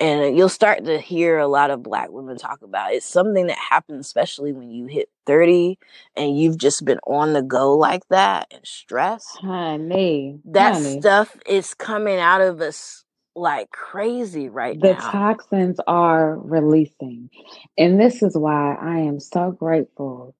And 0.00 0.36
you'll 0.36 0.48
start 0.48 0.84
to 0.84 0.98
hear 1.00 1.38
a 1.38 1.48
lot 1.48 1.70
of 1.70 1.82
black 1.82 2.10
women 2.10 2.38
talk 2.38 2.62
about 2.62 2.92
it. 2.92 2.96
it's 2.96 3.06
something 3.06 3.48
that 3.48 3.58
happens, 3.58 4.06
especially 4.06 4.52
when 4.52 4.70
you 4.70 4.86
hit 4.86 5.08
30 5.26 5.76
and 6.16 6.38
you've 6.38 6.56
just 6.56 6.84
been 6.84 7.00
on 7.04 7.32
the 7.32 7.42
go 7.42 7.76
like 7.76 8.06
that 8.08 8.46
and 8.52 8.64
stress. 8.64 9.26
Honey. 9.40 10.38
That 10.44 10.74
honey. 10.74 11.00
stuff 11.00 11.36
is 11.46 11.74
coming 11.74 12.18
out 12.18 12.40
of 12.40 12.60
us 12.60 13.04
like 13.34 13.70
crazy 13.70 14.48
right 14.48 14.80
the 14.80 14.92
now. 14.92 14.94
The 14.94 15.00
toxins 15.00 15.80
are 15.86 16.38
releasing. 16.38 17.30
And 17.76 18.00
this 18.00 18.22
is 18.22 18.36
why 18.36 18.76
I 18.80 18.98
am 18.98 19.18
so 19.18 19.50
grateful 19.50 20.36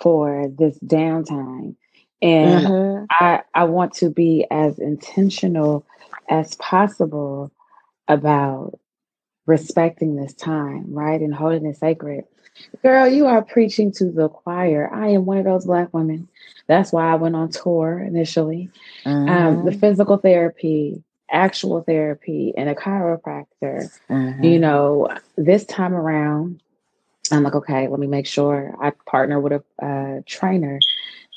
for 0.00 0.46
this 0.56 0.78
downtime. 0.78 1.76
And 2.22 2.66
mm-hmm. 2.66 3.04
I 3.10 3.42
I 3.54 3.64
want 3.64 3.94
to 3.94 4.10
be 4.10 4.46
as 4.50 4.78
intentional 4.78 5.86
as 6.28 6.54
possible 6.56 7.50
about 8.08 8.78
respecting 9.46 10.16
this 10.16 10.34
time, 10.34 10.86
right? 10.92 11.20
And 11.20 11.34
holding 11.34 11.66
it 11.66 11.76
sacred. 11.76 12.24
Girl, 12.82 13.08
you 13.08 13.26
are 13.26 13.42
preaching 13.42 13.92
to 13.92 14.10
the 14.10 14.28
choir. 14.28 14.90
I 14.92 15.08
am 15.08 15.24
one 15.24 15.38
of 15.38 15.44
those 15.44 15.66
black 15.66 15.92
women. 15.94 16.28
That's 16.66 16.92
why 16.92 17.10
I 17.10 17.14
went 17.16 17.36
on 17.36 17.50
tour 17.50 18.00
initially. 18.00 18.70
Mm-hmm. 19.04 19.28
Um, 19.28 19.64
the 19.64 19.70
mm-hmm. 19.70 19.80
physical 19.80 20.18
therapy, 20.18 21.02
actual 21.30 21.82
therapy 21.82 22.52
and 22.56 22.68
a 22.68 22.74
chiropractor, 22.74 23.90
mm-hmm. 24.08 24.44
you 24.44 24.58
know, 24.58 25.08
this 25.36 25.64
time 25.64 25.94
around, 25.94 26.60
I'm 27.32 27.44
like, 27.44 27.54
okay, 27.54 27.88
let 27.88 28.00
me 28.00 28.06
make 28.06 28.26
sure 28.26 28.74
I 28.80 28.92
partner 29.06 29.40
with 29.40 29.52
a 29.52 29.84
uh, 29.84 30.20
trainer 30.26 30.80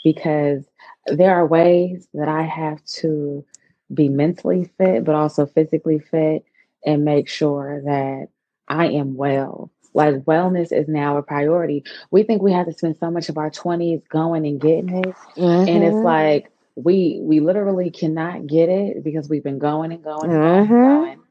because 0.04 0.64
there 1.08 1.36
are 1.36 1.46
ways 1.46 2.08
that 2.14 2.28
I 2.28 2.44
have 2.44 2.84
to 2.86 3.46
be 3.94 4.10
mentally 4.10 4.72
fit, 4.78 5.04
but 5.04 5.16
also 5.16 5.46
physically 5.46 6.00
fit 6.00 6.46
and 6.86 7.06
make 7.06 7.28
sure 7.28 7.82
that 7.86 8.28
I 8.68 8.88
am 8.88 9.16
well 9.16 9.72
Like 9.94 10.16
wellness 10.24 10.72
is 10.72 10.88
now 10.88 11.18
a 11.18 11.24
priority. 11.24 11.84
We 12.12 12.24
think 12.24 12.42
we 12.42 12.52
have 12.54 12.66
to 12.66 12.74
spend 12.74 12.98
so 12.98 13.12
much 13.12 13.30
of 13.30 13.38
our 13.38 13.52
20s 13.52 14.08
going 14.10 14.46
and 14.46 14.60
getting 14.60 14.90
it. 14.90 15.16
Mm-hmm. 15.38 15.70
And 15.70 15.84
it's 15.84 15.94
mm-hmm. 15.94 16.06
like 16.06 16.50
we 16.76 17.20
we 17.22 17.40
literally 17.40 17.92
cannot 17.92 18.48
get 18.48 18.70
it 18.70 19.04
because 19.04 19.30
we've 19.30 19.44
been 19.44 19.60
going 19.60 19.92
and 19.92 20.04
going 20.04 20.32
and 20.32 20.42
going, 20.42 20.66
mm-hmm. 20.66 20.74
and, 20.74 21.06
going. 21.06 21.23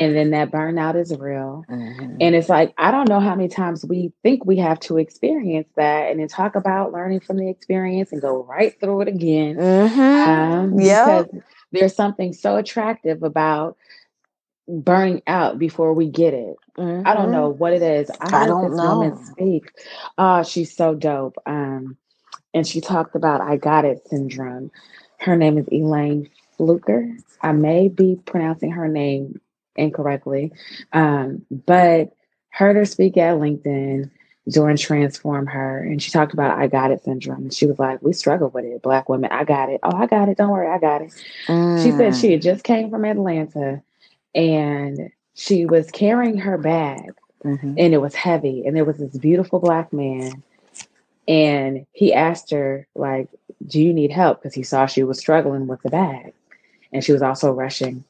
And 0.00 0.16
then 0.16 0.30
that 0.30 0.50
burnout 0.50 0.96
is 0.96 1.14
real. 1.14 1.64
Mm-hmm. 1.68 2.16
And 2.20 2.34
it's 2.34 2.48
like 2.48 2.72
I 2.78 2.90
don't 2.90 3.08
know 3.08 3.20
how 3.20 3.34
many 3.34 3.48
times 3.48 3.84
we 3.84 4.12
think 4.22 4.46
we 4.46 4.56
have 4.56 4.80
to 4.80 4.96
experience 4.96 5.68
that 5.76 6.10
and 6.10 6.18
then 6.18 6.28
talk 6.28 6.54
about 6.54 6.92
learning 6.92 7.20
from 7.20 7.36
the 7.36 7.50
experience 7.50 8.10
and 8.10 8.22
go 8.22 8.42
right 8.44 8.78
through 8.80 9.02
it 9.02 9.08
again. 9.08 9.56
Mm-hmm. 9.56 10.00
Um, 10.00 10.80
yeah. 10.80 11.22
Because 11.22 11.42
there's 11.72 11.94
something 11.94 12.32
so 12.32 12.56
attractive 12.56 13.22
about 13.22 13.76
burning 14.66 15.22
out 15.26 15.58
before 15.58 15.92
we 15.92 16.06
get 16.08 16.32
it. 16.32 16.56
Mm-hmm. 16.78 17.06
I 17.06 17.14
don't 17.14 17.30
know 17.30 17.50
mm-hmm. 17.50 17.58
what 17.58 17.74
it 17.74 17.82
is. 17.82 18.10
I 18.20 18.44
I 18.44 18.46
don't 18.46 18.74
know. 18.74 18.98
woman 18.98 19.24
speak. 19.26 19.72
Oh, 20.16 20.42
she's 20.42 20.74
so 20.74 20.94
dope. 20.94 21.36
Um, 21.44 21.96
and 22.54 22.66
she 22.66 22.80
talked 22.80 23.14
about 23.14 23.40
I 23.40 23.56
got 23.56 23.84
it 23.84 24.06
syndrome. 24.08 24.70
Her 25.18 25.36
name 25.36 25.58
is 25.58 25.66
Elayne 25.66 26.30
Fluker. 26.56 27.10
I 27.42 27.52
may 27.52 27.88
be 27.88 28.16
pronouncing 28.24 28.72
her 28.72 28.88
name 28.88 29.40
incorrectly, 29.76 30.52
um, 30.92 31.44
but 31.50 32.14
heard 32.50 32.76
her 32.76 32.84
speak 32.84 33.16
at 33.16 33.36
LinkedIn 33.36 34.10
during 34.48 34.76
Transform 34.76 35.46
Her, 35.46 35.82
and 35.82 36.02
she 36.02 36.10
talked 36.10 36.32
about 36.32 36.58
I 36.58 36.66
got 36.66 36.90
it 36.90 37.04
syndrome. 37.04 37.42
And 37.42 37.54
she 37.54 37.66
was 37.66 37.78
like, 37.78 38.02
"We 38.02 38.12
struggle 38.12 38.48
with 38.48 38.64
it, 38.64 38.82
Black 38.82 39.08
women. 39.08 39.30
I 39.30 39.44
got 39.44 39.70
it. 39.70 39.80
Oh, 39.82 39.96
I 39.96 40.06
got 40.06 40.28
it. 40.28 40.36
Don't 40.36 40.50
worry, 40.50 40.68
I 40.68 40.78
got 40.78 41.02
it." 41.02 41.12
Mm. 41.46 41.82
She 41.82 41.92
said 41.92 42.16
she 42.16 42.32
had 42.32 42.42
just 42.42 42.64
came 42.64 42.90
from 42.90 43.04
Atlanta, 43.04 43.82
and 44.34 45.10
she 45.34 45.64
was 45.64 45.90
carrying 45.90 46.38
her 46.38 46.58
bag, 46.58 47.12
mm-hmm. 47.44 47.74
and 47.78 47.94
it 47.94 48.00
was 48.00 48.14
heavy, 48.14 48.66
and 48.66 48.76
there 48.76 48.84
was 48.84 48.98
this 48.98 49.16
beautiful 49.16 49.60
black 49.60 49.92
man, 49.92 50.42
and 51.28 51.86
he 51.92 52.12
asked 52.12 52.50
her 52.50 52.86
like, 52.96 53.28
"Do 53.64 53.80
you 53.80 53.94
need 53.94 54.10
help?" 54.10 54.42
Because 54.42 54.54
he 54.54 54.64
saw 54.64 54.86
she 54.86 55.04
was 55.04 55.20
struggling 55.20 55.68
with 55.68 55.82
the 55.82 55.90
bag, 55.90 56.32
and 56.92 57.04
she 57.04 57.12
was 57.12 57.22
also 57.22 57.52
rushing, 57.52 58.02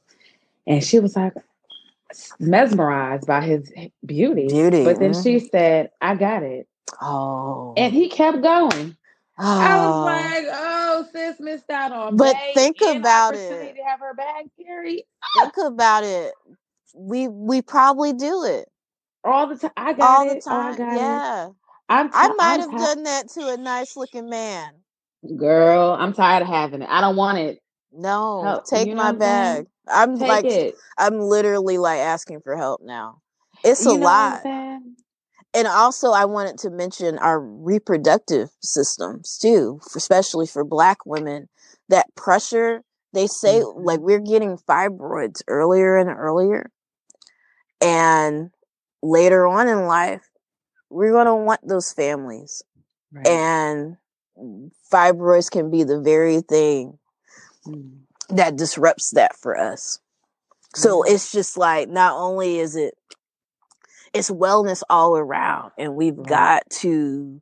and 0.67 0.83
she 0.83 0.99
was 0.99 1.15
like, 1.15 1.35
mesmerized 2.39 3.27
by 3.27 3.41
his 3.43 3.73
beauty. 4.05 4.49
Beauty. 4.49 4.85
But 4.85 4.99
then 4.99 5.13
mm-hmm. 5.13 5.23
she 5.23 5.39
said, 5.39 5.91
I 6.01 6.15
got 6.15 6.43
it. 6.43 6.67
Oh. 7.01 7.75
And 7.77 7.93
he 7.93 8.09
kept 8.09 8.43
going. 8.43 8.97
Oh. 9.39 9.61
I 9.61 9.77
was 9.77 9.95
oh. 9.95 10.05
like, 10.05 10.45
oh, 10.53 11.07
sis 11.13 11.41
missed 11.41 11.71
out 11.71 11.93
on 11.93 12.17
But 12.17 12.37
think 12.55 12.81
about 12.81 13.35
it. 13.35 13.75
To 13.77 13.83
have 13.83 14.01
her 14.01 14.15
bag 14.15 14.47
carried. 14.63 15.05
Think 15.39 15.55
about 15.65 16.05
it. 16.05 16.33
We 16.95 17.27
we 17.27 17.63
probably 17.63 18.13
do 18.13 18.45
it 18.45 18.69
all 19.25 19.47
the 19.47 19.57
time. 19.57 19.71
I 19.77 19.93
got 19.95 20.19
all 20.19 20.31
it. 20.31 20.35
the 20.35 20.41
time. 20.41 20.77
Oh, 20.79 20.97
yeah. 20.97 21.47
It. 21.47 21.53
I'm 21.89 22.09
t- 22.09 22.15
I 22.15 22.29
might 22.29 22.61
I'm 22.61 22.61
have 22.61 22.71
t- 22.71 22.77
done 22.77 23.03
that 23.05 23.29
to 23.31 23.49
a 23.49 23.57
nice 23.57 23.97
looking 23.97 24.29
man. 24.29 24.73
Girl, 25.37 25.97
I'm 25.99 26.13
tired 26.13 26.43
of 26.43 26.49
having 26.49 26.83
it. 26.83 26.89
I 26.91 27.01
don't 27.01 27.17
want 27.17 27.39
it. 27.39 27.62
No, 27.93 28.43
Help. 28.43 28.67
take 28.67 28.89
you 28.89 28.95
know 28.95 29.03
my 29.03 29.13
bag. 29.13 29.67
I'm 29.89 30.19
Take 30.19 30.29
like 30.29 30.45
it. 30.45 30.75
I'm 30.97 31.21
literally 31.21 31.79
like 31.79 32.01
asking 32.01 32.41
for 32.41 32.57
help 32.57 32.81
now. 32.83 33.21
It's 33.65 33.85
you 33.85 33.93
a 33.93 33.95
lot. 33.95 34.45
And 35.55 35.67
also 35.69 36.13
I 36.13 36.25
wanted 36.25 36.59
to 36.61 36.71
mention 36.71 37.19
our 37.19 37.39
reproductive 37.39 38.51
systems 38.63 39.39
too, 39.39 39.81
especially 39.95 40.47
for 40.47 40.65
black 40.65 41.05
women. 41.05 41.49
That 41.89 42.07
pressure, 42.15 42.83
they 43.13 43.27
say 43.27 43.61
mm-hmm. 43.61 43.85
like 43.85 44.01
we're 44.01 44.21
getting 44.21 44.57
fibroids 44.57 45.43
earlier 45.47 45.99
and 45.99 46.09
earlier. 46.09 46.71
And 47.83 48.51
later 49.03 49.47
on 49.47 49.69
in 49.69 49.87
life, 49.87 50.27
we're 50.89 51.13
going 51.13 51.27
to 51.27 51.35
want 51.35 51.61
those 51.67 51.93
families. 51.93 52.63
Right. 53.13 53.27
And 53.27 53.97
fibroids 54.91 55.51
can 55.51 55.71
be 55.71 55.85
the 55.85 56.01
very 56.01 56.41
thing 56.41 56.99
that 58.29 58.57
disrupts 58.57 59.11
that 59.13 59.37
for 59.37 59.57
us. 59.57 60.01
So 60.75 61.01
mm-hmm. 61.03 61.15
it's 61.15 61.33
just 61.33 61.57
like 61.57 61.89
not 61.89 62.15
only 62.17 62.59
is 62.59 62.77
it 62.77 62.95
it's 64.13 64.31
wellness 64.31 64.83
all 64.91 65.17
around 65.17 65.73
and 65.79 65.95
we've 65.95 66.17
right. 66.17 66.27
got 66.27 66.71
to 66.71 67.41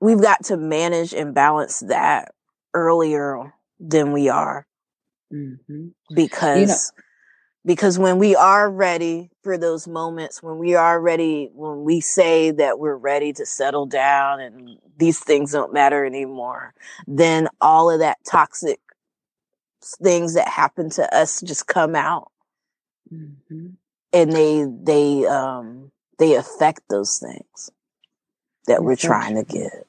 we've 0.00 0.20
got 0.20 0.44
to 0.44 0.56
manage 0.56 1.12
and 1.12 1.34
balance 1.34 1.80
that 1.80 2.32
earlier 2.74 3.54
than 3.80 4.12
we 4.12 4.28
are. 4.28 4.66
Mm-hmm. 5.32 5.88
Because 6.14 6.92
because 7.64 7.98
when 7.98 8.18
we 8.18 8.36
are 8.36 8.70
ready 8.70 9.30
for 9.42 9.56
those 9.56 9.88
moments, 9.88 10.42
when 10.42 10.58
we 10.58 10.74
are 10.74 11.00
ready, 11.00 11.50
when 11.54 11.82
we 11.84 12.00
say 12.00 12.50
that 12.50 12.78
we're 12.78 12.96
ready 12.96 13.32
to 13.32 13.46
settle 13.46 13.86
down 13.86 14.40
and 14.40 14.78
these 14.96 15.18
things 15.18 15.52
don't 15.52 15.72
matter 15.72 16.04
anymore, 16.04 16.74
then 17.06 17.48
all 17.60 17.90
of 17.90 18.00
that 18.00 18.18
toxic 18.28 18.80
things 20.02 20.34
that 20.34 20.48
happen 20.48 20.90
to 20.90 21.14
us 21.14 21.40
just 21.40 21.66
come 21.66 21.94
out. 21.94 22.30
Mm-hmm. 23.12 23.66
and 24.14 24.32
they 24.32 24.64
they 24.82 25.26
um 25.26 25.92
they 26.18 26.36
affect 26.36 26.80
those 26.88 27.18
things 27.18 27.70
that 28.66 28.82
we're 28.82 28.96
trying 28.96 29.34
to 29.34 29.44
get. 29.44 29.86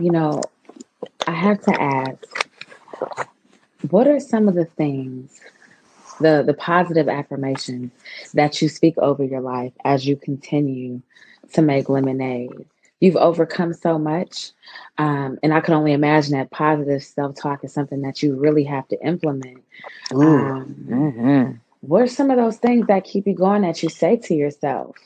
You 0.00 0.12
know 0.12 0.40
i 1.26 1.32
have 1.32 1.60
to 1.62 1.80
ask 1.80 2.48
what 3.90 4.06
are 4.06 4.20
some 4.20 4.48
of 4.48 4.54
the 4.54 4.64
things 4.64 5.40
the 6.20 6.42
the 6.46 6.54
positive 6.54 7.08
affirmations 7.08 7.90
that 8.34 8.60
you 8.60 8.68
speak 8.68 8.96
over 8.98 9.24
your 9.24 9.40
life 9.40 9.72
as 9.84 10.06
you 10.06 10.16
continue 10.16 11.00
to 11.52 11.62
make 11.62 11.88
lemonade 11.88 12.66
you've 13.00 13.16
overcome 13.16 13.72
so 13.72 13.98
much. 13.98 14.50
Um, 14.98 15.38
and 15.42 15.52
I 15.54 15.60
can 15.60 15.74
only 15.74 15.92
imagine 15.92 16.32
that 16.32 16.50
positive 16.50 17.02
self 17.02 17.36
talk 17.36 17.64
is 17.64 17.72
something 17.72 18.02
that 18.02 18.22
you 18.22 18.34
really 18.34 18.64
have 18.64 18.88
to 18.88 19.00
implement. 19.06 19.62
Um, 20.12 20.74
mm-hmm. 20.88 21.52
What 21.80 22.02
are 22.02 22.08
some 22.08 22.30
of 22.30 22.36
those 22.36 22.56
things 22.56 22.86
that 22.88 23.04
keep 23.04 23.26
you 23.26 23.34
going 23.34 23.62
that 23.62 23.82
you 23.82 23.88
say 23.88 24.16
to 24.16 24.34
yourself? 24.34 24.96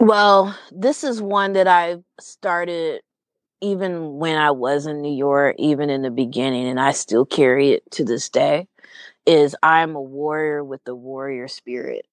Well, 0.00 0.56
this 0.72 1.04
is 1.04 1.22
one 1.22 1.52
that 1.54 1.68
I 1.68 1.96
started 2.20 3.02
even 3.62 4.18
when 4.18 4.36
I 4.36 4.50
was 4.50 4.86
in 4.86 5.00
New 5.00 5.14
York, 5.14 5.56
even 5.58 5.88
in 5.88 6.02
the 6.02 6.10
beginning, 6.10 6.68
and 6.68 6.78
I 6.78 6.92
still 6.92 7.24
carry 7.24 7.70
it 7.70 7.90
to 7.92 8.04
this 8.04 8.28
day. 8.28 8.68
Is 9.26 9.56
I'm 9.62 9.96
a 9.96 10.02
warrior 10.02 10.62
with 10.62 10.84
the 10.84 10.94
warrior 10.94 11.48
spirit. 11.48 12.06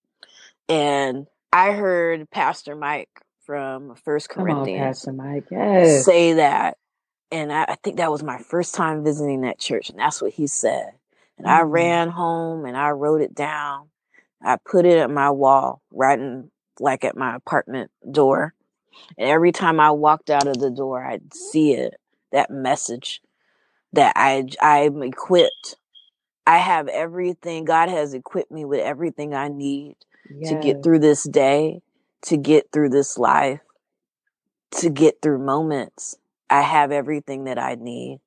And 0.68 1.28
I 1.52 1.72
heard 1.74 2.30
Pastor 2.32 2.76
Mike 2.76 3.10
from 3.46 3.96
First 3.96 4.30
Corinthians 4.30 5.08
on, 5.08 5.44
yes. 5.52 6.06
say 6.06 6.34
that. 6.34 6.78
And 7.32 7.52
I, 7.52 7.64
I, 7.64 7.76
think 7.84 7.98
that 7.98 8.12
was 8.12 8.24
my 8.24 8.38
first 8.38 8.76
time 8.76 9.04
visiting 9.04 9.42
that 9.42 9.60
church, 9.60 9.90
and 9.90 10.00
that's 10.00 10.22
what 10.22 10.34
he 10.34 10.48
said. 10.48 10.92
And 11.38 11.48
mm-hmm. 11.48 11.56
I 11.56 11.62
ran 11.62 12.10
home 12.10 12.66
and 12.66 12.78
I 12.78 12.90
wrote 12.92 13.22
it 13.22 13.34
down. 13.34 13.90
I 14.42 14.58
put 14.58 14.86
it 14.86 14.98
at 14.98 15.10
my 15.10 15.32
wall, 15.32 15.82
right 15.92 16.20
in 16.20 16.52
like 16.80 17.04
at 17.04 17.18
my 17.18 17.36
apartment 17.36 17.92
door. 18.10 18.54
And 19.18 19.30
every 19.30 19.52
time 19.52 19.80
I 19.80 19.92
walked 19.92 20.30
out 20.30 20.48
of 20.48 20.60
the 20.60 20.70
door, 20.70 21.04
I'd 21.04 21.34
see 21.34 21.74
it, 21.74 21.96
that 22.32 22.52
message 22.52 23.22
that 23.94 24.14
I 24.16 24.48
I'm 24.62 25.02
equipped. 25.04 25.78
I 26.46 26.58
have 26.58 26.88
everything. 26.88 27.66
God 27.66 27.90
has 27.90 28.14
equipped 28.14 28.52
me 28.52 28.66
with 28.66 28.82
everything 28.82 29.34
I 29.34 29.48
need 29.48 29.96
yes. 30.30 30.52
to 30.52 30.60
get 30.60 30.84
through 30.84 31.00
this 31.00 31.24
day 31.24 31.82
to 32.24 32.38
get 32.38 32.72
through 32.72 32.90
this 32.90 33.18
life, 33.18 33.60
to 34.72 34.90
get 34.90 35.22
through 35.22 35.40
moments. 35.40 36.18
I 36.50 36.62
have 36.62 36.92
everything 36.92 37.46
that 37.46 37.60
I 37.60 37.76
need. 37.76 38.20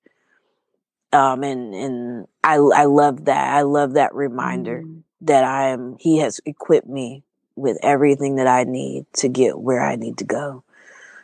Um, 1.12 1.42
and, 1.42 1.74
and 1.74 2.26
I, 2.44 2.56
I 2.56 2.84
love 2.84 3.24
that. 3.26 3.54
I 3.54 3.62
love 3.62 3.94
that 3.94 4.14
reminder 4.14 4.82
mm. 4.84 5.02
that 5.22 5.44
I 5.44 5.68
am, 5.68 5.96
he 5.98 6.18
has 6.18 6.40
equipped 6.44 6.88
me 6.88 7.22
with 7.54 7.78
everything 7.82 8.36
that 8.36 8.46
I 8.46 8.64
need 8.64 9.06
to 9.14 9.28
get 9.28 9.58
where 9.58 9.82
I 9.82 9.96
need 9.96 10.18
to 10.18 10.24
go. 10.24 10.62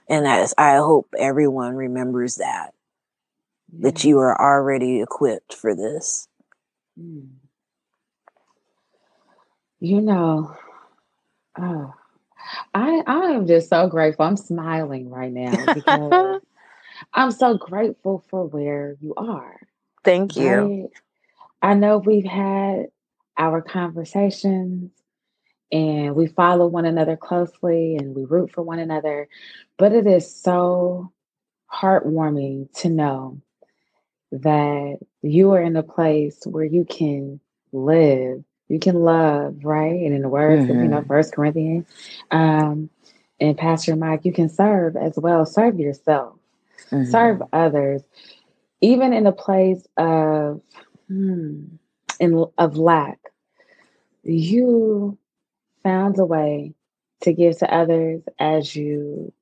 And 0.09 0.27
as 0.27 0.55
I 0.57 0.77
hope 0.77 1.09
everyone 1.19 1.75
remembers 1.75 2.37
that, 2.37 2.73
yeah. 3.71 3.91
that 3.91 4.05
you 4.05 4.19
are 4.19 4.41
already 4.41 5.03
equipped 5.03 5.53
for 5.55 5.75
this. 5.75 6.29
Mm. 7.01 7.29
You 9.81 10.01
know, 10.01 10.57
oh, 11.59 11.95
I 12.75 13.03
I 13.07 13.33
am 13.33 13.47
just 13.47 13.69
so 13.69 13.89
grateful. 13.89 14.25
I'm 14.27 14.37
smiling 14.37 15.11
right 15.11 15.33
now 15.33 15.67
because 15.73 16.41
I'm 17.15 17.31
so 17.33 17.57
grateful 17.57 18.25
for 18.29 18.47
where 18.47 18.97
you 19.01 19.15
are. 19.17 19.61
Thank 20.05 20.37
you. 20.37 20.91
I 21.63 21.75
know 21.75 21.99
we've 21.99 22.25
had 22.25 22.87
our 23.37 23.63
conversations 23.63 24.91
and 25.71 26.15
we 26.15 26.27
follow 26.27 26.67
one 26.67 26.85
another 26.85 27.17
closely 27.17 27.97
and 27.97 28.15
we 28.15 28.25
root 28.25 28.53
for 28.53 28.63
one 28.63 28.79
another, 28.79 29.29
but 29.79 29.93
it 29.93 30.07
is 30.07 30.35
so 30.35 31.13
heartwarming 31.73 32.73
to 32.81 32.89
know 32.89 33.41
that 34.33 34.99
you 35.23 35.53
are 35.53 35.63
in 35.63 35.77
a 35.77 35.83
place 35.83 36.41
where 36.45 36.65
you 36.65 36.85
can 36.85 37.39
live 37.73 38.43
you 38.73 38.79
can 38.79 38.95
love, 38.95 39.59
right? 39.65 40.01
And 40.01 40.15
in 40.15 40.23
the 40.23 40.31
words 40.31 40.63
mm-hmm. 40.63 40.71
of, 40.71 40.77
you 40.79 40.89
know, 40.89 41.01
mm-hmm. 41.01 41.09
First 41.09 41.35
Corinthians, 41.35 41.87
um, 42.31 42.89
and 43.39 43.59
Pastor 43.59 43.95
Mike, 43.97 44.25
you 44.25 44.33
can 44.33 44.49
serve 44.49 44.97
as 44.97 45.13
well. 45.17 45.45
Serve 45.45 45.79
yourself, 45.79 46.39
mm-hmm. 46.91 47.11
serve 47.11 47.43
others, 47.53 48.01
even 48.81 49.13
in 49.13 49.27
a 49.27 49.33
place 49.33 49.87
of 49.99 50.63
hmm, 51.07 51.65
in 52.19 52.47
of 52.57 52.79
lack. 52.79 53.19
You 54.23 55.19
found 55.83 56.19
a 56.19 56.25
way 56.25 56.73
to 57.23 57.35
give 57.35 57.59
to 57.59 57.75
others 57.75 58.23
as 58.39 58.75
you 58.75 59.35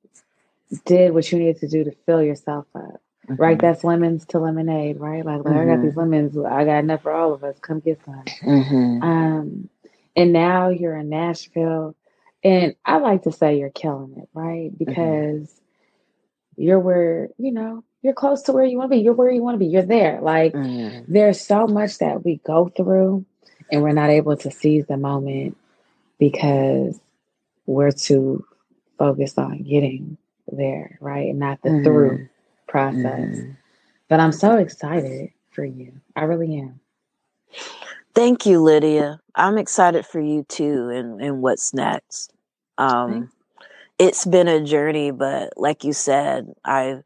did 0.85 1.13
what 1.13 1.31
you 1.31 1.39
needed 1.39 1.59
to 1.61 1.69
do 1.69 1.85
to 1.85 1.91
fill 2.05 2.21
yourself 2.21 2.65
up. 2.75 3.01
Mm-hmm. 3.29 3.41
Right? 3.41 3.59
That's 3.59 3.83
lemons 3.83 4.25
to 4.27 4.39
lemonade, 4.39 4.99
right? 4.99 5.23
Like, 5.25 5.41
mm-hmm. 5.41 5.57
I 5.57 5.65
got 5.65 5.81
these 5.81 5.91
mm-hmm. 5.91 5.99
lemons, 5.99 6.37
I 6.37 6.65
got 6.65 6.79
enough 6.79 7.03
for 7.03 7.11
all 7.11 7.33
of 7.33 7.43
us. 7.43 7.57
Come 7.59 7.79
get 7.79 7.99
some. 8.03 8.23
Mm-hmm. 8.43 9.03
Um, 9.03 9.69
and 10.15 10.33
now 10.33 10.69
you're 10.69 10.97
in 10.97 11.09
Nashville. 11.09 11.95
And 12.43 12.75
I 12.83 12.97
like 12.97 13.23
to 13.23 13.31
say 13.31 13.59
you're 13.59 13.69
killing 13.69 14.15
it, 14.17 14.29
right? 14.33 14.71
Mm-hmm. 14.71 14.83
Because 14.83 15.61
you're 16.57 16.79
where, 16.79 17.29
you 17.37 17.51
know, 17.51 17.83
you're 18.01 18.13
close 18.13 18.41
to 18.43 18.51
where 18.51 18.65
you 18.65 18.77
want 18.77 18.91
to 18.91 18.97
be. 18.97 19.03
You're 19.03 19.13
where 19.13 19.31
you 19.31 19.43
want 19.43 19.55
to 19.55 19.59
be. 19.59 19.67
You're 19.67 19.83
there. 19.83 20.19
Like, 20.21 20.53
mm-hmm. 20.53 21.11
there's 21.11 21.39
so 21.39 21.67
much 21.67 21.99
that 21.99 22.25
we 22.25 22.37
go 22.43 22.69
through 22.69 23.25
and 23.71 23.83
we're 23.83 23.93
not 23.93 24.09
able 24.09 24.35
to 24.37 24.51
seize 24.51 24.87
the 24.87 24.97
moment 24.97 25.55
because 26.19 26.99
we're 27.65 27.91
too 27.91 28.45
focused 28.97 29.37
on 29.37 29.63
getting 29.63 30.17
there, 30.51 30.97
right? 30.99 31.29
And 31.29 31.39
not 31.39 31.61
the 31.61 31.81
through 31.83 32.27
process. 32.71 33.19
Mm-hmm. 33.19 33.51
But 34.07 34.19
I'm 34.21 34.31
so 34.31 34.57
excited 34.57 35.31
for 35.51 35.65
you. 35.65 35.91
I 36.15 36.23
really 36.23 36.57
am. 36.57 36.79
Thank 38.15 38.45
you, 38.45 38.61
Lydia. 38.61 39.19
I'm 39.35 39.57
excited 39.57 40.05
for 40.05 40.19
you 40.19 40.43
too 40.47 40.89
and, 40.89 41.21
and 41.21 41.41
what's 41.41 41.73
next. 41.73 42.33
Um, 42.77 43.29
it's 43.99 44.25
been 44.25 44.47
a 44.47 44.63
journey, 44.63 45.11
but 45.11 45.53
like 45.57 45.83
you 45.83 45.93
said, 45.93 46.53
I 46.65 47.01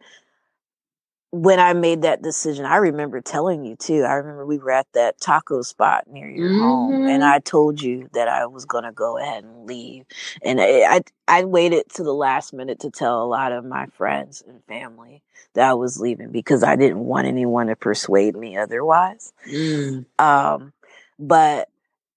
when 1.36 1.59
I 1.59 1.73
made 1.73 2.03
that 2.03 2.21
decision, 2.21 2.63
I 2.63 2.77
remember 2.77 3.19
telling 3.19 3.65
you 3.65 3.75
too. 3.75 4.03
I 4.03 4.13
remember 4.13 4.45
we 4.45 4.57
were 4.57 4.71
at 4.71 4.88
that 4.93 5.19
taco 5.19 5.63
spot 5.63 6.07
near 6.07 6.29
your 6.29 6.49
mm-hmm. 6.49 6.61
home, 6.61 6.93
and 7.07 7.21
mm-hmm. 7.21 7.33
I 7.33 7.39
told 7.39 7.81
you 7.81 8.09
that 8.13 8.29
I 8.29 8.45
was 8.45 8.63
going 8.63 8.86
to 8.86 8.93
go 8.93 9.17
ahead 9.17 9.43
and 9.43 9.65
leave. 9.65 10.05
And 10.41 10.61
I, 10.61 10.83
I, 10.83 11.01
I 11.27 11.43
waited 11.43 11.89
to 11.95 12.03
the 12.03 12.13
last 12.13 12.53
minute 12.53 12.79
to 12.79 12.89
tell 12.89 13.21
a 13.21 13.27
lot 13.27 13.51
of 13.51 13.65
my 13.65 13.88
friends 13.88 14.43
and 14.47 14.63
family 14.63 15.23
that 15.55 15.69
I 15.69 15.73
was 15.73 15.99
leaving 15.99 16.31
because 16.31 16.63
I 16.63 16.77
didn't 16.77 16.99
want 16.99 17.27
anyone 17.27 17.67
to 17.67 17.75
persuade 17.75 18.38
me 18.38 18.55
otherwise. 18.55 19.33
Mm. 19.51 20.05
Um, 20.17 20.71
but 21.19 21.67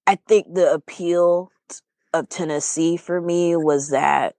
I 0.06 0.14
think 0.14 0.54
the 0.54 0.72
appeal 0.72 1.50
of 2.14 2.28
Tennessee 2.28 2.96
for 2.96 3.20
me 3.20 3.56
was 3.56 3.90
that 3.90 4.36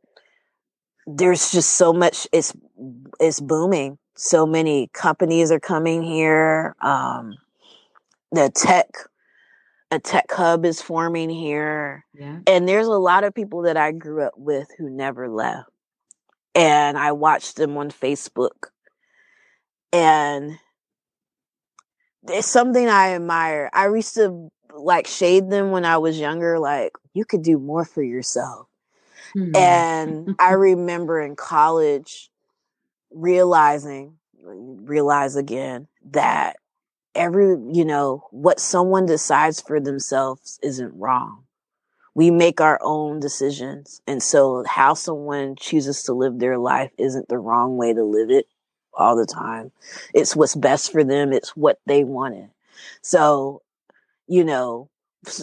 there's 1.06 1.52
just 1.52 1.74
so 1.74 1.92
much. 1.92 2.30
It's 2.32 2.54
it's 3.20 3.42
booming 3.42 3.98
so 4.20 4.46
many 4.46 4.90
companies 4.92 5.50
are 5.50 5.62
coming 5.62 6.04
here. 6.04 6.76
Um, 6.82 7.38
the 8.34 8.52
tech, 8.54 8.90
a 9.92 10.00
tech 10.00 10.30
hub 10.30 10.66
is 10.66 10.82
forming 10.82 11.30
here. 11.30 12.06
Yeah. 12.14 12.40
And 12.46 12.68
there's 12.68 12.88
a 12.88 12.98
lot 12.98 13.24
of 13.24 13.34
people 13.34 13.62
that 13.62 13.78
I 13.78 13.94
grew 13.94 14.22
up 14.24 14.34
with 14.36 14.68
who 14.78 14.90
never 14.90 15.30
left. 15.30 15.70
And 16.54 16.98
I 16.98 17.14
watched 17.14 17.56
them 17.56 17.78
on 17.78 17.92
Facebook. 17.92 18.68
And 19.94 20.60
it's 22.28 22.52
something 22.52 22.90
I 22.90 23.16
admire. 23.16 23.70
I 23.72 23.88
used 23.88 24.16
to 24.16 24.50
like 24.76 25.08
shade 25.08 25.50
them 25.50 25.72
when 25.72 25.86
I 25.86 25.98
was 25.98 26.20
younger, 26.20 26.60
like, 26.60 26.92
you 27.14 27.24
could 27.24 27.42
do 27.42 27.58
more 27.58 27.86
for 27.86 28.04
yourself. 28.04 28.68
Mm-hmm. 29.34 29.56
And 29.56 30.36
I 30.40 30.52
remember 30.56 31.22
in 31.22 31.38
college, 31.38 32.30
realizing, 33.12 34.18
realize 34.44 35.36
again 35.36 35.88
that 36.12 36.58
every, 37.16 37.58
you 37.72 37.86
know, 37.86 38.28
what 38.32 38.60
someone 38.60 39.06
decides 39.06 39.62
for 39.62 39.80
themselves 39.80 40.60
isn't 40.64 40.94
wrong. 40.98 41.44
We 42.16 42.32
make 42.32 42.60
our 42.60 42.80
own 42.82 43.20
decisions. 43.20 44.02
And 44.08 44.22
so 44.22 44.64
how 44.68 44.94
someone 44.94 45.56
chooses 45.56 46.04
to 46.04 46.14
live 46.14 46.40
their 46.40 46.58
life 46.58 46.92
isn't 46.98 47.30
the 47.30 47.38
wrong 47.38 47.78
way 47.78 47.94
to 47.94 48.04
live 48.04 48.30
it 48.30 48.48
all 48.94 49.16
the 49.16 49.26
time. 49.26 49.72
It's 50.14 50.36
what's 50.36 50.56
best 50.56 50.92
for 50.92 51.04
them. 51.04 51.32
It's 51.32 51.56
what 51.56 51.80
they 51.86 52.04
wanted. 52.04 52.50
So, 53.02 53.62
you 54.28 54.44
know, 54.44 54.90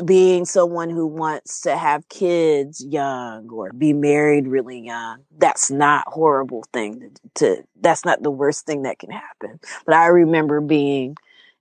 being 0.05 0.45
someone 0.45 0.89
who 0.89 1.07
wants 1.07 1.61
to 1.61 1.77
have 1.77 2.09
kids 2.09 2.85
young 2.85 3.49
or 3.51 3.73
be 3.73 3.93
married 3.93 4.47
really 4.49 4.81
young 4.81 5.19
that's 5.39 5.71
not 5.71 6.05
horrible 6.07 6.65
thing 6.73 7.11
to, 7.35 7.57
to, 7.57 7.63
that's 7.81 8.05
not 8.05 8.23
the 8.23 8.31
worst 8.31 8.65
thing 8.65 8.83
that 8.83 8.99
can 8.99 9.11
happen 9.11 9.61
but 9.85 9.95
i 9.95 10.07
remember 10.07 10.61
being 10.61 11.15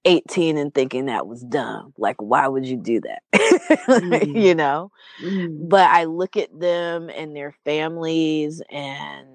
18 0.06 0.58
and 0.58 0.74
thinking 0.74 1.06
that 1.06 1.28
was 1.28 1.42
dumb 1.42 1.94
like 1.98 2.22
why 2.22 2.48
would 2.48 2.66
you 2.66 2.78
do 2.78 3.02
that 3.02 3.22
mm. 3.34 4.42
you 4.42 4.56
know 4.56 4.92
mm. 5.22 5.68
but 5.68 5.90
i 5.90 6.06
look 6.06 6.38
at 6.38 6.58
them 6.58 7.10
and 7.10 7.36
their 7.36 7.54
families 7.66 8.62
and 8.72 9.28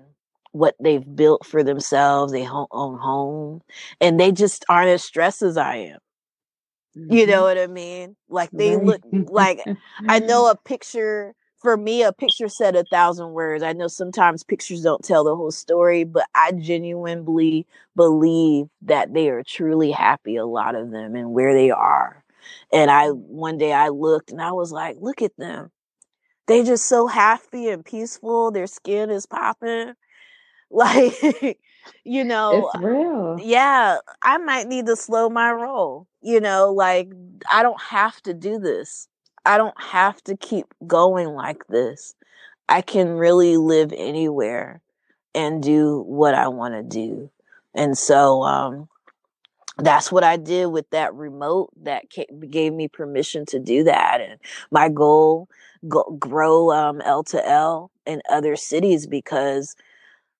what 0.52 0.74
they've 0.80 1.04
built 1.16 1.44
for 1.44 1.62
themselves 1.62 2.32
they 2.32 2.48
own 2.48 2.98
home 2.98 3.60
and 4.00 4.18
they 4.18 4.32
just 4.32 4.64
aren't 4.70 4.88
as 4.88 5.04
stressed 5.04 5.42
as 5.42 5.58
i 5.58 5.76
am 5.76 5.98
Mm-hmm. 5.98 6.09
You 6.94 7.26
know 7.26 7.34
mm-hmm. 7.34 7.42
what 7.42 7.58
I 7.58 7.66
mean? 7.66 8.16
Like 8.28 8.50
they 8.50 8.76
look 8.76 9.00
like 9.12 9.60
I 9.66 9.70
mm-hmm. 10.18 10.26
know 10.26 10.50
a 10.50 10.56
picture 10.56 11.34
for 11.60 11.76
me 11.76 12.02
a 12.02 12.12
picture 12.12 12.48
said 12.48 12.74
a 12.74 12.84
thousand 12.84 13.32
words. 13.32 13.62
I 13.62 13.72
know 13.72 13.86
sometimes 13.86 14.42
pictures 14.42 14.82
don't 14.82 15.04
tell 15.04 15.24
the 15.24 15.36
whole 15.36 15.52
story, 15.52 16.04
but 16.04 16.26
I 16.34 16.52
genuinely 16.52 17.66
believe 17.94 18.66
that 18.82 19.12
they 19.12 19.28
are 19.28 19.42
truly 19.42 19.90
happy 19.90 20.36
a 20.36 20.46
lot 20.46 20.74
of 20.74 20.90
them 20.90 21.14
and 21.14 21.32
where 21.32 21.54
they 21.54 21.70
are. 21.70 22.24
And 22.72 22.90
I 22.90 23.08
mm-hmm. 23.08 23.20
one 23.20 23.58
day 23.58 23.72
I 23.72 23.88
looked 23.88 24.30
and 24.30 24.42
I 24.42 24.52
was 24.52 24.72
like, 24.72 24.96
look 25.00 25.22
at 25.22 25.36
them. 25.36 25.70
They 26.46 26.64
just 26.64 26.86
so 26.86 27.06
happy 27.06 27.68
and 27.68 27.84
peaceful. 27.84 28.50
Their 28.50 28.66
skin 28.66 29.10
is 29.10 29.26
popping. 29.26 29.94
Like 30.72 31.58
you 32.04 32.24
know, 32.24 32.70
it's 32.72 32.82
real. 32.82 33.38
Yeah, 33.42 33.98
I 34.22 34.38
might 34.38 34.66
need 34.68 34.86
to 34.86 34.96
slow 34.96 35.28
my 35.28 35.50
roll. 35.50 36.06
You 36.22 36.40
know, 36.40 36.72
like 36.72 37.08
I 37.50 37.62
don't 37.62 37.80
have 37.80 38.20
to 38.22 38.34
do 38.34 38.58
this. 38.58 39.08
I 39.46 39.56
don't 39.56 39.80
have 39.80 40.22
to 40.24 40.36
keep 40.36 40.66
going 40.86 41.28
like 41.28 41.66
this. 41.68 42.14
I 42.68 42.82
can 42.82 43.08
really 43.08 43.56
live 43.56 43.92
anywhere 43.96 44.80
and 45.34 45.62
do 45.62 46.02
what 46.06 46.34
I 46.34 46.48
want 46.48 46.74
to 46.74 46.82
do. 46.82 47.30
And 47.74 47.96
so 47.96 48.42
um 48.42 48.88
that's 49.78 50.12
what 50.12 50.24
I 50.24 50.36
did 50.36 50.66
with 50.66 50.88
that 50.90 51.14
remote 51.14 51.70
that 51.82 52.04
gave 52.50 52.72
me 52.72 52.88
permission 52.88 53.46
to 53.46 53.58
do 53.58 53.84
that. 53.84 54.20
And 54.20 54.38
my 54.70 54.88
goal, 54.88 55.48
go, 55.88 56.04
grow 56.18 56.70
um, 56.70 57.00
L 57.02 57.22
to 57.24 57.48
L 57.48 57.90
in 58.06 58.20
other 58.28 58.56
cities 58.56 59.06
because, 59.06 59.74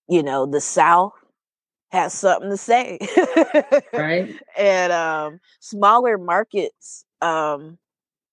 you 0.09 0.23
know, 0.23 0.47
the 0.47 0.61
South 0.61 1.15
has 1.91 2.15
something 2.15 2.51
to 2.51 2.57
say. 2.57 2.99
right. 3.93 4.35
And 4.57 4.93
um, 4.93 5.41
smaller 5.61 6.19
markets 6.19 7.05
um, 7.23 7.79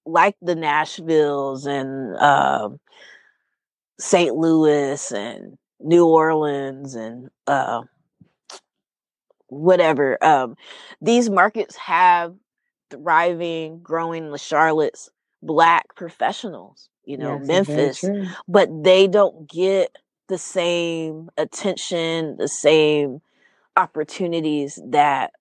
like 0.06 0.36
the 0.42 0.56
Nashvilles 0.56 1.66
and 1.66 2.16
uh, 2.18 2.70
St. 4.00 4.36
Louis 4.36 5.12
and 5.12 5.58
New 5.80 6.06
Orleans 6.06 6.96
and 6.96 7.30
uh, 7.46 7.84
whatever. 9.48 10.24
Um, 10.24 10.56
these 11.02 11.30
markets 11.30 11.76
have 11.78 12.36
thriving, 12.90 13.80
growing 13.82 14.32
the 14.32 14.38
Charlotte's 14.38 15.10
black 15.42 15.96
professionals, 15.96 16.90
you 17.06 17.18
know, 17.18 17.40
yes, 17.40 17.48
Memphis, 17.48 18.06
but 18.48 18.70
they 18.84 19.08
don't 19.08 19.50
get 19.50 19.96
the 20.28 20.38
same 20.38 21.30
attention, 21.38 22.36
the 22.38 22.48
same 22.48 23.22
opportunities 23.78 24.80
that 24.90 25.32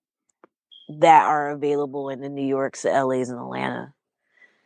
that 0.99 1.23
are 1.23 1.49
available 1.49 2.09
in 2.09 2.21
the 2.21 2.29
New 2.29 2.45
Yorks, 2.45 2.83
the 2.83 2.89
LAs, 2.89 3.29
and 3.29 3.39
Atlanta. 3.39 3.93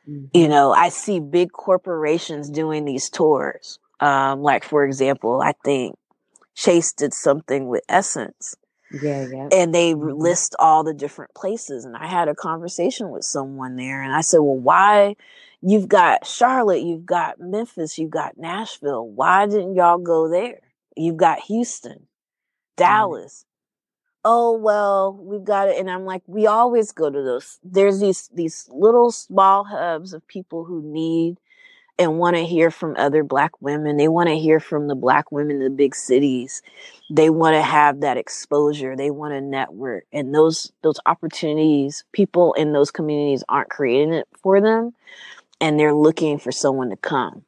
Mm-hmm. 0.08 0.38
You 0.38 0.48
know, 0.48 0.72
I 0.72 0.90
see 0.90 1.20
big 1.20 1.52
corporations 1.52 2.50
doing 2.50 2.86
these 2.86 3.10
tours. 3.10 3.80
Um, 4.00 4.42
like 4.42 4.64
for 4.64 4.84
example, 4.86 5.42
I 5.42 5.54
think 5.64 5.98
Chase 6.56 6.94
did 6.94 7.14
something 7.14 7.68
with 7.68 7.84
Essence. 7.90 8.56
Yeah, 8.92 9.26
yeah. 9.32 9.50
And 9.52 9.74
they 9.74 9.94
mm-hmm. 9.94 10.20
list 10.20 10.56
all 10.60 10.84
the 10.84 10.94
different 10.94 11.34
places. 11.34 11.86
And 11.86 11.96
I 11.96 12.08
had 12.08 12.28
a 12.28 12.36
conversation 12.36 13.10
with 13.10 13.24
someone 13.24 13.76
there 13.76 14.02
and 14.02 14.14
I 14.14 14.22
said, 14.22 14.40
well, 14.40 14.58
why 14.58 15.16
you've 15.62 15.88
got 15.88 16.26
Charlotte, 16.26 16.82
you've 16.82 17.06
got 17.06 17.40
Memphis, 17.40 17.98
you've 17.98 18.12
got 18.12 18.38
Nashville. 18.38 19.08
Why 19.08 19.46
didn't 19.46 19.76
y'all 19.76 19.98
go 19.98 20.30
there? 20.30 20.60
You've 20.98 21.18
got 21.18 21.40
Houston, 21.42 22.08
Dallas, 22.76 23.46
oh 24.24 24.56
well 24.56 25.14
we've 25.22 25.44
got 25.44 25.68
it. 25.70 25.78
And 25.78 25.90
i'm 25.90 26.06
like 26.06 26.22
we 26.28 26.48
always 26.48 26.92
go 26.92 27.10
to 27.10 27.22
those 27.22 27.60
there's 27.64 28.00
these 28.00 28.30
these 28.34 28.68
little 28.72 29.12
small 29.12 29.64
hubs 29.64 30.14
of 30.14 30.28
people 30.28 30.64
who 30.64 30.82
need 30.84 31.38
and 32.02 32.18
want 32.18 32.36
to 32.36 32.44
hear 32.44 32.72
from 32.72 32.96
other 32.98 33.24
black 33.24 33.62
women. 33.62 33.98
They 33.98 34.08
want 34.08 34.28
to 34.30 34.38
hear 34.38 34.60
from 34.60 34.88
the 34.88 34.96
black 34.96 35.32
women 35.32 35.58
in 35.58 35.64
the 35.64 35.70
big 35.70 35.94
cities. 35.94 36.64
They 37.12 37.30
want 37.30 37.54
to 37.54 37.62
have 37.62 38.00
that 38.00 38.18
exposure. 38.18 38.96
They 38.96 39.12
want 39.12 39.34
to 39.34 39.42
network. 39.42 40.06
And 40.12 40.34
those 40.34 40.72
those 40.82 41.00
opportunities 41.06 42.04
people 42.12 42.54
in 42.54 42.74
those 42.74 42.90
communities 42.90 43.44
aren't 43.48 43.70
creating 43.70 44.14
it 44.14 44.28
for 44.42 44.60
them 44.60 44.94
and 45.60 45.80
they're 45.80 45.94
looking 45.94 46.40
for 46.40 46.52
someone 46.52 46.90
to 46.90 46.98
come. 46.98 47.44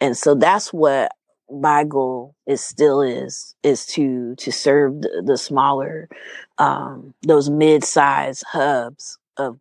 And 0.00 0.16
so 0.16 0.34
that's 0.34 0.72
what 0.72 1.12
my 1.50 1.84
goal 1.84 2.34
is 2.46 2.62
still 2.62 3.00
is 3.00 3.54
is 3.62 3.86
to 3.86 4.34
to 4.36 4.52
serve 4.52 5.00
the, 5.00 5.22
the 5.24 5.38
smaller 5.38 6.08
um 6.58 7.14
those 7.22 7.48
mid-sized 7.48 8.44
hubs 8.48 9.18
of 9.36 9.58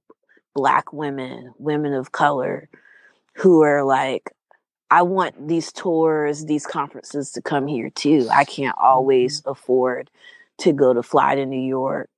black 0.54 0.92
women 0.92 1.54
women 1.58 1.94
of 1.94 2.12
color 2.12 2.68
who 3.36 3.62
are 3.64 3.84
like 3.84 4.32
i 4.92 5.02
want 5.02 5.48
these 5.48 5.72
tours 5.72 6.46
these 6.46 6.66
conferences 6.66 7.32
to 7.32 7.42
come 7.42 7.68
here 7.68 7.90
too. 7.90 8.28
I 8.32 8.44
can't 8.44 8.78
always 8.78 9.42
mm-hmm. 9.42 9.52
afford 9.52 10.10
to 10.60 10.74
go 10.74 10.94
to 10.94 11.04
fly 11.04 11.36
to 11.36 11.46
new 11.46 11.68
york. 11.68 12.10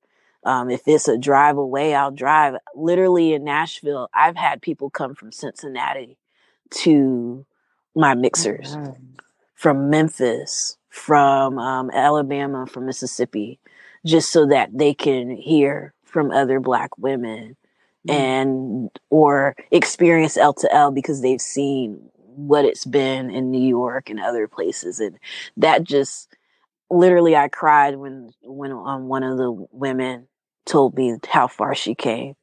Um, 0.42 0.70
if 0.70 0.80
it's 0.86 1.06
a 1.06 1.18
drive 1.18 1.58
away 1.58 1.94
i'll 1.94 2.10
drive. 2.10 2.54
Literally 2.74 3.34
in 3.34 3.44
nashville 3.44 4.08
i've 4.12 4.36
had 4.36 4.62
people 4.62 4.90
come 4.90 5.14
from 5.14 5.30
cincinnati 5.30 6.16
to 6.82 7.46
my 7.94 8.14
mixers. 8.14 8.76
Oh, 8.76 8.96
from 9.60 9.90
Memphis, 9.90 10.78
from 10.88 11.58
um, 11.58 11.90
Alabama, 11.90 12.66
from 12.66 12.86
Mississippi, 12.86 13.60
just 14.06 14.32
so 14.32 14.46
that 14.46 14.70
they 14.72 14.94
can 14.94 15.36
hear 15.36 15.92
from 16.02 16.30
other 16.30 16.60
Black 16.60 16.96
women 16.96 17.58
mm. 18.08 18.10
and 18.10 18.90
or 19.10 19.54
experience 19.70 20.38
L 20.38 20.54
to 20.54 20.74
L 20.74 20.90
because 20.90 21.20
they've 21.20 21.42
seen 21.42 22.00
what 22.36 22.64
it's 22.64 22.86
been 22.86 23.28
in 23.28 23.50
New 23.50 23.60
York 23.60 24.08
and 24.08 24.18
other 24.18 24.48
places, 24.48 24.98
and 24.98 25.18
that 25.58 25.84
just 25.84 26.34
literally 26.88 27.36
I 27.36 27.48
cried 27.48 27.96
when 27.96 28.32
when 28.40 28.72
um, 28.72 29.08
one 29.08 29.24
of 29.24 29.36
the 29.36 29.52
women 29.72 30.26
told 30.64 30.96
me 30.96 31.18
how 31.28 31.48
far 31.48 31.74
she 31.74 31.94
came. 31.94 32.34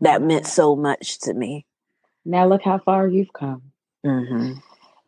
That 0.00 0.22
meant 0.22 0.48
so 0.48 0.74
much 0.74 1.20
to 1.20 1.34
me. 1.34 1.66
Now 2.24 2.48
look 2.48 2.62
how 2.62 2.78
far 2.78 3.06
you've 3.06 3.32
come. 3.32 3.62
Mm-hmm 4.04 4.58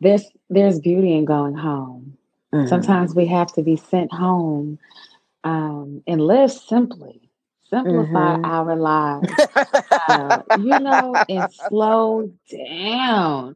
there's 0.05 0.25
there's 0.49 0.79
beauty 0.79 1.13
in 1.13 1.25
going 1.25 1.55
home. 1.55 2.17
Mm-hmm. 2.53 2.67
Sometimes 2.67 3.15
we 3.15 3.25
have 3.25 3.51
to 3.53 3.63
be 3.63 3.75
sent 3.75 4.13
home 4.13 4.77
um, 5.43 6.03
and 6.07 6.21
live 6.21 6.51
simply, 6.51 7.29
simplify 7.69 8.35
mm-hmm. 8.37 8.45
our 8.45 8.75
lives, 8.75 9.33
uh, 10.07 10.41
you 10.59 10.79
know, 10.79 11.15
and 11.27 11.51
slow 11.51 12.31
down. 12.49 13.55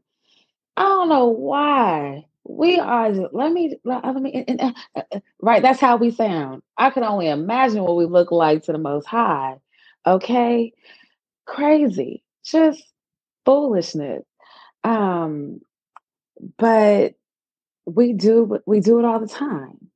I 0.76 0.82
don't 0.82 1.10
know 1.10 1.28
why 1.28 2.26
we 2.46 2.80
are. 2.80 3.12
Let 3.12 3.52
me 3.52 3.78
let 3.84 4.16
me 4.16 4.46
uh, 4.60 4.72
uh, 4.96 5.20
right. 5.42 5.62
That's 5.62 5.80
how 5.80 5.98
we 5.98 6.10
sound. 6.10 6.64
I 6.78 6.90
can 6.90 7.04
only 7.04 7.30
imagine 7.30 7.84
what 7.84 7.96
we 7.96 8.06
look 8.06 8.32
like 8.32 8.64
to 8.64 8.72
the 8.72 8.80
Most 8.80 9.06
High. 9.06 9.58
Okay, 10.08 10.74
crazy, 11.46 12.24
just 12.44 12.84
foolishness. 13.46 14.24
Um, 14.84 15.62
but 16.58 17.16
we 17.86 18.14
do 18.14 18.60
we 18.68 18.80
do 18.82 19.00
it 19.00 19.06
all 19.06 19.20
the 19.20 19.28
time. 19.28 19.90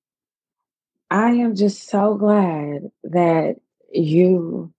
I 1.11 1.31
am 1.31 1.55
just 1.55 1.89
so 1.89 2.15
glad 2.15 2.91
that 3.05 3.57
you 3.91 4.73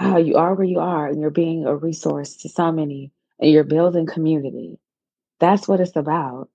uh, 0.00 0.16
you 0.18 0.36
are 0.36 0.54
where 0.54 0.66
you 0.66 0.80
are 0.80 1.08
and 1.08 1.20
you're 1.20 1.30
being 1.30 1.66
a 1.66 1.76
resource 1.76 2.36
to 2.38 2.48
so 2.48 2.72
many 2.72 3.12
and 3.40 3.50
you're 3.50 3.64
building 3.64 4.06
community. 4.06 4.78
That's 5.40 5.68
what 5.68 5.80
it's 5.80 5.96
about. 5.96 6.48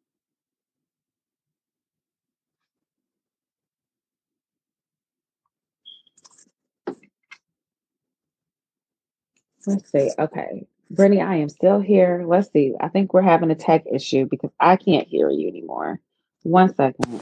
Let's 9.68 9.92
see. 9.92 10.12
Okay. 10.20 10.68
Brittney, 10.94 11.26
I 11.26 11.38
am 11.38 11.50
still 11.50 11.80
here. 11.80 12.24
Let's 12.28 12.52
see. 12.52 12.74
I 12.80 12.88
think 12.90 13.14
we're 13.14 13.22
having 13.22 13.52
a 13.52 13.56
tech 13.56 13.86
issue 13.92 14.28
because 14.30 14.52
I 14.60 14.78
can't 14.78 15.08
hear 15.08 15.30
you 15.30 15.48
anymore. 15.48 16.00
One 16.44 16.74
second. 16.76 17.22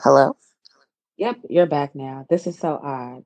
Hello? 0.00 0.36
Yep, 1.16 1.36
you're 1.50 1.66
back 1.66 1.94
now. 1.94 2.26
This 2.30 2.46
is 2.46 2.58
so 2.58 2.78
odd. 2.82 3.24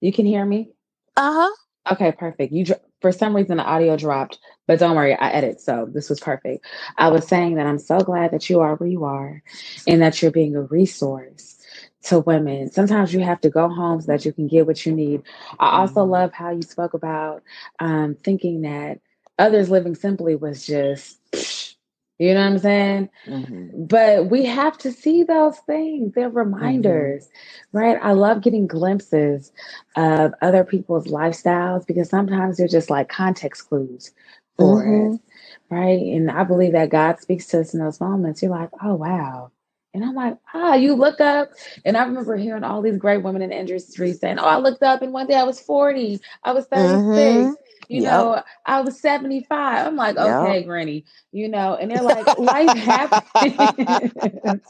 You 0.00 0.12
can 0.12 0.26
hear 0.26 0.44
me? 0.44 0.70
Uh 1.16 1.32
huh. 1.32 1.94
Okay, 1.94 2.12
perfect. 2.12 2.52
You 2.52 2.64
for 3.00 3.12
some 3.12 3.34
reason 3.36 3.56
the 3.58 3.64
audio 3.64 3.96
dropped, 3.96 4.38
but 4.68 4.78
don't 4.78 4.96
worry, 4.96 5.14
I 5.14 5.30
edit, 5.30 5.60
so 5.60 5.88
this 5.92 6.08
was 6.08 6.20
perfect. 6.20 6.64
I 6.98 7.08
was 7.08 7.26
saying 7.26 7.56
that 7.56 7.66
I'm 7.66 7.80
so 7.80 8.00
glad 8.00 8.30
that 8.32 8.48
you 8.48 8.60
are 8.60 8.76
where 8.76 8.88
you 8.88 9.04
are, 9.04 9.42
and 9.88 10.00
that 10.02 10.22
you're 10.22 10.30
being 10.30 10.56
a 10.56 10.62
resource 10.62 11.58
to 12.04 12.20
women. 12.20 12.70
Sometimes 12.70 13.14
you 13.14 13.20
have 13.20 13.40
to 13.42 13.50
go 13.50 13.68
home 13.68 14.00
so 14.00 14.06
that 14.08 14.24
you 14.24 14.32
can 14.32 14.48
get 14.48 14.66
what 14.66 14.84
you 14.84 14.92
need. 14.92 15.22
I 15.58 15.78
also 15.80 16.02
mm-hmm. 16.02 16.10
love 16.10 16.32
how 16.32 16.50
you 16.50 16.62
spoke 16.62 16.94
about 16.94 17.42
um, 17.78 18.16
thinking 18.22 18.62
that 18.62 19.00
others 19.38 19.70
living 19.70 19.94
simply 19.94 20.34
was 20.34 20.66
just, 20.66 21.76
you 22.18 22.34
know 22.34 22.40
what 22.40 22.46
I'm 22.46 22.58
saying? 22.58 23.08
Mm-hmm. 23.26 23.84
But 23.84 24.30
we 24.30 24.44
have 24.46 24.76
to 24.78 24.92
see 24.92 25.22
those 25.22 25.58
things. 25.60 26.12
They're 26.14 26.28
mm-hmm. 26.28 26.38
reminders, 26.38 27.26
mm-hmm. 27.26 27.78
right? 27.78 27.98
I 28.02 28.12
love 28.12 28.42
getting 28.42 28.66
glimpses 28.66 29.52
of 29.96 30.34
other 30.42 30.64
people's 30.64 31.06
lifestyles 31.06 31.86
because 31.86 32.08
sometimes 32.08 32.56
they're 32.56 32.68
just 32.68 32.90
like 32.90 33.08
context 33.08 33.68
clues 33.68 34.12
for 34.56 34.84
mm-hmm. 34.84 35.74
right? 35.74 36.00
And 36.00 36.30
I 36.30 36.42
believe 36.44 36.72
that 36.72 36.90
God 36.90 37.20
speaks 37.20 37.46
to 37.48 37.60
us 37.60 37.74
in 37.74 37.80
those 37.80 38.00
moments. 38.00 38.42
You're 38.42 38.50
like, 38.50 38.70
oh, 38.82 38.94
wow 38.94 39.52
and 39.94 40.04
I'm 40.04 40.14
like, 40.14 40.38
ah, 40.54 40.74
you 40.74 40.94
look 40.94 41.20
up. 41.20 41.50
And 41.84 41.96
I 41.96 42.04
remember 42.04 42.36
hearing 42.36 42.64
all 42.64 42.80
these 42.80 42.96
great 42.96 43.22
women 43.22 43.42
in 43.42 43.50
the 43.50 43.58
industry 43.58 44.12
saying, 44.12 44.38
oh, 44.38 44.44
I 44.44 44.56
looked 44.56 44.82
up 44.82 45.02
and 45.02 45.12
one 45.12 45.26
day 45.26 45.34
I 45.34 45.44
was 45.44 45.60
40, 45.60 46.18
I 46.44 46.52
was 46.52 46.66
36, 46.66 46.96
mm-hmm. 47.02 47.52
you 47.88 48.02
yep. 48.02 48.12
know, 48.12 48.42
I 48.64 48.80
was 48.80 48.98
75. 49.00 49.86
I'm 49.86 49.96
like, 49.96 50.16
okay, 50.16 50.58
yep. 50.58 50.66
Granny, 50.66 51.04
you 51.30 51.48
know, 51.48 51.74
and 51.74 51.90
they're 51.90 52.02
like, 52.02 52.26
life 52.38 52.76
happens. 52.76 54.60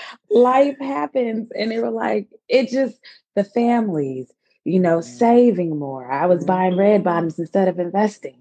life 0.30 0.78
happens. 0.80 1.50
And 1.56 1.70
they 1.70 1.78
were 1.78 1.90
like, 1.90 2.28
it 2.48 2.68
just, 2.68 2.98
the 3.36 3.44
families, 3.44 4.32
you 4.64 4.80
know, 4.80 4.98
mm-hmm. 4.98 5.16
saving 5.16 5.78
more. 5.78 6.10
I 6.10 6.26
was 6.26 6.44
buying 6.44 6.76
red 6.76 6.96
mm-hmm. 6.96 7.04
bottoms 7.04 7.38
instead 7.38 7.68
of 7.68 7.78
investing. 7.78 8.36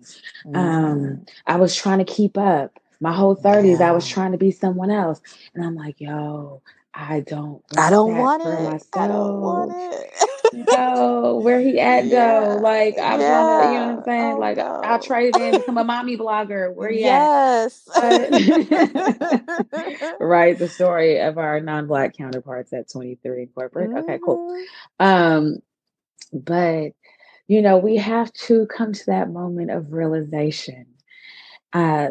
Um, 0.55 0.55
mm-hmm. 0.55 1.23
I 1.45 1.57
was 1.57 1.75
trying 1.75 1.99
to 1.99 2.05
keep 2.05 2.35
up 2.35 2.79
my 3.01 3.11
whole 3.11 3.35
30s 3.35 3.79
yeah. 3.79 3.89
i 3.89 3.91
was 3.91 4.07
trying 4.07 4.31
to 4.31 4.37
be 4.37 4.51
someone 4.51 4.91
else 4.91 5.19
and 5.53 5.65
i'm 5.65 5.75
like 5.75 5.99
yo 5.99 6.61
i 6.93 7.19
don't 7.21 7.61
i 7.77 7.89
don't 7.89 8.17
want 8.17 8.41
it 8.43 8.63
myself. 8.63 8.87
i 8.93 9.07
don't 9.07 9.41
want 9.41 9.71
it 9.75 10.11
no 10.53 11.39
where 11.43 11.59
he 11.59 11.79
at 11.79 12.05
yeah. 12.05 12.39
though 12.41 12.57
like 12.57 12.95
i'm 13.01 13.19
yeah. 13.19 13.61
to 13.61 13.67
you 13.67 13.79
know 13.79 13.87
what 13.87 13.97
i'm 13.97 14.03
saying 14.03 14.33
oh, 14.33 14.39
like 14.39 14.57
no. 14.57 14.81
i'll 14.83 14.99
trade 14.99 15.35
it 15.35 15.41
in 15.41 15.59
become 15.59 15.77
a 15.77 15.83
mommy 15.83 16.17
blogger 16.17 16.73
where 16.73 16.91
he 16.91 16.99
yes. 16.99 17.87
at 17.95 18.31
Yes. 18.31 20.13
right 20.19 20.57
the 20.57 20.67
story 20.67 21.19
of 21.19 21.37
our 21.37 21.59
non-black 21.59 22.15
counterparts 22.15 22.73
at 22.73 22.89
23 22.89 23.47
corporate 23.47 23.89
mm-hmm. 23.89 23.97
okay 23.97 24.19
cool 24.23 24.51
mm-hmm. 24.51 25.05
um 25.05 25.59
but 26.33 26.91
you 27.47 27.61
know 27.61 27.77
we 27.77 27.97
have 27.97 28.31
to 28.33 28.65
come 28.67 28.93
to 28.93 29.05
that 29.07 29.29
moment 29.29 29.71
of 29.71 29.93
realization 29.93 30.85
uh 31.73 32.09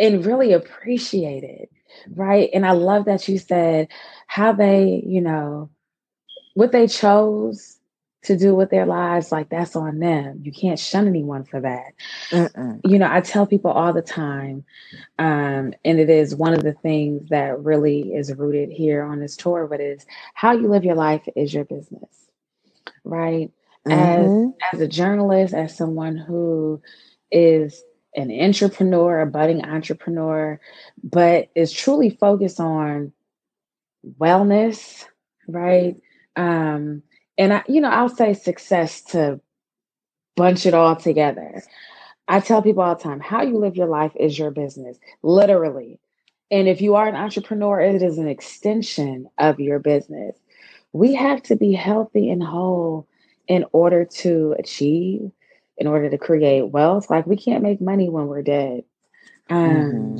and 0.00 0.24
really 0.26 0.52
appreciate 0.52 1.44
it. 1.44 1.70
Right. 2.14 2.48
And 2.54 2.66
I 2.66 2.72
love 2.72 3.04
that 3.04 3.28
you 3.28 3.38
said 3.38 3.88
how 4.26 4.52
they, 4.52 5.02
you 5.06 5.20
know, 5.20 5.70
what 6.54 6.72
they 6.72 6.86
chose 6.86 7.76
to 8.22 8.36
do 8.36 8.54
with 8.54 8.70
their 8.70 8.86
lives, 8.86 9.32
like 9.32 9.48
that's 9.48 9.74
on 9.74 9.98
them. 9.98 10.40
You 10.42 10.52
can't 10.52 10.78
shun 10.78 11.08
anyone 11.08 11.44
for 11.44 11.60
that. 11.60 12.80
You 12.84 12.98
know, 12.98 13.08
I 13.10 13.20
tell 13.22 13.46
people 13.46 13.70
all 13.70 13.92
the 13.92 14.02
time, 14.02 14.64
um, 15.18 15.72
and 15.84 15.98
it 15.98 16.10
is 16.10 16.34
one 16.34 16.52
of 16.52 16.62
the 16.62 16.74
things 16.74 17.28
that 17.30 17.58
really 17.62 18.12
is 18.12 18.34
rooted 18.34 18.70
here 18.70 19.02
on 19.02 19.20
this 19.20 19.36
tour, 19.36 19.66
but 19.66 19.80
is 19.80 20.04
how 20.34 20.52
you 20.52 20.68
live 20.68 20.84
your 20.84 20.96
life 20.96 21.26
is 21.34 21.54
your 21.54 21.64
business. 21.64 22.28
Right. 23.04 23.50
Mm-hmm. 23.88 24.50
As 24.62 24.74
as 24.74 24.80
a 24.82 24.88
journalist, 24.88 25.54
as 25.54 25.74
someone 25.74 26.16
who 26.16 26.82
is 27.32 27.82
an 28.14 28.30
entrepreneur, 28.30 29.20
a 29.20 29.26
budding 29.26 29.64
entrepreneur, 29.64 30.60
but 31.02 31.48
is 31.54 31.72
truly 31.72 32.10
focused 32.10 32.60
on 32.60 33.12
wellness, 34.18 35.04
right? 35.46 35.96
Um, 36.36 37.02
and 37.38 37.52
I, 37.52 37.62
you 37.68 37.80
know, 37.80 37.90
I'll 37.90 38.08
say 38.08 38.34
success 38.34 39.02
to 39.02 39.40
bunch 40.36 40.66
it 40.66 40.74
all 40.74 40.96
together. 40.96 41.62
I 42.28 42.40
tell 42.40 42.62
people 42.62 42.82
all 42.82 42.94
the 42.94 43.02
time, 43.02 43.20
how 43.20 43.42
you 43.42 43.58
live 43.58 43.76
your 43.76 43.88
life 43.88 44.12
is 44.18 44.38
your 44.38 44.50
business. 44.50 44.98
Literally. 45.22 45.98
And 46.50 46.68
if 46.68 46.80
you 46.80 46.94
are 46.96 47.08
an 47.08 47.14
entrepreneur, 47.14 47.80
it 47.80 48.02
is 48.02 48.18
an 48.18 48.28
extension 48.28 49.28
of 49.38 49.60
your 49.60 49.78
business. 49.78 50.36
We 50.92 51.14
have 51.14 51.42
to 51.44 51.56
be 51.56 51.72
healthy 51.72 52.30
and 52.30 52.42
whole 52.42 53.06
in 53.46 53.64
order 53.72 54.04
to 54.04 54.54
achieve, 54.58 55.30
in 55.80 55.86
order 55.86 56.10
to 56.10 56.18
create 56.18 56.68
wealth. 56.68 57.10
Like 57.10 57.26
we 57.26 57.36
can't 57.36 57.62
make 57.62 57.80
money 57.80 58.08
when 58.08 58.26
we're 58.26 58.42
dead. 58.42 58.84
Um, 59.48 59.70
mm-hmm. 59.70 60.18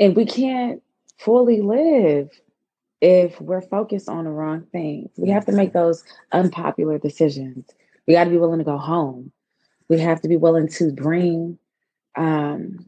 And 0.00 0.16
we 0.16 0.24
can't 0.24 0.82
fully 1.18 1.60
live 1.60 2.30
if 3.00 3.38
we're 3.40 3.60
focused 3.60 4.08
on 4.08 4.24
the 4.24 4.30
wrong 4.30 4.66
things. 4.72 5.10
We 5.16 5.28
have 5.28 5.44
to 5.46 5.52
make 5.52 5.74
those 5.74 6.02
unpopular 6.32 6.98
decisions. 6.98 7.66
We 8.06 8.14
got 8.14 8.24
to 8.24 8.30
be 8.30 8.38
willing 8.38 8.58
to 8.58 8.64
go 8.64 8.78
home. 8.78 9.30
We 9.88 10.00
have 10.00 10.22
to 10.22 10.28
be 10.28 10.36
willing 10.36 10.68
to 10.68 10.90
bring 10.92 11.58
um, 12.16 12.86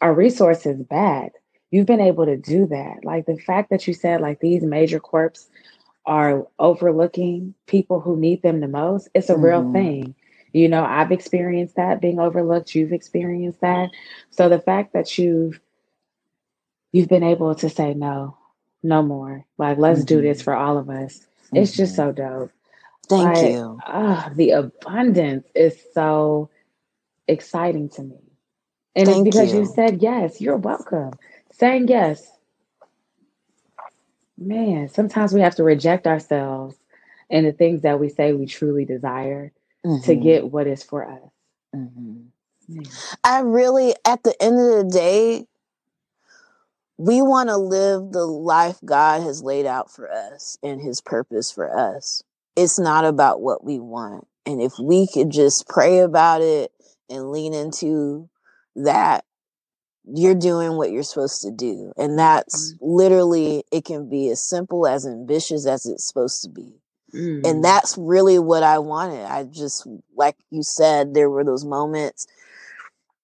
our 0.00 0.14
resources 0.14 0.82
back. 0.82 1.32
You've 1.70 1.86
been 1.86 2.00
able 2.00 2.24
to 2.24 2.38
do 2.38 2.66
that. 2.68 3.04
Like 3.04 3.26
the 3.26 3.36
fact 3.36 3.68
that 3.68 3.86
you 3.86 3.92
said, 3.92 4.22
like 4.22 4.40
these 4.40 4.62
major 4.62 4.98
corps 4.98 5.46
are 6.06 6.46
overlooking 6.58 7.52
people 7.66 8.00
who 8.00 8.16
need 8.16 8.40
them 8.40 8.60
the 8.60 8.68
most, 8.68 9.10
it's 9.14 9.28
a 9.28 9.34
mm-hmm. 9.34 9.42
real 9.42 9.72
thing. 9.72 10.14
You 10.52 10.68
know, 10.68 10.84
I've 10.84 11.12
experienced 11.12 11.76
that 11.76 12.00
being 12.00 12.18
overlooked. 12.18 12.74
You've 12.74 12.92
experienced 12.92 13.60
that. 13.60 13.90
So 14.30 14.48
the 14.48 14.58
fact 14.58 14.92
that 14.94 15.18
you've 15.18 15.60
you've 16.92 17.08
been 17.08 17.22
able 17.22 17.54
to 17.56 17.68
say 17.68 17.94
no, 17.94 18.36
no 18.82 19.02
more. 19.02 19.44
Like 19.58 19.78
let's 19.78 20.00
mm-hmm. 20.00 20.06
do 20.06 20.22
this 20.22 20.38
mm-hmm. 20.38 20.44
for 20.44 20.54
all 20.54 20.78
of 20.78 20.88
us. 20.88 21.18
Mm-hmm. 21.18 21.56
It's 21.56 21.76
just 21.76 21.96
so 21.96 22.12
mm-hmm. 22.12 22.38
dope. 22.40 22.52
Thank 23.08 23.36
like, 23.36 23.50
you. 23.52 23.78
Oh, 23.86 24.30
the 24.34 24.50
abundance 24.50 25.46
is 25.54 25.78
so 25.94 26.50
exciting 27.26 27.88
to 27.90 28.02
me. 28.02 28.18
And 28.94 29.06
Thank 29.06 29.26
it's 29.26 29.36
because 29.36 29.52
you. 29.52 29.60
you 29.60 29.66
said 29.66 30.02
yes. 30.02 30.40
You're 30.40 30.56
welcome. 30.56 31.12
Saying 31.52 31.88
yes. 31.88 32.26
Man, 34.36 34.88
sometimes 34.88 35.32
we 35.32 35.40
have 35.40 35.56
to 35.56 35.64
reject 35.64 36.06
ourselves 36.06 36.76
and 37.30 37.46
the 37.46 37.52
things 37.52 37.82
that 37.82 37.98
we 37.98 38.08
say 38.08 38.32
we 38.32 38.46
truly 38.46 38.84
desire 38.84 39.52
mm-hmm. 39.88 40.04
to 40.04 40.14
get 40.14 40.50
what 40.50 40.66
is 40.66 40.82
for 40.82 41.08
us. 41.08 41.30
Mm-hmm. 41.74 42.80
I 43.24 43.40
really, 43.40 43.94
at 44.04 44.22
the 44.22 44.34
end 44.40 44.60
of 44.60 44.76
the 44.76 44.90
day, 44.92 45.46
we 46.98 47.22
want 47.22 47.48
to 47.48 47.56
live 47.56 48.12
the 48.12 48.26
life 48.26 48.78
God 48.84 49.22
has 49.22 49.42
laid 49.42 49.64
out 49.64 49.90
for 49.90 50.10
us 50.10 50.58
and 50.62 50.80
his 50.80 51.00
purpose 51.00 51.50
for 51.50 51.74
us. 51.76 52.22
It's 52.56 52.78
not 52.78 53.04
about 53.04 53.40
what 53.40 53.64
we 53.64 53.78
want. 53.78 54.26
And 54.44 54.60
if 54.60 54.72
we 54.78 55.06
could 55.06 55.30
just 55.30 55.68
pray 55.68 56.00
about 56.00 56.42
it 56.42 56.72
and 57.08 57.30
lean 57.30 57.54
into 57.54 58.28
that, 58.76 59.24
you're 60.04 60.34
doing 60.34 60.76
what 60.76 60.90
you're 60.90 61.02
supposed 61.02 61.42
to 61.42 61.50
do. 61.50 61.92
And 61.96 62.18
that's 62.18 62.72
mm-hmm. 62.72 62.84
literally, 62.84 63.64
it 63.70 63.84
can 63.84 64.08
be 64.08 64.28
as 64.30 64.42
simple 64.42 64.86
as 64.86 65.06
ambitious 65.06 65.66
as 65.66 65.86
it's 65.86 66.06
supposed 66.06 66.42
to 66.42 66.48
be. 66.48 66.80
Mm. 67.14 67.46
And 67.46 67.64
that's 67.64 67.96
really 67.96 68.38
what 68.38 68.62
I 68.62 68.78
wanted. 68.78 69.24
I 69.24 69.44
just, 69.44 69.86
like 70.16 70.36
you 70.50 70.62
said, 70.62 71.14
there 71.14 71.30
were 71.30 71.44
those 71.44 71.64
moments 71.64 72.26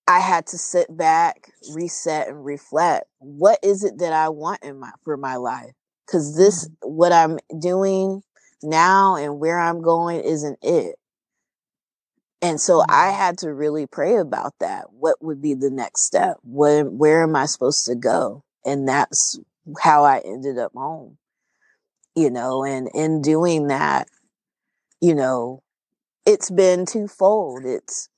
I 0.06 0.20
had 0.20 0.46
to 0.48 0.58
sit 0.58 0.94
back, 0.94 1.50
reset, 1.72 2.28
and 2.28 2.44
reflect. 2.44 3.06
What 3.18 3.58
is 3.62 3.84
it 3.84 3.98
that 3.98 4.12
I 4.12 4.28
want 4.28 4.62
in 4.62 4.78
my 4.78 4.90
for 5.02 5.16
my 5.16 5.36
life? 5.36 5.72
Because 6.06 6.36
this, 6.36 6.68
mm. 6.68 6.74
what 6.82 7.12
I'm 7.12 7.38
doing 7.58 8.22
now 8.62 9.16
and 9.16 9.40
where 9.40 9.58
I'm 9.58 9.82
going, 9.82 10.20
isn't 10.20 10.58
it. 10.62 10.96
And 12.42 12.60
so 12.60 12.82
I 12.88 13.10
mm. 13.12 13.16
had 13.16 13.38
to 13.38 13.52
really 13.52 13.86
pray 13.86 14.16
about 14.16 14.52
that. 14.60 14.92
What 14.92 15.22
would 15.22 15.40
be 15.40 15.54
the 15.54 15.70
next 15.70 16.04
step? 16.04 16.36
What, 16.42 16.92
where 16.92 17.22
am 17.22 17.36
I 17.36 17.46
supposed 17.46 17.86
to 17.86 17.94
go? 17.94 18.44
And 18.66 18.86
that's 18.86 19.38
how 19.80 20.04
I 20.04 20.18
ended 20.18 20.58
up 20.58 20.72
home 20.74 21.16
you 22.14 22.30
know, 22.30 22.64
and 22.64 22.88
in 22.94 23.22
doing 23.22 23.68
that, 23.68 24.08
you 25.00 25.14
know, 25.14 25.62
it's 26.26 26.50
been 26.50 26.86
twofold. 26.86 27.64
It's 27.64 28.08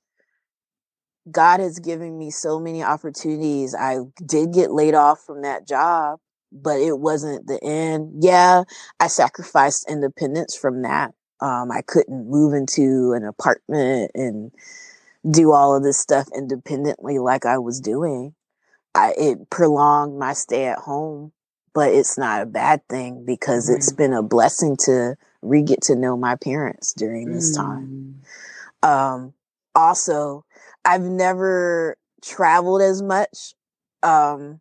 God 1.29 1.59
has 1.59 1.79
given 1.79 2.17
me 2.17 2.31
so 2.31 2.59
many 2.59 2.83
opportunities. 2.83 3.75
I 3.75 3.99
did 4.25 4.53
get 4.53 4.71
laid 4.71 4.93
off 4.93 5.21
from 5.25 5.41
that 5.41 5.67
job, 5.67 6.19
but 6.51 6.79
it 6.79 6.99
wasn't 6.99 7.47
the 7.47 7.61
end. 7.63 8.23
Yeah, 8.23 8.63
I 8.99 9.07
sacrificed 9.07 9.89
independence 9.89 10.55
from 10.55 10.83
that. 10.83 11.13
Um, 11.41 11.71
I 11.71 11.81
couldn't 11.85 12.29
move 12.29 12.53
into 12.53 13.13
an 13.13 13.25
apartment 13.25 14.11
and 14.15 14.51
do 15.29 15.51
all 15.51 15.75
of 15.75 15.83
this 15.83 15.99
stuff 15.99 16.27
independently 16.35 17.19
like 17.19 17.45
I 17.45 17.57
was 17.57 17.81
doing. 17.81 18.33
I, 18.95 19.13
it 19.17 19.49
prolonged 19.49 20.17
my 20.17 20.33
stay 20.33 20.65
at 20.65 20.79
home 20.79 21.33
but 21.77 21.93
it's 21.93 22.17
not 22.17 22.41
a 22.41 22.47
bad 22.47 22.81
thing 22.89 23.23
because 23.23 23.69
mm. 23.69 23.75
it's 23.75 23.91
been 23.91 24.11
a 24.11 24.23
blessing 24.23 24.75
to 24.75 25.15
re 25.43 25.61
get 25.61 25.79
to 25.79 25.95
know 25.95 26.17
my 26.17 26.35
parents 26.35 26.91
during 26.91 27.31
this 27.31 27.55
mm. 27.55 27.61
time. 27.61 28.21
Um, 28.81 29.33
also, 29.75 30.43
I've 30.83 31.03
never 31.03 31.95
traveled 32.23 32.81
as 32.81 33.03
much, 33.03 33.53
um, 34.01 34.59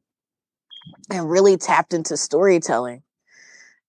and 1.10 1.30
really 1.30 1.56
tapped 1.56 1.94
into 1.94 2.18
storytelling. 2.18 3.02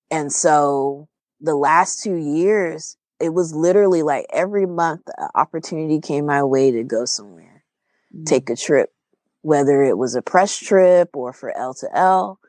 And 0.09 0.32
so 0.32 1.09
the 1.41 1.55
last 1.55 2.01
two 2.01 2.15
years, 2.15 2.95
it 3.19 3.34
was 3.34 3.53
literally 3.53 4.03
like 4.03 4.25
every 4.32 4.65
month, 4.65 5.01
an 5.17 5.28
opportunity 5.36 5.99
came 5.99 6.28
my 6.28 6.45
way 6.45 6.71
to 6.71 6.84
go 6.86 7.03
somewhere, 7.03 7.65
mm. 8.15 8.25
take 8.25 8.49
a 8.49 8.55
trip, 8.55 8.93
whether 9.41 9.84
it 9.84 9.97
was 9.97 10.15
a 10.15 10.21
press 10.21 10.57
trip 10.57 11.09
or 11.13 11.34
for 11.34 11.51
L 11.57 11.73
to 11.73 11.89
L 11.93 12.39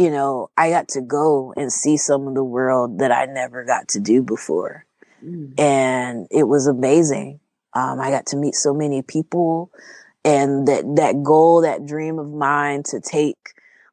you 0.00 0.10
know, 0.10 0.48
I 0.56 0.70
got 0.70 0.88
to 0.90 1.02
go 1.02 1.52
and 1.58 1.70
see 1.70 1.98
some 1.98 2.26
of 2.26 2.34
the 2.34 2.42
world 2.42 3.00
that 3.00 3.12
I 3.12 3.26
never 3.26 3.66
got 3.66 3.88
to 3.88 4.00
do 4.00 4.22
before. 4.22 4.86
Mm. 5.22 5.60
And 5.60 6.26
it 6.30 6.44
was 6.44 6.66
amazing. 6.66 7.40
Um, 7.74 8.00
I 8.00 8.08
got 8.08 8.24
to 8.28 8.38
meet 8.38 8.54
so 8.54 8.72
many 8.72 9.02
people 9.02 9.70
and 10.24 10.66
that, 10.68 10.84
that 10.96 11.22
goal, 11.22 11.60
that 11.60 11.84
dream 11.84 12.18
of 12.18 12.30
mine 12.30 12.82
to 12.84 13.00
take 13.00 13.36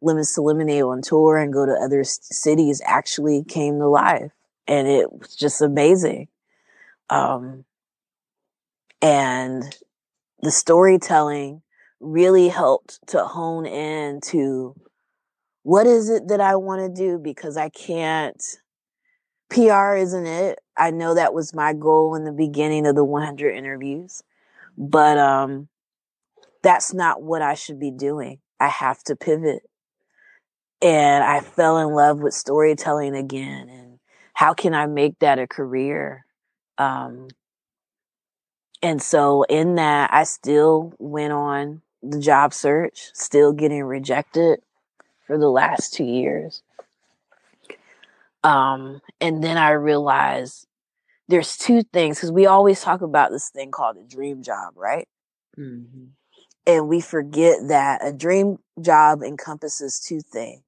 Lemons 0.02 0.34
to 0.36 0.42
Lemonade 0.42 0.84
on 0.84 1.02
tour 1.02 1.36
and 1.36 1.52
go 1.52 1.66
to 1.66 1.74
other 1.74 2.06
cities 2.06 2.82
actually 2.86 3.44
came 3.44 3.78
to 3.80 3.90
life. 3.90 4.32
And 4.66 4.88
it 4.88 5.12
was 5.12 5.36
just 5.36 5.62
amazing. 5.62 6.30
Um, 7.10 7.66
and 9.02 9.64
the 10.42 10.52
storytelling 10.52 11.64
really 12.00 12.48
helped 12.48 13.06
to 13.08 13.26
hone 13.26 13.66
in 13.66 14.22
to 14.22 14.74
what 15.68 15.86
is 15.86 16.10
it 16.10 16.30
that 16.30 16.40
I 16.40 16.56
want 16.56 16.80
to 16.80 16.88
do? 16.88 17.18
Because 17.18 17.58
I 17.58 17.68
can't, 17.68 18.42
PR 19.50 19.96
isn't 19.96 20.26
it. 20.26 20.60
I 20.78 20.92
know 20.92 21.14
that 21.14 21.34
was 21.34 21.54
my 21.54 21.74
goal 21.74 22.16
in 22.16 22.24
the 22.24 22.32
beginning 22.32 22.88
of 22.88 22.96
the 22.96 23.04
100 23.04 23.54
interviews, 23.54 24.24
but, 24.78 25.18
um, 25.18 25.68
that's 26.64 26.94
not 26.94 27.22
what 27.22 27.42
I 27.42 27.56
should 27.56 27.82
be 27.82 27.92
doing. 27.92 28.40
I 28.62 28.70
have 28.70 29.04
to 29.04 29.18
pivot. 29.18 29.64
And 30.82 31.22
I 31.22 31.42
fell 31.42 31.80
in 31.80 31.94
love 31.94 32.20
with 32.20 32.34
storytelling 32.34 33.14
again. 33.14 33.68
And 33.68 34.00
how 34.36 34.54
can 34.54 34.74
I 34.74 34.86
make 34.86 35.20
that 35.20 35.38
a 35.38 35.48
career? 35.48 36.26
Um, 36.78 37.28
and 38.82 39.02
so 39.02 39.44
in 39.44 39.76
that, 39.76 40.14
I 40.14 40.24
still 40.24 40.94
went 40.98 41.34
on 41.34 41.82
the 42.02 42.20
job 42.20 42.54
search, 42.54 43.10
still 43.14 43.52
getting 43.52 43.84
rejected 43.84 44.62
for 45.28 45.38
the 45.38 45.50
last 45.50 45.94
two 45.94 46.06
years. 46.06 46.64
Um, 48.44 49.02
and 49.20 49.44
then 49.44 49.58
I 49.58 49.72
realized 49.72 50.68
there's 51.28 51.58
two 51.58 51.84
things 51.84 52.18
because 52.18 52.32
we 52.32 52.46
always 52.46 52.82
talk 52.82 53.02
about 53.02 53.32
this 53.32 53.50
thing 53.50 53.72
called 53.72 53.98
a 53.98 54.04
dream 54.04 54.42
job, 54.42 54.74
right? 54.76 55.08
Mm-hmm. 55.58 56.06
And 56.66 56.88
we 56.88 57.02
forget 57.02 57.60
that 57.68 58.06
a 58.06 58.14
dream 58.14 58.58
job 58.82 59.22
encompasses 59.22 60.00
two 60.00 60.22
things. 60.22 60.62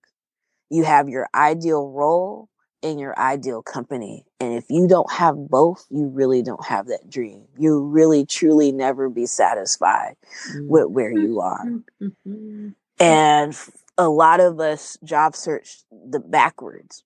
You 0.69 0.83
have 0.83 1.09
your 1.09 1.27
ideal 1.33 1.89
role 1.89 2.49
and 2.83 2.99
your 2.99 3.17
ideal 3.19 3.61
company. 3.61 4.25
And 4.39 4.53
if 4.53 4.65
you 4.69 4.87
don't 4.87 5.11
have 5.11 5.35
both, 5.49 5.85
you 5.89 6.07
really 6.07 6.41
don't 6.41 6.65
have 6.65 6.87
that 6.87 7.09
dream. 7.09 7.45
You 7.57 7.81
really 7.81 8.25
truly 8.25 8.71
never 8.71 9.09
be 9.09 9.25
satisfied 9.25 10.15
mm-hmm. 10.49 10.67
with 10.67 10.87
where 10.87 11.11
you 11.11 11.41
are. 11.41 11.65
Mm-hmm. 12.01 12.69
And 12.99 13.57
a 13.99 14.09
lot 14.09 14.39
of 14.39 14.59
us 14.61 14.97
job 15.03 15.35
search 15.35 15.83
the 15.91 16.21
backwards. 16.21 17.03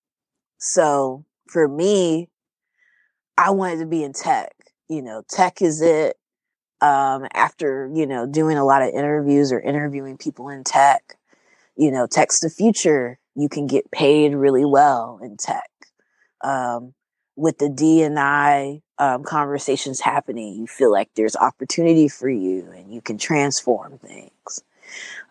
So 0.60 1.26
for 1.50 1.68
me, 1.68 2.30
I 3.36 3.50
wanted 3.50 3.80
to 3.80 3.88
be 3.88 4.04
in 4.04 4.14
tech. 4.14 4.54
You 4.88 5.02
know, 5.02 5.24
tech 5.28 5.62
is 5.62 5.82
it. 5.82 6.16
Um, 6.82 7.26
after, 7.34 7.90
you 7.94 8.06
know, 8.06 8.26
doing 8.28 8.58
a 8.58 8.66
lot 8.66 8.82
of 8.82 8.90
interviews 8.90 9.54
or 9.54 9.60
interviewing 9.60 10.18
people 10.18 10.50
in 10.50 10.66
tech, 10.66 11.16
you 11.78 11.90
know, 11.90 12.08
tech's 12.08 12.42
the 12.42 12.50
future. 12.50 13.20
You 13.36 13.48
can 13.50 13.68
get 13.68 13.90
paid 13.90 14.36
really 14.36 14.66
well 14.66 15.20
in 15.24 15.38
tech. 15.38 15.70
Um, 16.44 16.94
with 17.36 17.58
the 17.58 17.70
D 17.70 18.04
and 18.04 18.20
I 18.20 18.82
um, 19.00 19.24
conversations 19.24 20.02
happening, 20.02 20.54
you 20.54 20.68
feel 20.68 20.92
like 20.92 21.10
there's 21.16 21.38
opportunity 21.38 22.08
for 22.10 22.30
you 22.30 22.70
and 22.76 22.94
you 22.94 23.02
can 23.02 23.18
transform 23.18 23.98
things. 23.98 24.64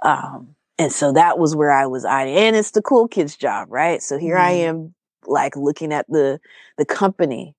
Um, 0.03 0.57
And 0.83 0.93
so 0.93 1.13
that 1.13 1.39
was 1.39 1.55
where 1.55 1.71
I 1.71 1.87
was 1.87 2.05
eyeing, 2.05 2.37
and 2.37 2.57
it's 2.57 2.73
the 2.73 2.83
cool 2.83 3.07
kid's 3.07 3.37
job, 3.37 3.69
right? 3.71 4.03
So 4.03 4.19
here 4.19 4.35
mm-hmm. 4.35 4.45
I 4.45 4.51
am, 4.51 4.95
like 5.27 5.55
looking 5.55 5.93
at 5.93 6.07
the 6.09 6.41
the 6.77 6.85
company 6.85 7.55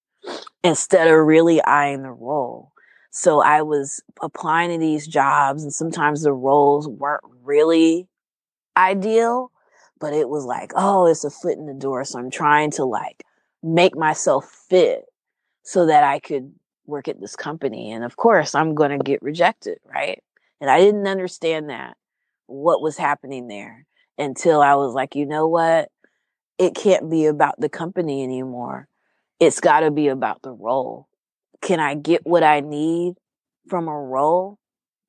instead 0.62 1.08
of 1.08 1.26
really 1.26 1.64
eyeing 1.64 2.02
the 2.02 2.12
role. 2.12 2.74
So 3.12 3.42
I 3.42 3.62
was 3.62 4.04
applying 4.22 4.72
to 4.72 4.78
these 4.78 5.08
jobs, 5.08 5.64
and 5.64 5.74
sometimes 5.74 6.24
the 6.24 6.34
roles 6.34 6.86
weren't 6.90 7.24
really 7.44 8.10
ideal, 8.76 9.52
but 10.02 10.12
it 10.12 10.28
was 10.28 10.44
like, 10.44 10.74
oh, 10.76 11.06
it's 11.06 11.24
a 11.24 11.30
foot 11.30 11.58
in 11.58 11.66
the 11.66 11.74
door. 11.74 12.04
So 12.04 12.20
I'm 12.20 12.30
trying 12.30 12.72
to 12.72 12.84
like 12.84 13.24
make 13.62 13.96
myself 13.96 14.50
fit 14.68 15.06
so 15.62 15.86
that 15.86 16.04
I 16.04 16.20
could 16.20 16.54
work 16.88 17.08
at 17.08 17.22
this 17.22 17.38
company. 17.38 17.94
And 17.94 18.04
of 18.04 18.18
course, 18.18 18.54
I'm 18.54 18.76
going 18.76 18.92
to 18.92 19.02
get 19.02 19.22
rejected, 19.22 19.78
right? 19.86 20.22
And 20.60 20.70
I 20.70 20.80
didn't 20.82 21.08
understand 21.08 21.70
that, 21.70 21.96
what 22.48 22.82
was 22.82 22.98
happening 22.98 23.48
there 23.48 23.86
until 24.18 24.62
I 24.62 24.76
was 24.76 24.94
like, 24.94 25.16
you 25.16 25.26
know 25.26 25.48
what? 25.48 25.90
It 26.58 26.76
can't 26.76 27.10
be 27.10 27.26
about 27.26 27.60
the 27.60 27.70
company 27.70 28.24
anymore. 28.24 28.88
It's 29.40 29.60
got 29.60 29.82
to 29.82 29.92
be 29.92 30.08
about 30.08 30.42
the 30.42 30.52
role. 30.52 31.08
Can 31.62 31.80
I 31.80 31.96
get 31.96 32.26
what 32.26 32.44
I 32.44 32.60
need 32.60 33.16
from 33.68 33.88
a 33.88 33.98
role? 33.98 34.60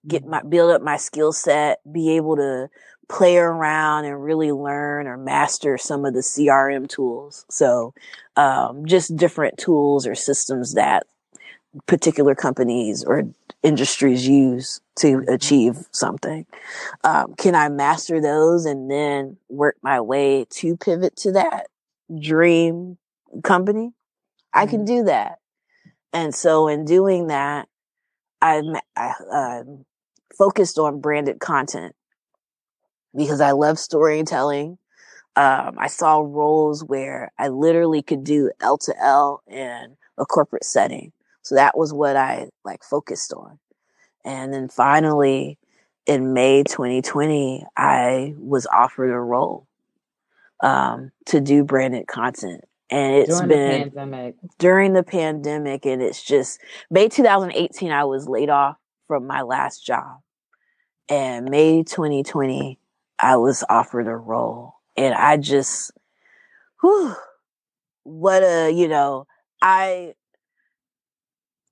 Get 0.06 0.24
my, 0.24 0.42
build 0.42 0.72
up 0.72 0.82
my 0.82 0.96
skill 0.96 1.32
set, 1.32 1.78
be 1.90 2.16
able 2.16 2.36
to 2.36 2.68
play 3.08 3.36
around 3.36 4.04
and 4.04 4.22
really 4.22 4.52
learn 4.52 5.06
or 5.06 5.16
master 5.16 5.76
some 5.78 6.04
of 6.04 6.14
the 6.14 6.20
CRM 6.20 6.88
tools. 6.88 7.44
So, 7.50 7.94
um, 8.36 8.86
just 8.86 9.16
different 9.16 9.58
tools 9.58 10.06
or 10.06 10.14
systems 10.14 10.74
that 10.74 11.04
particular 11.86 12.34
companies 12.34 13.04
or 13.04 13.24
industries 13.62 14.26
use 14.26 14.80
to 14.96 15.18
mm-hmm. 15.18 15.32
achieve 15.32 15.88
something. 15.90 16.46
Um, 17.02 17.34
can 17.34 17.54
I 17.54 17.68
master 17.68 18.20
those 18.20 18.64
and 18.66 18.90
then 18.90 19.36
work 19.48 19.76
my 19.82 20.00
way 20.00 20.46
to 20.50 20.76
pivot 20.76 21.16
to 21.18 21.32
that 21.32 21.68
dream 22.20 22.98
company? 23.42 23.92
I 24.52 24.66
can 24.66 24.80
mm-hmm. 24.80 24.98
do 24.98 25.04
that. 25.04 25.38
And 26.12 26.34
so 26.34 26.68
in 26.68 26.84
doing 26.84 27.26
that, 27.26 27.68
I'm, 28.40 28.76
I, 28.96 29.62
focused 30.36 30.78
on 30.78 31.00
branded 31.00 31.40
content 31.40 31.94
because 33.16 33.40
I 33.40 33.52
love 33.52 33.78
storytelling. 33.78 34.78
Um, 35.36 35.76
I 35.78 35.88
saw 35.88 36.18
roles 36.18 36.84
where 36.84 37.32
I 37.38 37.48
literally 37.48 38.02
could 38.02 38.24
do 38.24 38.50
L 38.60 38.78
to 38.78 38.94
L 39.00 39.42
in 39.48 39.96
a 40.18 40.24
corporate 40.24 40.64
setting. 40.64 41.12
So 41.44 41.54
that 41.54 41.76
was 41.76 41.92
what 41.92 42.16
I 42.16 42.48
like 42.64 42.82
focused 42.82 43.32
on. 43.32 43.58
And 44.24 44.52
then 44.52 44.68
finally 44.68 45.58
in 46.06 46.32
May 46.32 46.64
2020, 46.64 47.64
I 47.76 48.34
was 48.38 48.66
offered 48.66 49.12
a 49.12 49.20
role, 49.20 49.66
um, 50.62 51.12
to 51.26 51.40
do 51.40 51.62
branded 51.62 52.06
content. 52.06 52.64
And 52.90 53.14
it's 53.14 53.40
during 53.40 53.48
been 53.48 53.90
the 53.94 54.34
during 54.58 54.92
the 54.94 55.02
pandemic. 55.02 55.84
And 55.86 56.02
it's 56.02 56.22
just 56.22 56.60
May 56.90 57.08
2018, 57.08 57.90
I 57.90 58.04
was 58.04 58.26
laid 58.26 58.50
off 58.50 58.76
from 59.06 59.26
my 59.26 59.42
last 59.42 59.84
job. 59.84 60.20
And 61.10 61.50
May 61.50 61.82
2020, 61.82 62.78
I 63.20 63.36
was 63.36 63.64
offered 63.68 64.06
a 64.06 64.16
role 64.16 64.76
and 64.96 65.14
I 65.14 65.36
just, 65.36 65.92
whew, 66.80 67.14
what 68.04 68.42
a, 68.42 68.70
you 68.70 68.88
know, 68.88 69.26
I, 69.60 70.14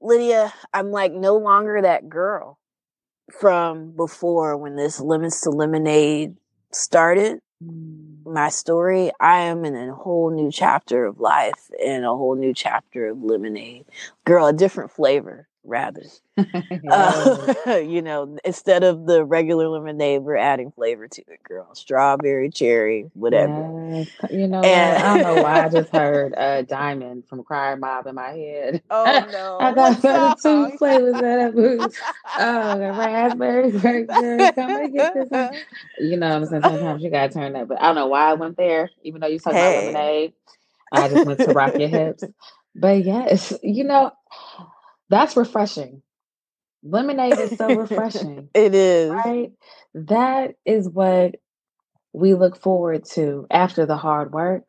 Lydia, 0.02 0.52
I'm 0.74 0.90
like 0.90 1.12
no 1.12 1.36
longer 1.36 1.80
that 1.80 2.08
girl 2.08 2.58
from 3.32 3.92
before 3.92 4.56
when 4.56 4.76
this 4.76 5.00
Lemons 5.00 5.40
to 5.42 5.50
Lemonade 5.50 6.36
started. 6.72 7.40
Mm. 7.64 8.24
My 8.24 8.48
story, 8.48 9.10
I 9.20 9.40
am 9.40 9.64
in 9.64 9.74
a 9.74 9.94
whole 9.94 10.30
new 10.30 10.50
chapter 10.50 11.04
of 11.04 11.20
life 11.20 11.70
and 11.84 12.04
a 12.04 12.08
whole 12.08 12.36
new 12.36 12.54
chapter 12.54 13.08
of 13.08 13.22
lemonade. 13.22 13.84
Girl, 14.24 14.46
a 14.46 14.52
different 14.52 14.92
flavor 14.92 15.48
rather. 15.64 16.02
uh, 16.90 17.54
you 17.86 18.02
know, 18.02 18.36
instead 18.44 18.84
of 18.84 19.06
the 19.06 19.24
regular 19.24 19.68
lemonade, 19.68 20.22
we're 20.22 20.36
adding 20.36 20.72
flavor 20.72 21.08
to 21.08 21.22
it, 21.28 21.42
girl. 21.42 21.74
Strawberry, 21.74 22.50
cherry, 22.50 23.10
whatever. 23.14 23.70
Yes. 23.92 24.08
You 24.30 24.48
know, 24.48 24.60
and- 24.60 25.02
I 25.02 25.22
don't 25.22 25.36
know 25.36 25.42
why 25.42 25.64
I 25.64 25.68
just 25.68 25.90
heard 25.90 26.34
uh, 26.36 26.62
Diamond 26.62 27.24
from 27.28 27.42
Crime 27.44 27.80
Mob 27.80 28.06
in 28.06 28.14
my 28.14 28.30
head. 28.30 28.82
Oh 28.90 29.28
no! 29.32 29.58
I 29.60 29.74
got 29.74 30.02
the 30.02 30.36
two 30.42 30.76
flavors 30.78 31.14
of 31.14 31.20
that 31.20 31.54
booth. 31.54 32.00
Oh, 32.38 32.78
the 32.78 32.92
raspberry. 32.92 33.72
Come 34.52 34.76
and 34.76 34.94
get 34.94 35.14
this. 35.14 35.30
One. 35.30 35.54
You 35.98 36.16
know, 36.16 36.36
I'm 36.36 36.46
saying 36.46 36.62
sometimes 36.62 37.02
you 37.02 37.10
gotta 37.10 37.32
turn 37.32 37.52
that. 37.52 37.68
But 37.68 37.80
I 37.80 37.86
don't 37.86 37.96
know 37.96 38.06
why 38.06 38.30
I 38.30 38.34
went 38.34 38.56
there, 38.56 38.90
even 39.02 39.20
though 39.20 39.26
you 39.28 39.38
talking 39.38 39.58
hey. 39.58 39.90
about 39.90 40.00
lemonade. 40.00 40.32
I 40.92 41.08
just 41.08 41.26
went 41.26 41.40
to 41.40 41.52
rock 41.52 41.78
your 41.78 41.88
hips. 41.88 42.24
But 42.74 43.04
yes, 43.04 43.52
you 43.62 43.84
know, 43.84 44.12
that's 45.12 45.36
refreshing. 45.36 46.02
Lemonade 46.82 47.38
is 47.38 47.56
so 47.58 47.68
refreshing. 47.76 48.48
it 48.54 48.74
is. 48.74 49.10
Right? 49.10 49.52
That 49.94 50.54
is 50.64 50.88
what 50.88 51.36
we 52.14 52.32
look 52.32 52.56
forward 52.56 53.04
to 53.10 53.46
after 53.50 53.84
the 53.84 53.96
hard 53.96 54.32
work, 54.32 54.64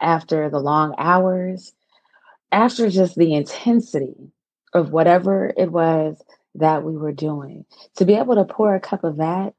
after 0.00 0.48
the 0.48 0.58
long 0.58 0.94
hours, 0.96 1.72
after 2.50 2.88
just 2.88 3.14
the 3.16 3.34
intensity 3.34 4.32
of 4.72 4.90
whatever 4.90 5.52
it 5.56 5.70
was 5.70 6.16
that 6.54 6.82
we 6.82 6.96
were 6.96 7.12
doing. 7.12 7.66
To 7.96 8.06
be 8.06 8.14
able 8.14 8.36
to 8.36 8.44
pour 8.46 8.74
a 8.74 8.80
cup 8.80 9.04
of 9.04 9.18
that, 9.18 9.52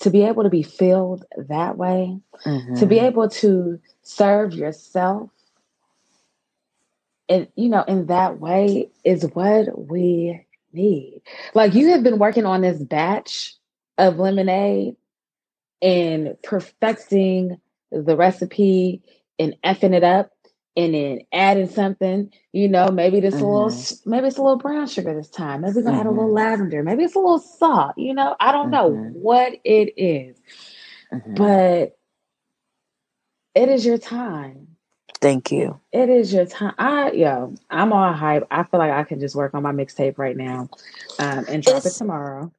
to 0.00 0.10
be 0.10 0.22
able 0.22 0.42
to 0.42 0.50
be 0.50 0.64
filled 0.64 1.24
that 1.36 1.78
way, 1.78 2.18
mm-hmm. 2.44 2.74
to 2.74 2.86
be 2.86 2.96
mm-hmm. 2.96 3.06
able 3.06 3.28
to 3.28 3.78
serve 4.02 4.54
yourself 4.54 5.30
and 7.28 7.48
you 7.56 7.68
know, 7.68 7.82
in 7.82 8.06
that 8.06 8.38
way 8.38 8.90
is 9.04 9.24
what 9.32 9.88
we 9.88 10.44
need. 10.72 11.22
Like 11.54 11.74
you 11.74 11.88
have 11.88 12.02
been 12.02 12.18
working 12.18 12.46
on 12.46 12.62
this 12.62 12.78
batch 12.78 13.54
of 13.98 14.18
lemonade 14.18 14.96
and 15.80 16.36
perfecting 16.42 17.60
the 17.90 18.16
recipe 18.16 19.02
and 19.38 19.56
effing 19.64 19.94
it 19.94 20.04
up 20.04 20.30
and 20.76 20.94
then 20.94 21.20
adding 21.32 21.68
something, 21.68 22.32
you 22.52 22.68
know, 22.68 22.88
maybe 22.88 23.20
this 23.20 23.34
mm-hmm. 23.34 23.44
a 23.44 23.52
little, 23.52 23.68
mm-hmm. 23.68 24.10
maybe 24.10 24.26
it's 24.28 24.38
a 24.38 24.42
little 24.42 24.56
brown 24.56 24.86
sugar 24.86 25.14
this 25.14 25.28
time. 25.28 25.60
Maybe 25.60 25.74
we're 25.74 25.82
gonna 25.82 25.98
mm-hmm. 25.98 26.00
add 26.00 26.06
a 26.06 26.10
little 26.10 26.24
mm-hmm. 26.26 26.34
lavender. 26.34 26.82
Maybe 26.82 27.04
it's 27.04 27.14
a 27.14 27.18
little 27.18 27.38
salt. 27.38 27.98
You 27.98 28.14
know, 28.14 28.36
I 28.40 28.52
don't 28.52 28.70
know 28.70 28.90
mm-hmm. 28.90 29.18
what 29.18 29.52
it 29.64 29.92
is, 29.96 30.40
mm-hmm. 31.12 31.34
but 31.34 31.98
it 33.54 33.68
is 33.68 33.84
your 33.84 33.98
time. 33.98 34.71
Thank 35.22 35.52
you. 35.52 35.80
It 35.92 36.08
is 36.08 36.32
your 36.32 36.46
time. 36.46 36.74
I 36.78 37.12
yo, 37.12 37.54
I'm 37.70 37.92
all 37.92 38.12
hype. 38.12 38.44
I 38.50 38.64
feel 38.64 38.80
like 38.80 38.90
I 38.90 39.04
can 39.04 39.20
just 39.20 39.36
work 39.36 39.54
on 39.54 39.62
my 39.62 39.70
mixtape 39.70 40.18
right 40.18 40.36
now, 40.36 40.68
um, 41.20 41.44
and 41.48 41.62
drop 41.62 41.76
it's, 41.76 41.86
it 41.86 41.98
tomorrow. 41.98 42.52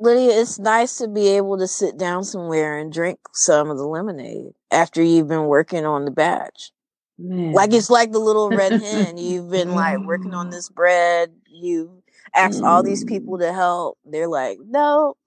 Lydia, 0.00 0.40
it's 0.40 0.58
nice 0.58 0.98
to 0.98 1.06
be 1.06 1.28
able 1.28 1.56
to 1.58 1.68
sit 1.68 1.96
down 1.96 2.24
somewhere 2.24 2.76
and 2.76 2.92
drink 2.92 3.20
some 3.32 3.70
of 3.70 3.78
the 3.78 3.86
lemonade 3.86 4.52
after 4.72 5.00
you've 5.00 5.28
been 5.28 5.46
working 5.46 5.86
on 5.86 6.04
the 6.04 6.10
batch. 6.10 6.72
Man. 7.20 7.52
Like 7.52 7.72
it's 7.72 7.88
like 7.88 8.10
the 8.10 8.18
little 8.18 8.50
red 8.50 8.72
hen. 8.80 9.16
You've 9.16 9.50
been 9.50 9.70
like 9.70 10.00
working 10.00 10.34
on 10.34 10.50
this 10.50 10.68
bread. 10.68 11.30
You 11.48 12.02
asked 12.34 12.64
all 12.64 12.82
these 12.82 13.04
people 13.04 13.38
to 13.38 13.52
help. 13.52 13.96
They're 14.04 14.28
like, 14.28 14.58
no. 14.66 15.14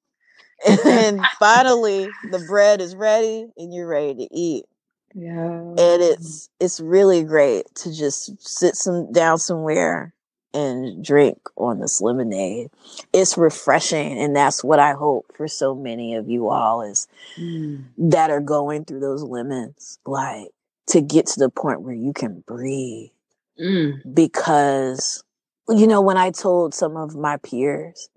And 0.67 0.77
then 0.85 1.23
finally 1.39 2.07
the 2.29 2.45
bread 2.47 2.81
is 2.81 2.95
ready 2.95 3.47
and 3.57 3.73
you're 3.73 3.87
ready 3.87 4.13
to 4.13 4.27
eat. 4.31 4.65
Yeah. 5.13 5.59
And 5.59 5.77
it's 6.01 6.49
it's 6.59 6.79
really 6.79 7.23
great 7.23 7.73
to 7.75 7.95
just 7.95 8.41
sit 8.41 8.75
some 8.75 9.11
down 9.11 9.37
somewhere 9.37 10.13
and 10.53 11.03
drink 11.03 11.37
on 11.55 11.79
this 11.79 12.01
lemonade. 12.01 12.69
It's 13.13 13.37
refreshing 13.37 14.17
and 14.17 14.35
that's 14.35 14.63
what 14.63 14.79
I 14.79 14.93
hope 14.93 15.31
for 15.35 15.47
so 15.47 15.75
many 15.75 16.15
of 16.15 16.29
you 16.29 16.49
all 16.49 16.81
is 16.81 17.07
mm. 17.37 17.83
that 17.97 18.29
are 18.29 18.41
going 18.41 18.85
through 18.85 18.99
those 18.99 19.23
lemons 19.23 19.99
like 20.05 20.49
to 20.87 21.01
get 21.01 21.27
to 21.27 21.39
the 21.39 21.49
point 21.49 21.81
where 21.81 21.93
you 21.93 22.13
can 22.13 22.43
breathe. 22.45 23.11
Mm. 23.59 24.13
Because 24.13 25.23
you 25.69 25.87
know 25.87 26.01
when 26.01 26.17
I 26.17 26.31
told 26.31 26.73
some 26.73 26.97
of 26.97 27.15
my 27.15 27.37
peers 27.37 28.09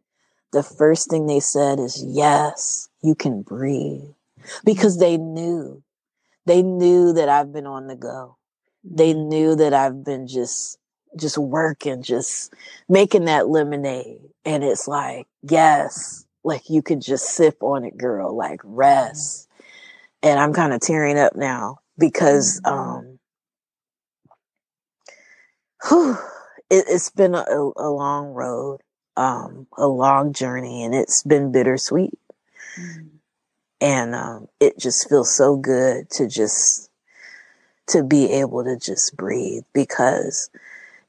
the 0.54 0.62
first 0.62 1.10
thing 1.10 1.26
they 1.26 1.40
said 1.40 1.78
is 1.80 2.02
yes, 2.06 2.88
you 3.02 3.14
can 3.14 3.42
breathe 3.42 4.14
because 4.64 4.98
they 4.98 5.16
knew 5.16 5.82
they 6.46 6.62
knew 6.62 7.12
that 7.12 7.28
I've 7.28 7.52
been 7.52 7.66
on 7.66 7.86
the 7.86 7.96
go. 7.96 8.36
They 8.82 9.12
mm-hmm. 9.12 9.28
knew 9.28 9.56
that 9.56 9.72
I've 9.72 10.04
been 10.04 10.26
just, 10.26 10.78
just 11.18 11.38
working, 11.38 12.02
just 12.02 12.52
making 12.88 13.24
that 13.26 13.48
lemonade. 13.48 14.20
And 14.44 14.62
it's 14.62 14.86
like, 14.86 15.26
yes, 15.42 16.26
like 16.42 16.68
you 16.68 16.82
could 16.82 17.00
just 17.00 17.24
sip 17.30 17.62
on 17.62 17.84
it, 17.84 17.96
girl, 17.96 18.36
like 18.36 18.60
rest. 18.62 19.48
And 20.22 20.38
I'm 20.38 20.52
kind 20.52 20.72
of 20.72 20.80
tearing 20.80 21.18
up 21.18 21.34
now 21.36 21.78
because, 21.98 22.60
mm-hmm. 22.64 22.78
um, 22.78 23.18
whew, 25.88 26.18
it, 26.70 26.86
has 26.88 27.10
been 27.10 27.34
a, 27.34 27.44
a, 27.76 27.88
long 27.88 28.28
road, 28.28 28.80
um, 29.16 29.66
a 29.76 29.86
long 29.86 30.32
journey 30.32 30.84
and 30.84 30.94
it's 30.94 31.22
been 31.22 31.52
bittersweet. 31.52 32.18
Mm-hmm. 32.78 33.13
And 33.80 34.14
um, 34.14 34.48
it 34.60 34.78
just 34.78 35.08
feels 35.08 35.34
so 35.34 35.56
good 35.56 36.10
to 36.10 36.28
just 36.28 36.90
to 37.88 38.02
be 38.02 38.32
able 38.32 38.64
to 38.64 38.78
just 38.78 39.16
breathe 39.16 39.64
because 39.74 40.50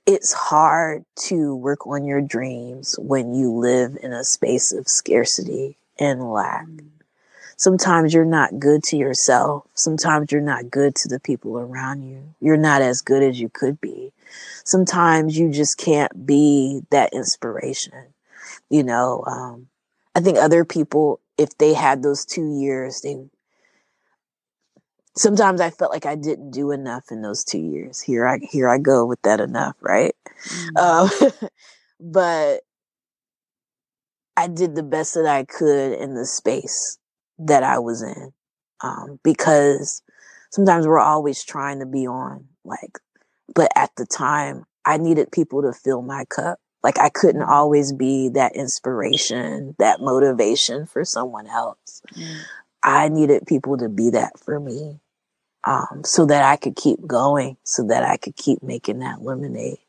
it's 0.05 0.34
hard 0.34 1.05
to 1.16 1.55
work 1.55 1.88
on 1.88 2.05
your 2.05 2.22
dreams 2.22 2.95
when 2.99 3.34
you 3.34 3.51
live 3.51 3.97
in 4.03 4.13
a 4.13 4.24
space 4.24 4.72
of 4.72 4.88
scarcity 4.88 5.78
and 5.97 6.32
lack. 6.32 6.68
Mm. 6.68 6.89
Sometimes 7.57 8.13
you're 8.13 8.26
not 8.26 8.59
good 8.59 8.84
to 8.84 8.97
yourself. 8.97 9.66
Sometimes 9.74 10.32
you're 10.32 10.41
not 10.41 10.70
good 10.70 10.93
to 10.95 11.07
the 11.07 11.20
people 11.20 11.57
around 11.57 12.03
you. 12.03 12.36
You're 12.41 12.57
not 12.57 12.82
as 12.82 13.01
good 13.01 13.24
as 13.24 13.39
you 13.39 13.49
could 13.49 13.80
be. 13.80 14.11
Sometimes 14.66 15.38
you 15.38 15.51
just 15.51 15.78
can't 15.78 16.26
be 16.26 16.82
that 16.89 17.13
inspiration. 17.13 18.13
You 18.70 18.84
know, 18.84 19.24
um, 19.26 19.68
I 20.13 20.20
think 20.20 20.38
other 20.38 20.66
people, 20.66 21.22
if 21.38 21.58
they 21.58 21.74
had 21.74 22.02
those 22.02 22.26
two 22.26 22.60
years, 22.60 23.02
they 23.02 23.18
sometimes 25.16 25.62
I 25.62 25.70
felt 25.70 25.92
like 25.92 26.06
I 26.06 26.16
didn't 26.16 26.52
do 26.52 26.72
enough 26.72 27.06
in 27.12 27.22
those 27.22 27.44
two 27.44 27.60
years. 27.60 28.02
Here 28.02 28.28
I 28.28 28.40
here 28.42 28.70
I 28.70 28.78
go 28.78 29.06
with 29.06 29.22
that 29.24 29.40
enough, 29.40 29.76
right? 29.82 30.16
Mm-hmm. 30.48 30.78
Um, 30.78 31.50
but 32.00 32.62
I 34.38 34.48
did 34.48 34.76
the 34.76 34.84
best 34.84 35.14
that 35.14 35.26
I 35.26 35.46
could 35.46 35.94
in 35.94 36.14
the 36.14 36.26
space 36.26 36.98
that 37.40 37.64
I 37.64 37.80
was 37.80 38.02
in, 38.02 38.32
um, 38.82 39.20
because 39.24 40.02
sometimes 40.52 40.88
we're 40.88 41.00
always 41.00 41.44
trying 41.44 41.80
to 41.80 41.86
be 41.86 42.06
on, 42.06 42.46
like, 42.64 43.00
but 43.54 43.72
at 43.76 43.92
the 43.96 44.06
time 44.06 44.66
I 44.86 44.98
needed 44.98 45.32
people 45.32 45.62
to 45.62 45.74
fill 45.74 46.02
my 46.02 46.26
cup. 46.26 46.60
Like 46.86 47.00
I 47.00 47.10
couldn't 47.10 47.42
always 47.42 47.94
be 47.94 48.30
that 48.30 48.56
inspiration, 48.56 49.76
that 49.80 50.02
motivation 50.02 50.86
for 50.86 51.04
someone 51.04 51.48
else. 51.48 52.04
Mm. 52.14 52.42
I 52.84 53.10
needed 53.10 53.48
people 53.48 53.76
to 53.78 53.90
be 53.90 54.12
that 54.12 54.40
for 54.40 54.60
me 54.60 55.00
um, 55.64 56.04
so 56.06 56.28
that 56.28 56.44
I 56.44 56.58
could 56.58 56.76
keep 56.76 57.00
going, 57.08 57.58
so 57.64 57.88
that 57.88 58.04
I 58.04 58.18
could 58.18 58.36
keep 58.36 58.62
making 58.62 59.00
that 59.00 59.24
lemonade. 59.24 59.80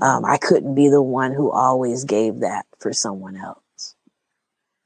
Um, 0.00 0.24
I 0.24 0.36
couldn't 0.36 0.76
be 0.76 0.88
the 0.88 1.02
one 1.02 1.32
who 1.32 1.50
always 1.50 2.04
gave 2.04 2.38
that 2.38 2.64
for 2.78 2.92
someone 2.92 3.36
else. 3.36 3.96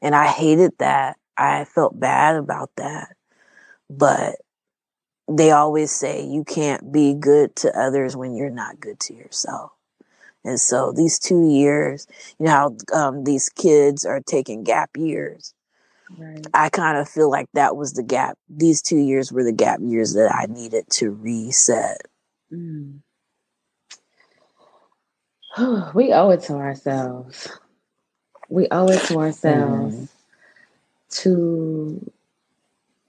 And 0.00 0.14
I 0.14 0.28
hated 0.28 0.72
that. 0.78 1.18
I 1.36 1.66
felt 1.66 2.00
bad 2.00 2.36
about 2.36 2.70
that. 2.76 3.16
But 3.90 4.36
they 5.28 5.50
always 5.50 5.90
say 5.90 6.24
you 6.24 6.42
can't 6.42 6.90
be 6.90 7.12
good 7.12 7.54
to 7.56 7.78
others 7.78 8.16
when 8.16 8.34
you're 8.34 8.48
not 8.48 8.80
good 8.80 8.98
to 9.00 9.14
yourself. 9.14 9.72
And 10.44 10.60
so 10.60 10.92
these 10.92 11.18
two 11.18 11.48
years, 11.48 12.06
you 12.38 12.46
know 12.46 12.50
how 12.52 12.76
um, 12.92 13.24
these 13.24 13.48
kids 13.48 14.04
are 14.04 14.20
taking 14.20 14.62
gap 14.62 14.90
years. 14.96 15.54
Right. 16.18 16.46
I 16.52 16.68
kind 16.68 16.98
of 16.98 17.08
feel 17.08 17.30
like 17.30 17.48
that 17.54 17.76
was 17.76 17.94
the 17.94 18.02
gap. 18.02 18.38
These 18.48 18.82
two 18.82 18.98
years 18.98 19.32
were 19.32 19.42
the 19.42 19.52
gap 19.52 19.80
years 19.82 20.12
that 20.14 20.32
I 20.32 20.46
needed 20.52 20.84
to 20.90 21.10
reset. 21.10 22.02
Mm. 22.52 22.98
we 25.94 26.12
owe 26.12 26.30
it 26.30 26.42
to 26.42 26.54
ourselves. 26.54 27.48
We 28.48 28.68
owe 28.70 28.88
it 28.88 29.00
to 29.04 29.18
ourselves 29.18 29.96
mm. 29.96 30.08
to 31.22 32.12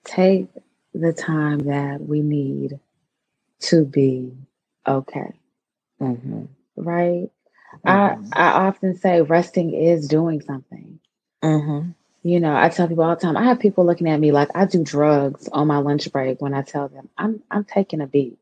take 0.06 0.48
the 0.94 1.12
time 1.12 1.60
that 1.60 2.02
we 2.02 2.22
need 2.22 2.80
to 3.60 3.84
be 3.84 4.32
okay. 4.88 5.34
Mm-hmm. 6.02 6.46
Right? 6.76 7.30
Mm-hmm. 7.86 8.30
I 8.34 8.50
I 8.50 8.68
often 8.68 8.96
say 8.96 9.22
resting 9.22 9.74
is 9.74 10.08
doing 10.08 10.42
something. 10.42 11.00
Mm-hmm. 11.44 11.92
You 12.24 12.40
know, 12.40 12.56
I 12.56 12.70
tell 12.70 12.88
people 12.88 13.04
all 13.04 13.16
the 13.16 13.22
time. 13.22 13.38
I 13.38 13.44
have 13.44 13.60
people 13.60 13.86
looking 13.86 14.10
at 14.10 14.20
me 14.20 14.32
like 14.32 14.50
I 14.56 14.66
do 14.66 14.84
drugs 14.84 15.48
on 15.50 15.68
my 15.68 15.78
lunch 15.78 16.12
break 16.12 16.42
when 16.42 16.54
I 16.54 16.64
tell 16.64 16.88
them 16.88 17.10
I'm 17.18 17.42
I'm 17.52 17.66
taking 17.66 18.02
a 18.02 18.08
beat. 18.08 18.40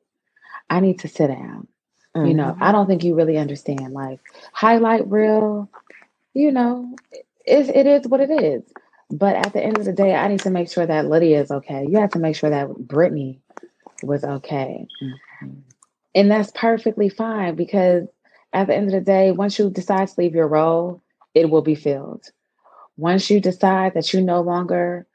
I 0.69 0.79
need 0.79 0.99
to 0.99 1.07
sit 1.07 1.27
down. 1.27 1.67
Mm-hmm. 2.15 2.27
You 2.27 2.33
know, 2.35 2.51
mm-hmm. 2.51 2.63
I 2.63 2.71
don't 2.71 2.87
think 2.87 3.03
you 3.03 3.15
really 3.15 3.37
understand. 3.37 3.93
Like 3.93 4.19
highlight 4.53 5.09
reel, 5.09 5.69
you 6.33 6.51
know, 6.51 6.95
it, 7.45 7.69
it 7.69 7.87
is 7.87 8.07
what 8.07 8.21
it 8.21 8.31
is. 8.31 8.63
But 9.09 9.35
at 9.35 9.53
the 9.53 9.61
end 9.61 9.77
of 9.77 9.85
the 9.85 9.93
day, 9.93 10.15
I 10.15 10.27
need 10.27 10.39
to 10.41 10.49
make 10.49 10.71
sure 10.71 10.85
that 10.85 11.07
Lydia 11.07 11.41
is 11.41 11.51
okay. 11.51 11.85
You 11.87 11.99
have 11.99 12.11
to 12.11 12.19
make 12.19 12.35
sure 12.35 12.49
that 12.49 12.69
Brittney 12.69 13.39
was 14.01 14.23
okay. 14.23 14.87
Mm-hmm. 15.01 15.59
And 16.15 16.31
that's 16.31 16.51
perfectly 16.51 17.09
fine 17.09 17.55
because 17.55 18.07
at 18.53 18.67
the 18.67 18.75
end 18.75 18.87
of 18.87 18.93
the 18.93 19.01
day, 19.01 19.31
once 19.31 19.57
you 19.57 19.69
decide 19.69 20.07
to 20.07 20.13
leave 20.17 20.35
your 20.35 20.47
role, 20.47 21.01
it 21.33 21.49
will 21.49 21.61
be 21.61 21.75
filled 21.75 22.31
once 22.97 23.29
you 23.29 23.39
decide 23.39 23.93
that 23.93 24.13
you 24.13 24.21
no 24.21 24.41
longer, 24.41 25.07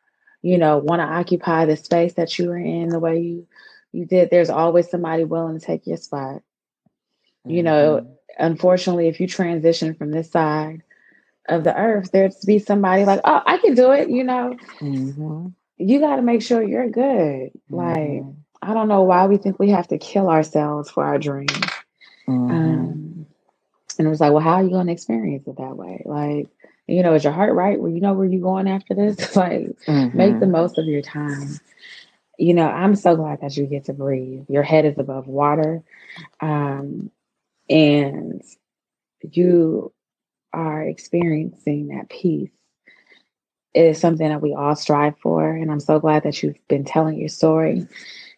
you 0.43 0.59
know, 0.59 0.79
want 0.79 1.01
to 1.01 1.07
occupy 1.07 1.65
the 1.65 1.77
space 1.77 2.15
that 2.15 2.39
you 2.39 2.49
were 2.49 2.59
in 2.59 2.89
the 2.89 2.99
way 2.99 3.21
you 3.21 3.47
you 3.91 4.05
did, 4.05 4.29
there's 4.29 4.51
always 4.51 4.91
somebody 4.91 5.25
willing 5.25 5.59
to 5.59 5.65
take 5.65 5.87
your 5.87 5.97
spot. 5.97 6.37
Mm-hmm. 6.37 7.51
You 7.51 7.63
know, 7.63 7.97
mm-hmm. 8.03 8.13
unfortunately, 8.39 9.09
if 9.09 9.19
you 9.19 9.27
transition 9.27 9.95
from 9.95 10.11
this 10.11 10.31
side 10.31 10.83
of 11.49 11.65
the 11.65 11.75
earth, 11.75 12.11
there's 12.13 12.37
to 12.37 12.47
be 12.47 12.59
somebody 12.59 13.07
like, 13.07 13.21
oh, 13.25 13.41
I 13.47 13.57
can 13.57 13.75
do 13.75 13.93
it. 13.93 14.11
You 14.11 14.25
know, 14.25 14.57
mm-hmm. 14.81 15.47
you 15.79 16.01
got 16.01 16.17
to 16.17 16.23
make 16.23 16.43
sure 16.43 16.63
you're 16.63 16.91
good. 16.91 17.51
Like, 17.71 17.97
mm-hmm. 17.97 18.31
I 18.61 18.75
don't 18.75 18.89
know 18.89 19.03
why 19.03 19.27
we 19.27 19.39
think 19.39 19.59
we 19.59 19.71
have 19.71 19.89
to 19.89 19.97
kill 19.97 20.29
ourselves 20.29 20.91
for 20.91 21.05
our 21.05 21.19
dreams. 21.19 21.53
Mm-hmm. 22.29 22.51
Um, 22.51 23.08
and 23.99 24.07
it 24.07 24.11
was 24.11 24.21
like, 24.21 24.33
well, 24.33 24.43
how 24.43 24.55
are 24.55 24.63
you 24.63 24.71
going 24.71 24.87
to 24.87 24.93
experience 24.93 25.47
it 25.47 25.57
that 25.57 25.77
way? 25.77 26.03
Like, 26.05 26.49
you 26.87 27.03
know, 27.03 27.15
is 27.15 27.25
your 27.25 27.33
heart 27.33 27.55
right? 27.55 27.79
Where 27.79 27.91
you 27.91 28.01
know 28.01 28.15
where 28.15 28.27
you're 28.27 28.41
going 28.41 28.69
after 28.69 28.95
this? 28.95 29.37
like, 29.37 29.77
mm-hmm. 29.87 30.17
make 30.17 30.41
the 30.41 30.47
most 30.47 30.79
of 30.79 30.87
your 30.87 31.03
time. 31.03 31.61
You 32.39 32.55
know, 32.55 32.67
I'm 32.67 32.95
so 32.95 33.17
glad 33.17 33.41
that 33.41 33.57
you 33.57 33.67
get 33.67 33.87
to 33.87 33.93
breathe. 33.93 34.47
Your 34.49 34.63
head 34.63 34.85
is 34.85 34.99
above 34.99 35.27
water, 35.27 35.83
um, 36.41 37.11
and 37.69 38.43
you 39.23 39.93
are 40.53 40.83
experiencing 40.83 41.89
that 41.89 42.09
peace. 42.09 42.51
It 43.75 43.85
is 43.85 44.01
something 44.01 44.29
that 44.29 44.41
we 44.41 44.55
all 44.55 44.77
strive 44.77 45.19
for, 45.19 45.51
and 45.51 45.71
I'm 45.71 45.81
so 45.81 45.99
glad 45.99 46.23
that 46.23 46.43
you've 46.43 46.57
been 46.69 46.85
telling 46.85 47.19
your 47.19 47.29
story, 47.29 47.87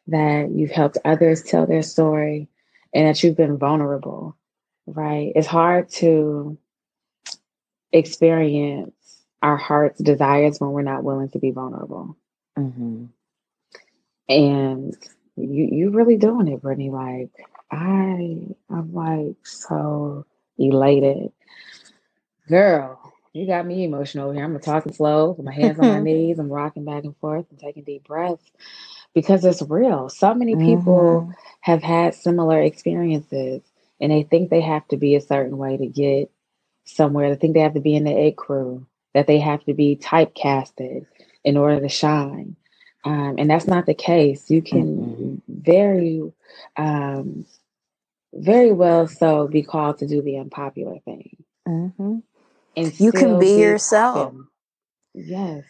that 0.08 0.50
you've 0.50 0.70
helped 0.70 0.98
others 1.04 1.42
tell 1.42 1.66
their 1.66 1.82
story, 1.82 2.48
and 2.94 3.06
that 3.06 3.22
you've 3.22 3.36
been 3.36 3.58
vulnerable. 3.58 4.36
Right? 4.90 5.32
It's 5.36 5.46
hard 5.46 5.88
to 5.94 6.58
experience 7.92 8.92
our 9.42 9.56
heart's 9.56 10.00
desires 10.02 10.60
when 10.60 10.70
we're 10.70 10.82
not 10.82 11.04
willing 11.04 11.30
to 11.30 11.38
be 11.38 11.50
vulnerable. 11.50 12.16
Mm-hmm. 12.58 13.06
And 14.28 14.96
you 15.36 15.68
you 15.72 15.90
really 15.90 16.16
doing 16.16 16.48
it, 16.48 16.62
Brittney. 16.62 16.90
Like 16.90 17.30
I 17.70 18.54
I'm 18.68 18.92
like 18.94 19.36
so 19.46 20.26
elated. 20.58 21.32
Girl, 22.48 23.14
you 23.32 23.46
got 23.46 23.66
me 23.66 23.84
emotional 23.84 24.32
here. 24.32 24.44
I'm 24.44 24.58
talking 24.60 24.92
slow 24.92 25.32
with 25.32 25.46
my 25.46 25.54
hands 25.54 25.78
on 25.78 25.86
my 25.86 26.00
knees. 26.02 26.38
I'm 26.38 26.50
rocking 26.50 26.84
back 26.84 27.04
and 27.04 27.16
forth 27.16 27.46
and 27.50 27.58
taking 27.58 27.84
deep 27.84 28.04
breaths 28.04 28.50
because 29.14 29.44
it's 29.44 29.62
real. 29.62 30.08
So 30.08 30.34
many 30.34 30.56
people 30.56 31.22
mm-hmm. 31.22 31.32
have 31.60 31.82
had 31.82 32.14
similar 32.14 32.60
experiences 32.62 33.62
and 34.00 34.10
they 34.10 34.22
think 34.22 34.50
they 34.50 34.60
have 34.60 34.86
to 34.88 34.96
be 34.96 35.14
a 35.14 35.20
certain 35.20 35.58
way 35.58 35.76
to 35.76 35.86
get 35.86 36.30
somewhere. 36.84 37.30
They 37.30 37.36
think 37.36 37.54
they 37.54 37.60
have 37.60 37.74
to 37.74 37.80
be 37.80 37.94
in 37.94 38.04
the 38.04 38.16
A 38.16 38.32
crew, 38.32 38.86
that 39.14 39.26
they 39.26 39.38
have 39.38 39.64
to 39.64 39.74
be 39.74 39.96
typecasted 39.96 41.06
in 41.44 41.56
order 41.56 41.80
to 41.80 41.88
shine. 41.88 42.56
Um, 43.04 43.36
and 43.38 43.48
that's 43.48 43.66
not 43.66 43.86
the 43.86 43.94
case. 43.94 44.50
You 44.50 44.62
can 44.62 44.96
mm-hmm. 44.96 45.34
very, 45.48 46.32
um, 46.76 47.46
very 48.32 48.72
well 48.72 49.06
so 49.08 49.48
be 49.48 49.62
called 49.62 49.98
to 49.98 50.06
do 50.06 50.22
the 50.22 50.36
unpopular 50.38 50.98
thing. 51.04 51.36
Mm-hmm. 51.66 52.18
And 52.76 53.00
you 53.00 53.12
can 53.12 53.38
be, 53.38 53.56
be 53.56 53.60
yourself. 53.60 54.34
Yes. 55.14 55.64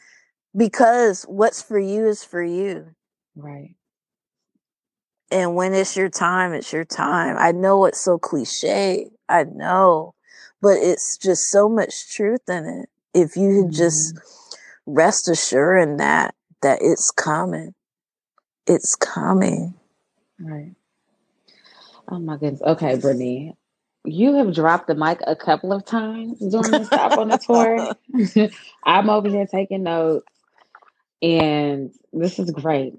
Because 0.56 1.22
what's 1.24 1.62
for 1.62 1.78
you 1.78 2.06
is 2.06 2.24
for 2.24 2.42
you. 2.42 2.94
Right. 3.36 3.74
And 5.30 5.54
when 5.54 5.74
it's 5.74 5.96
your 5.96 6.08
time, 6.08 6.52
it's 6.52 6.72
your 6.72 6.84
time. 6.84 7.36
I 7.38 7.52
know 7.52 7.84
it's 7.84 8.00
so 8.00 8.18
cliche. 8.18 9.10
I 9.28 9.44
know 9.44 10.14
but 10.60 10.78
it's 10.78 11.16
just 11.16 11.50
so 11.50 11.68
much 11.68 12.14
truth 12.14 12.48
in 12.48 12.66
it. 12.66 12.88
If 13.18 13.36
you 13.36 13.64
mm-hmm. 13.64 13.72
just 13.72 14.14
rest 14.86 15.28
assured 15.28 15.88
in 15.88 15.96
that, 15.98 16.34
that 16.62 16.78
it's 16.82 17.10
coming. 17.10 17.74
It's 18.66 18.94
coming. 18.94 19.74
Right. 20.38 20.74
Oh 22.08 22.18
my 22.18 22.36
goodness. 22.36 22.62
Okay, 22.62 22.96
Brittney. 22.96 23.54
You 24.04 24.34
have 24.34 24.54
dropped 24.54 24.86
the 24.86 24.94
mic 24.94 25.20
a 25.26 25.36
couple 25.36 25.72
of 25.72 25.84
times 25.84 26.38
during 26.38 26.70
the 26.70 26.84
stop 26.84 27.18
on 27.18 27.28
the 27.28 27.38
tour. 27.38 28.50
I'm 28.84 29.10
over 29.10 29.28
here 29.28 29.46
taking 29.46 29.82
notes, 29.82 30.26
and 31.20 31.90
this 32.12 32.38
is 32.38 32.50
great. 32.50 32.94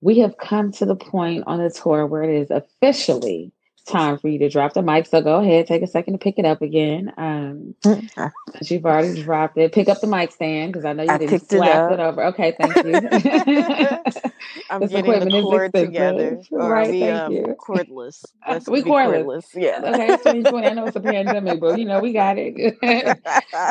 We 0.00 0.18
have 0.18 0.36
come 0.38 0.72
to 0.72 0.86
the 0.86 0.96
point 0.96 1.44
on 1.46 1.58
the 1.58 1.70
tour 1.70 2.06
where 2.06 2.22
it 2.22 2.42
is 2.42 2.50
officially 2.50 3.52
time 3.86 4.18
for 4.18 4.28
you 4.28 4.38
to 4.40 4.48
drop 4.48 4.74
the 4.74 4.82
mic. 4.82 5.06
So 5.06 5.20
go 5.22 5.40
ahead, 5.40 5.66
take 5.66 5.82
a 5.82 5.86
second 5.86 6.14
to 6.14 6.18
pick 6.18 6.38
it 6.38 6.44
up 6.44 6.60
again. 6.60 7.12
Um, 7.16 7.74
since 7.82 8.70
you've 8.70 8.84
already 8.84 9.22
dropped 9.22 9.56
it, 9.56 9.72
pick 9.72 9.88
up 9.88 10.00
the 10.00 10.06
mic 10.06 10.32
stand 10.32 10.72
because 10.72 10.84
I 10.84 10.92
know 10.92 11.04
you 11.04 11.10
I 11.10 11.18
didn't 11.18 11.48
slap 11.48 11.92
it, 11.92 11.94
it, 11.94 12.00
over. 12.00 12.24
Okay, 12.26 12.54
thank 12.58 12.76
you. 12.76 12.94
I'm 14.70 14.80
this 14.80 14.90
getting 14.90 15.28
the 15.28 15.42
cord 15.42 15.72
together. 15.72 16.42
right, 16.50 16.90
we, 16.90 17.00
thank 17.00 17.20
um, 17.20 17.32
you. 17.32 17.56
Cordless. 17.58 18.24
Let's 18.46 18.68
we 18.68 18.82
cordless. 18.82 19.24
cordless. 19.24 19.44
Yeah. 19.54 19.80
Okay, 19.84 20.08
2020. 20.08 20.66
I 20.66 20.72
know 20.72 20.86
it's 20.86 20.96
a 20.96 21.00
pandemic, 21.00 21.60
but 21.60 21.78
you 21.78 21.84
know 21.84 22.00
we 22.00 22.12
got 22.12 22.36
it. 22.38 22.76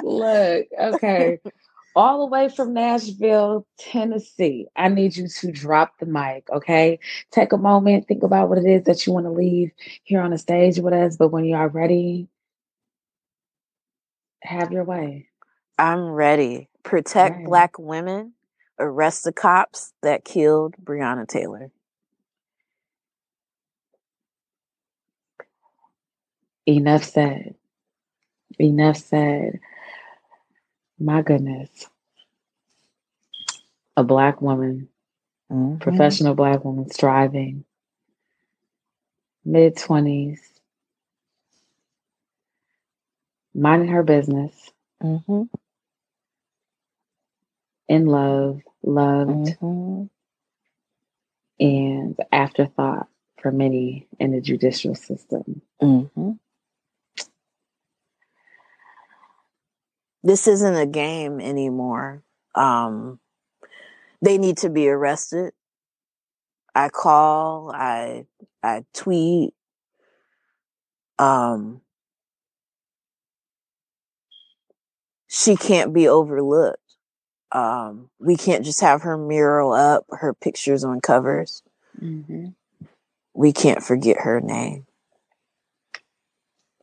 Look, 0.04 0.68
okay 0.80 1.40
all 1.96 2.20
the 2.20 2.26
way 2.26 2.50
from 2.50 2.74
Nashville, 2.74 3.66
Tennessee. 3.80 4.68
I 4.76 4.90
need 4.90 5.16
you 5.16 5.28
to 5.28 5.52
drop 5.52 5.98
the 6.00 6.06
mic, 6.06 6.50
okay? 6.52 7.00
Take 7.32 7.54
a 7.54 7.58
moment, 7.58 8.08
think 8.08 8.24
about 8.24 8.50
what 8.50 8.58
it 8.58 8.66
is 8.66 8.84
that 8.84 9.06
you 9.06 9.14
want 9.14 9.26
to 9.26 9.32
leave 9.32 9.72
here 10.04 10.22
on 10.22 10.32
the 10.32 10.38
stage 10.38 10.80
with 10.80 10.94
us. 10.94 11.16
But 11.18 11.30
when 11.30 11.46
you 11.46 11.56
are 11.56 11.70
ready, 11.70 12.28
have 14.44 14.72
your 14.72 14.84
way. 14.84 15.28
I'm 15.80 16.10
ready. 16.10 16.70
Protect 16.84 17.38
right. 17.38 17.46
Black 17.46 17.80
women, 17.80 18.34
arrest 18.80 19.24
the 19.24 19.34
cops 19.34 19.94
that 20.04 20.26
killed 20.26 20.76
Breonna 20.84 21.28
Taylor. 21.28 21.72
Enough 26.68 27.04
said. 27.04 27.56
Enough 28.60 28.98
said. 28.98 29.60
My 31.00 31.22
goodness. 31.22 31.70
A 33.98 34.04
black 34.04 34.42
woman, 34.42 34.90
mm-hmm. 35.52 35.78
professional 35.78 36.36
black 36.36 36.64
woman, 36.66 36.90
striving, 36.90 37.64
mid 39.46 39.76
20s, 39.76 40.40
minding 43.54 43.90
her 43.90 44.04
business, 44.04 44.72
mm-hmm. 45.02 45.44
in 47.88 48.06
love, 48.06 48.62
loved, 48.84 49.58
mm-hmm. 49.62 50.06
and 51.60 52.20
afterthought 52.32 53.08
for 53.42 53.52
many 53.52 54.08
in 54.20 54.32
the 54.32 54.42
judicial 54.42 54.96
system. 54.96 55.62
Mm-hmm. 55.82 56.32
This 60.26 60.48
isn't 60.48 60.76
a 60.76 60.88
game 60.88 61.40
anymore. 61.40 62.24
Um, 62.56 63.20
they 64.24 64.40
need 64.40 64.58
to 64.58 64.70
be 64.70 64.90
arrested. 64.90 65.54
I 66.74 66.90
call, 66.90 67.72
I, 67.72 68.26
I 68.64 68.86
tweet, 68.92 69.54
um, 71.20 71.82
she 75.28 75.56
can't 75.56 75.94
be 75.94 76.08
overlooked. 76.08 76.80
Um, 77.52 78.10
we 78.20 78.36
can't 78.36 78.66
just 78.66 78.82
have 78.82 79.04
her 79.04 79.18
mural 79.18 79.74
up, 79.74 80.06
her 80.10 80.34
pictures 80.34 80.84
on 80.84 81.02
covers. 81.02 81.62
Mm-hmm. 82.02 82.48
We 83.36 83.54
can't 83.54 83.84
forget 83.84 84.22
her 84.22 84.42
name. 84.42 84.88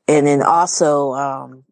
And 0.07 0.29
then 0.29 0.43
also, 0.43 1.13
um, 1.15 1.65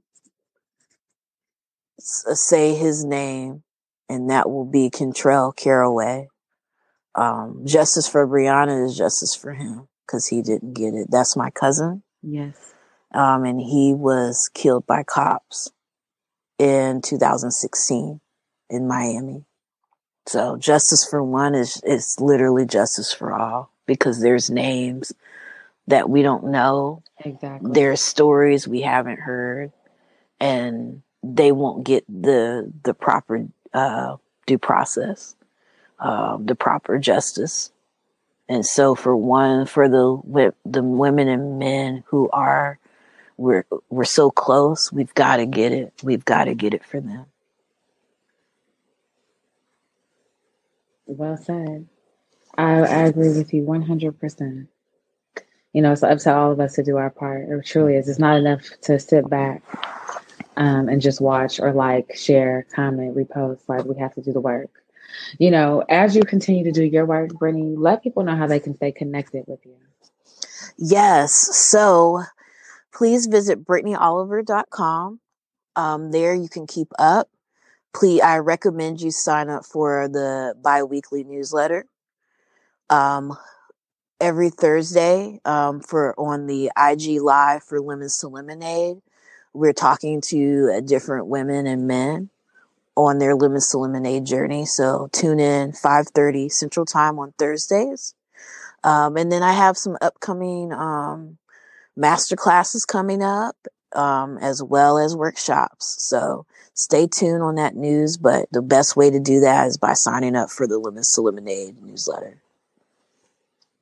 say 2.35 2.75
his 2.75 3.05
name, 3.05 3.63
and 4.09 4.31
that 4.31 4.51
will 4.51 4.65
be 4.65 4.91
Kentrell 4.91 5.55
Caraway. 5.55 6.29
Um, 7.15 7.63
justice 7.67 8.09
for 8.09 8.27
Breonna 8.27 8.87
is 8.87 8.97
justice 8.97 9.35
for 9.35 9.53
him 9.53 9.89
because 10.07 10.27
he 10.27 10.43
didn't 10.43 10.75
get 10.75 10.95
it. 10.95 11.09
That's 11.11 11.37
my 11.37 11.51
cousin. 11.51 12.03
Yes. 12.23 12.75
Um, 13.13 13.45
and 13.45 13.61
he 13.61 13.93
was 13.93 14.51
killed 14.55 14.87
by 14.87 15.03
cops 15.03 15.73
in 16.59 17.03
2016 17.03 18.21
in 18.69 18.89
Miami. 18.89 19.45
So 20.27 20.57
justice 20.57 21.05
for 21.09 21.23
one 21.23 21.55
is, 21.55 21.81
is 21.85 22.17
literally 22.21 22.67
justice 22.67 23.13
for 23.13 23.33
all 23.33 23.73
because 23.87 24.21
there's 24.21 24.51
names 24.51 25.13
that 25.89 26.09
we 26.09 26.23
don't 26.23 26.51
know. 26.51 27.03
Exactly. 27.25 27.73
There's 27.73 28.01
stories 28.01 28.69
we 28.69 28.83
haven't 28.83 29.19
heard. 29.19 29.73
And 30.39 31.03
they 31.23 31.53
won't 31.53 31.85
get 31.85 32.05
the 32.09 32.73
the 32.85 32.95
proper 32.95 33.47
uh, 33.73 34.17
due 34.47 34.59
process, 34.59 35.37
uh, 35.99 36.39
the 36.41 36.55
proper 36.55 36.99
justice. 36.99 37.71
And 38.49 38.67
so, 38.67 38.95
for 38.95 39.17
one, 39.17 39.67
for 39.67 39.89
the 39.89 40.53
the 40.65 40.83
women 40.83 41.29
and 41.29 41.59
men 41.59 42.03
who 42.07 42.29
are 42.31 42.79
we're 43.37 43.65
we're 43.91 44.05
so 44.05 44.31
close, 44.31 44.93
we've 44.93 45.15
got 45.15 45.37
to 45.37 45.47
get 45.47 45.73
it. 45.73 45.93
We've 46.03 46.25
got 46.25 46.45
to 46.45 46.55
get 46.55 46.75
it 46.75 46.85
for 46.85 47.01
them. 47.01 47.27
Well 51.07 51.37
said. 51.37 51.87
I, 52.59 52.81
I 52.81 53.05
agree 53.05 53.29
with 53.29 53.55
you 53.55 53.63
one 53.63 53.83
hundred 53.83 54.19
percent. 54.19 54.69
You 55.73 55.83
know, 55.83 55.93
it's 55.93 56.03
up 56.03 56.19
to 56.19 56.35
all 56.35 56.51
of 56.51 56.59
us 56.59 56.75
to 56.75 56.83
do 56.83 56.97
our 56.97 57.11
part. 57.11 57.49
It 57.49 57.67
truly 57.67 57.95
is. 57.95 58.09
It's 58.09 58.19
not 58.19 58.39
enough 58.39 58.63
to 58.83 58.99
sit 58.99 59.31
back 59.31 59.63
um, 60.61 60.91
and 60.91 61.01
just 61.01 61.23
watch 61.23 61.59
or 61.59 61.73
like, 61.73 62.15
share, 62.15 62.67
comment, 62.75 63.17
repost. 63.17 63.61
Like 63.67 63.87
we 63.87 63.99
have 63.99 64.15
to 64.15 64.21
do 64.21 64.31
the 64.31 64.43
work. 64.43 64.71
You 65.39 65.51
know, 65.51 65.83
as 65.89 66.15
you 66.15 66.23
continue 66.23 66.63
to 66.65 66.71
do 66.71 66.85
your 66.85 67.07
work, 67.07 67.31
Brittney, 67.31 67.75
let 67.79 68.03
people 68.03 68.23
know 68.23 68.37
how 68.37 68.47
they 68.47 68.61
can 68.61 68.77
stay 68.77 68.93
connected 68.93 69.45
with 69.47 69.65
you. 69.65 69.75
Yes. 70.77 71.33
So 71.33 72.23
please 72.93 73.27
visit 73.27 73.65
BrittneyOliver.com. 73.65 75.21
Um, 75.77 76.13
there 76.13 76.35
you 76.35 76.49
can 76.49 76.67
keep 76.67 76.89
up. 76.99 77.31
Please, 77.95 78.21
I 78.21 78.39
recommend 78.39 79.01
you 79.01 79.11
sign 79.11 79.49
up 79.49 79.65
for 79.65 80.09
the 80.09 80.55
biweekly 80.63 81.25
newsletter. 81.25 81.87
Um, 82.91 83.37
every 84.21 84.51
Thursday 84.51 85.41
um, 85.47 85.81
for 85.81 86.15
on 86.21 86.47
the 86.47 86.71
IG 86.77 87.23
Live 87.23 87.65
for 87.65 87.81
Lemons 87.81 88.19
to 88.19 88.29
Lemonade 88.29 88.99
we're 89.53 89.73
talking 89.73 90.21
to 90.23 90.75
uh, 90.77 90.81
different 90.81 91.27
women 91.27 91.67
and 91.67 91.87
men 91.87 92.31
on 92.97 93.19
their 93.19 93.35
lemons 93.35 93.71
to 93.71 93.79
lemonade 93.79 94.27
journey. 94.27 94.67
So 94.67 95.09
tune 95.13 95.41
in 95.41 95.73
5:30 95.73 96.51
Central 96.51 96.87
Time 96.87 97.19
on 97.19 97.33
Thursdays. 97.39 98.15
Um, 98.83 99.17
and 99.17 99.31
then 99.31 99.43
I 99.43 99.53
have 99.53 99.77
some 99.77 99.97
upcoming 100.01 100.73
um, 100.73 101.39
master 101.97 102.37
classes 102.37 102.85
coming 102.85 103.23
up, 103.23 103.57
um, 103.95 104.39
as 104.39 104.63
well 104.63 104.99
as 104.99 105.15
workshops. 105.15 105.97
So 105.99 106.47
stay 106.75 107.07
tuned 107.07 107.43
on 107.43 107.57
that 107.57 107.77
news. 107.77 108.17
But 108.17 108.49
the 108.53 108.63
best 108.63 108.97
way 108.97 109.11
to 109.11 109.21
do 109.21 109.41
that 109.41 109.67
is 109.67 109.77
by 109.77 109.93
signing 109.93 110.37
up 110.37 110.51
for 110.51 110.67
the 110.67 110.79
Lemons 110.79 111.13
to 111.13 111.21
Lemonade 111.21 111.83
newsletter. 111.83 112.41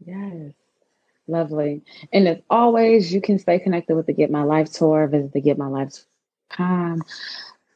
Yes. 0.04 0.52
Lovely. 1.28 1.82
And 2.12 2.26
as 2.26 2.38
always, 2.50 3.12
you 3.12 3.20
can 3.20 3.38
stay 3.38 3.58
connected 3.58 3.94
with 3.94 4.06
the 4.06 4.14
Get 4.14 4.30
My 4.30 4.42
Life 4.42 4.72
tour. 4.72 5.06
Visit 5.06 5.32
the 5.32 5.40
Get 5.40 5.58
My 5.58 5.66
Life 5.66 5.92
Life.com. 6.50 7.02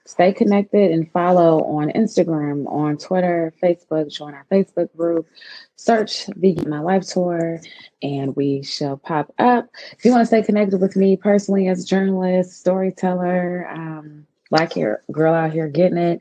Stay 0.04 0.32
connected 0.32 0.90
and 0.90 1.10
follow 1.12 1.62
on 1.62 1.90
Instagram, 1.90 2.66
on 2.66 2.98
Twitter, 2.98 3.54
Facebook. 3.62 4.12
Join 4.12 4.34
our 4.34 4.44
Facebook 4.50 4.94
group. 4.96 5.28
Search 5.76 6.26
the 6.26 6.54
Get 6.54 6.66
My 6.66 6.80
Life 6.80 7.08
tour, 7.08 7.60
and 8.02 8.34
we 8.34 8.62
shall 8.62 8.96
pop 8.96 9.32
up. 9.38 9.68
If 9.96 10.04
you 10.04 10.10
want 10.10 10.22
to 10.22 10.26
stay 10.26 10.42
connected 10.42 10.80
with 10.80 10.96
me 10.96 11.16
personally 11.16 11.68
as 11.68 11.84
a 11.84 11.86
journalist, 11.86 12.58
storyteller, 12.58 13.68
um, 13.70 14.26
black 14.50 14.72
hair 14.74 15.02
girl 15.12 15.32
out 15.32 15.52
here 15.52 15.68
getting 15.68 15.98
it, 15.98 16.20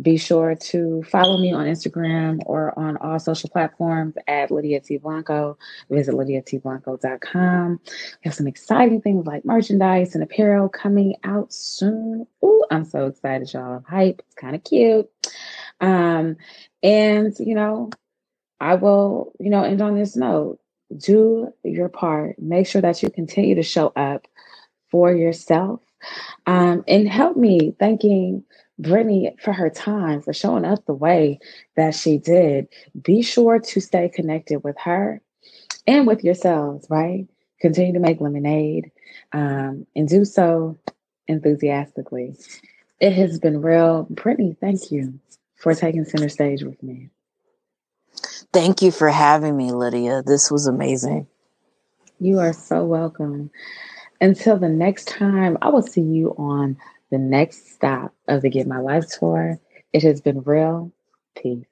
be 0.00 0.16
sure 0.16 0.54
to 0.54 1.02
follow 1.04 1.38
me 1.38 1.52
on 1.52 1.66
Instagram 1.66 2.40
or 2.46 2.78
on 2.78 2.96
all 2.98 3.18
social 3.18 3.50
platforms 3.50 4.14
at 4.26 4.50
Lydia 4.50 4.80
T. 4.80 4.96
Blanco. 4.96 5.58
Visit 5.90 6.14
lydiatblanco.com. 6.14 7.80
We 7.84 7.92
have 8.22 8.34
some 8.34 8.46
exciting 8.46 9.00
things 9.00 9.26
like 9.26 9.44
merchandise 9.44 10.14
and 10.14 10.22
apparel 10.22 10.68
coming 10.68 11.16
out 11.24 11.52
soon. 11.52 12.26
Ooh, 12.44 12.64
I'm 12.70 12.84
so 12.84 13.06
excited, 13.06 13.52
y'all. 13.52 13.76
I'm 13.76 13.84
hype. 13.84 14.22
It's 14.26 14.34
kind 14.34 14.54
of 14.54 14.64
cute. 14.64 15.08
Um, 15.80 16.36
and, 16.82 17.34
you 17.38 17.54
know, 17.54 17.90
I 18.60 18.74
will, 18.74 19.32
you 19.40 19.50
know, 19.50 19.64
end 19.64 19.80
on 19.80 19.96
this 19.96 20.16
note. 20.16 20.58
Do 20.96 21.52
your 21.62 21.88
part. 21.88 22.38
Make 22.38 22.66
sure 22.66 22.82
that 22.82 23.02
you 23.02 23.10
continue 23.10 23.54
to 23.56 23.62
show 23.62 23.92
up 23.96 24.26
for 24.90 25.12
yourself. 25.12 25.80
Um, 26.46 26.84
and 26.88 27.08
help 27.08 27.36
me 27.36 27.74
thanking 27.78 28.44
Brittney 28.80 29.38
for 29.40 29.52
her 29.52 29.70
time, 29.70 30.22
for 30.22 30.32
showing 30.32 30.64
up 30.64 30.84
the 30.86 30.94
way 30.94 31.38
that 31.76 31.94
she 31.94 32.18
did. 32.18 32.68
Be 33.00 33.22
sure 33.22 33.58
to 33.58 33.80
stay 33.80 34.08
connected 34.08 34.64
with 34.64 34.76
her 34.78 35.20
and 35.86 36.06
with 36.06 36.24
yourselves, 36.24 36.86
right? 36.88 37.26
Continue 37.60 37.92
to 37.92 38.00
make 38.00 38.20
lemonade 38.20 38.90
um, 39.32 39.86
and 39.94 40.08
do 40.08 40.24
so 40.24 40.78
enthusiastically. 41.28 42.34
It 43.00 43.12
has 43.12 43.38
been 43.38 43.62
real. 43.62 44.06
Brittney, 44.12 44.56
thank 44.58 44.90
you 44.90 45.18
for 45.56 45.74
taking 45.74 46.04
center 46.04 46.28
stage 46.28 46.62
with 46.62 46.82
me. 46.82 47.10
Thank 48.52 48.82
you 48.82 48.90
for 48.90 49.08
having 49.08 49.56
me, 49.56 49.72
Lydia. 49.72 50.22
This 50.24 50.50
was 50.50 50.66
amazing. 50.66 51.26
You 52.18 52.40
are 52.40 52.52
so 52.52 52.84
welcome. 52.84 53.50
Until 54.20 54.58
the 54.58 54.68
next 54.68 55.08
time, 55.08 55.56
I 55.62 55.68
will 55.68 55.82
see 55.82 56.02
you 56.02 56.34
on 56.36 56.76
the 57.10 57.18
next 57.18 57.72
stop 57.72 58.14
of 58.28 58.42
the 58.42 58.50
Get 58.50 58.66
My 58.66 58.78
Life 58.78 59.06
tour. 59.18 59.58
It 59.92 60.02
has 60.02 60.20
been 60.20 60.42
real. 60.42 60.92
Peace. 61.36 61.66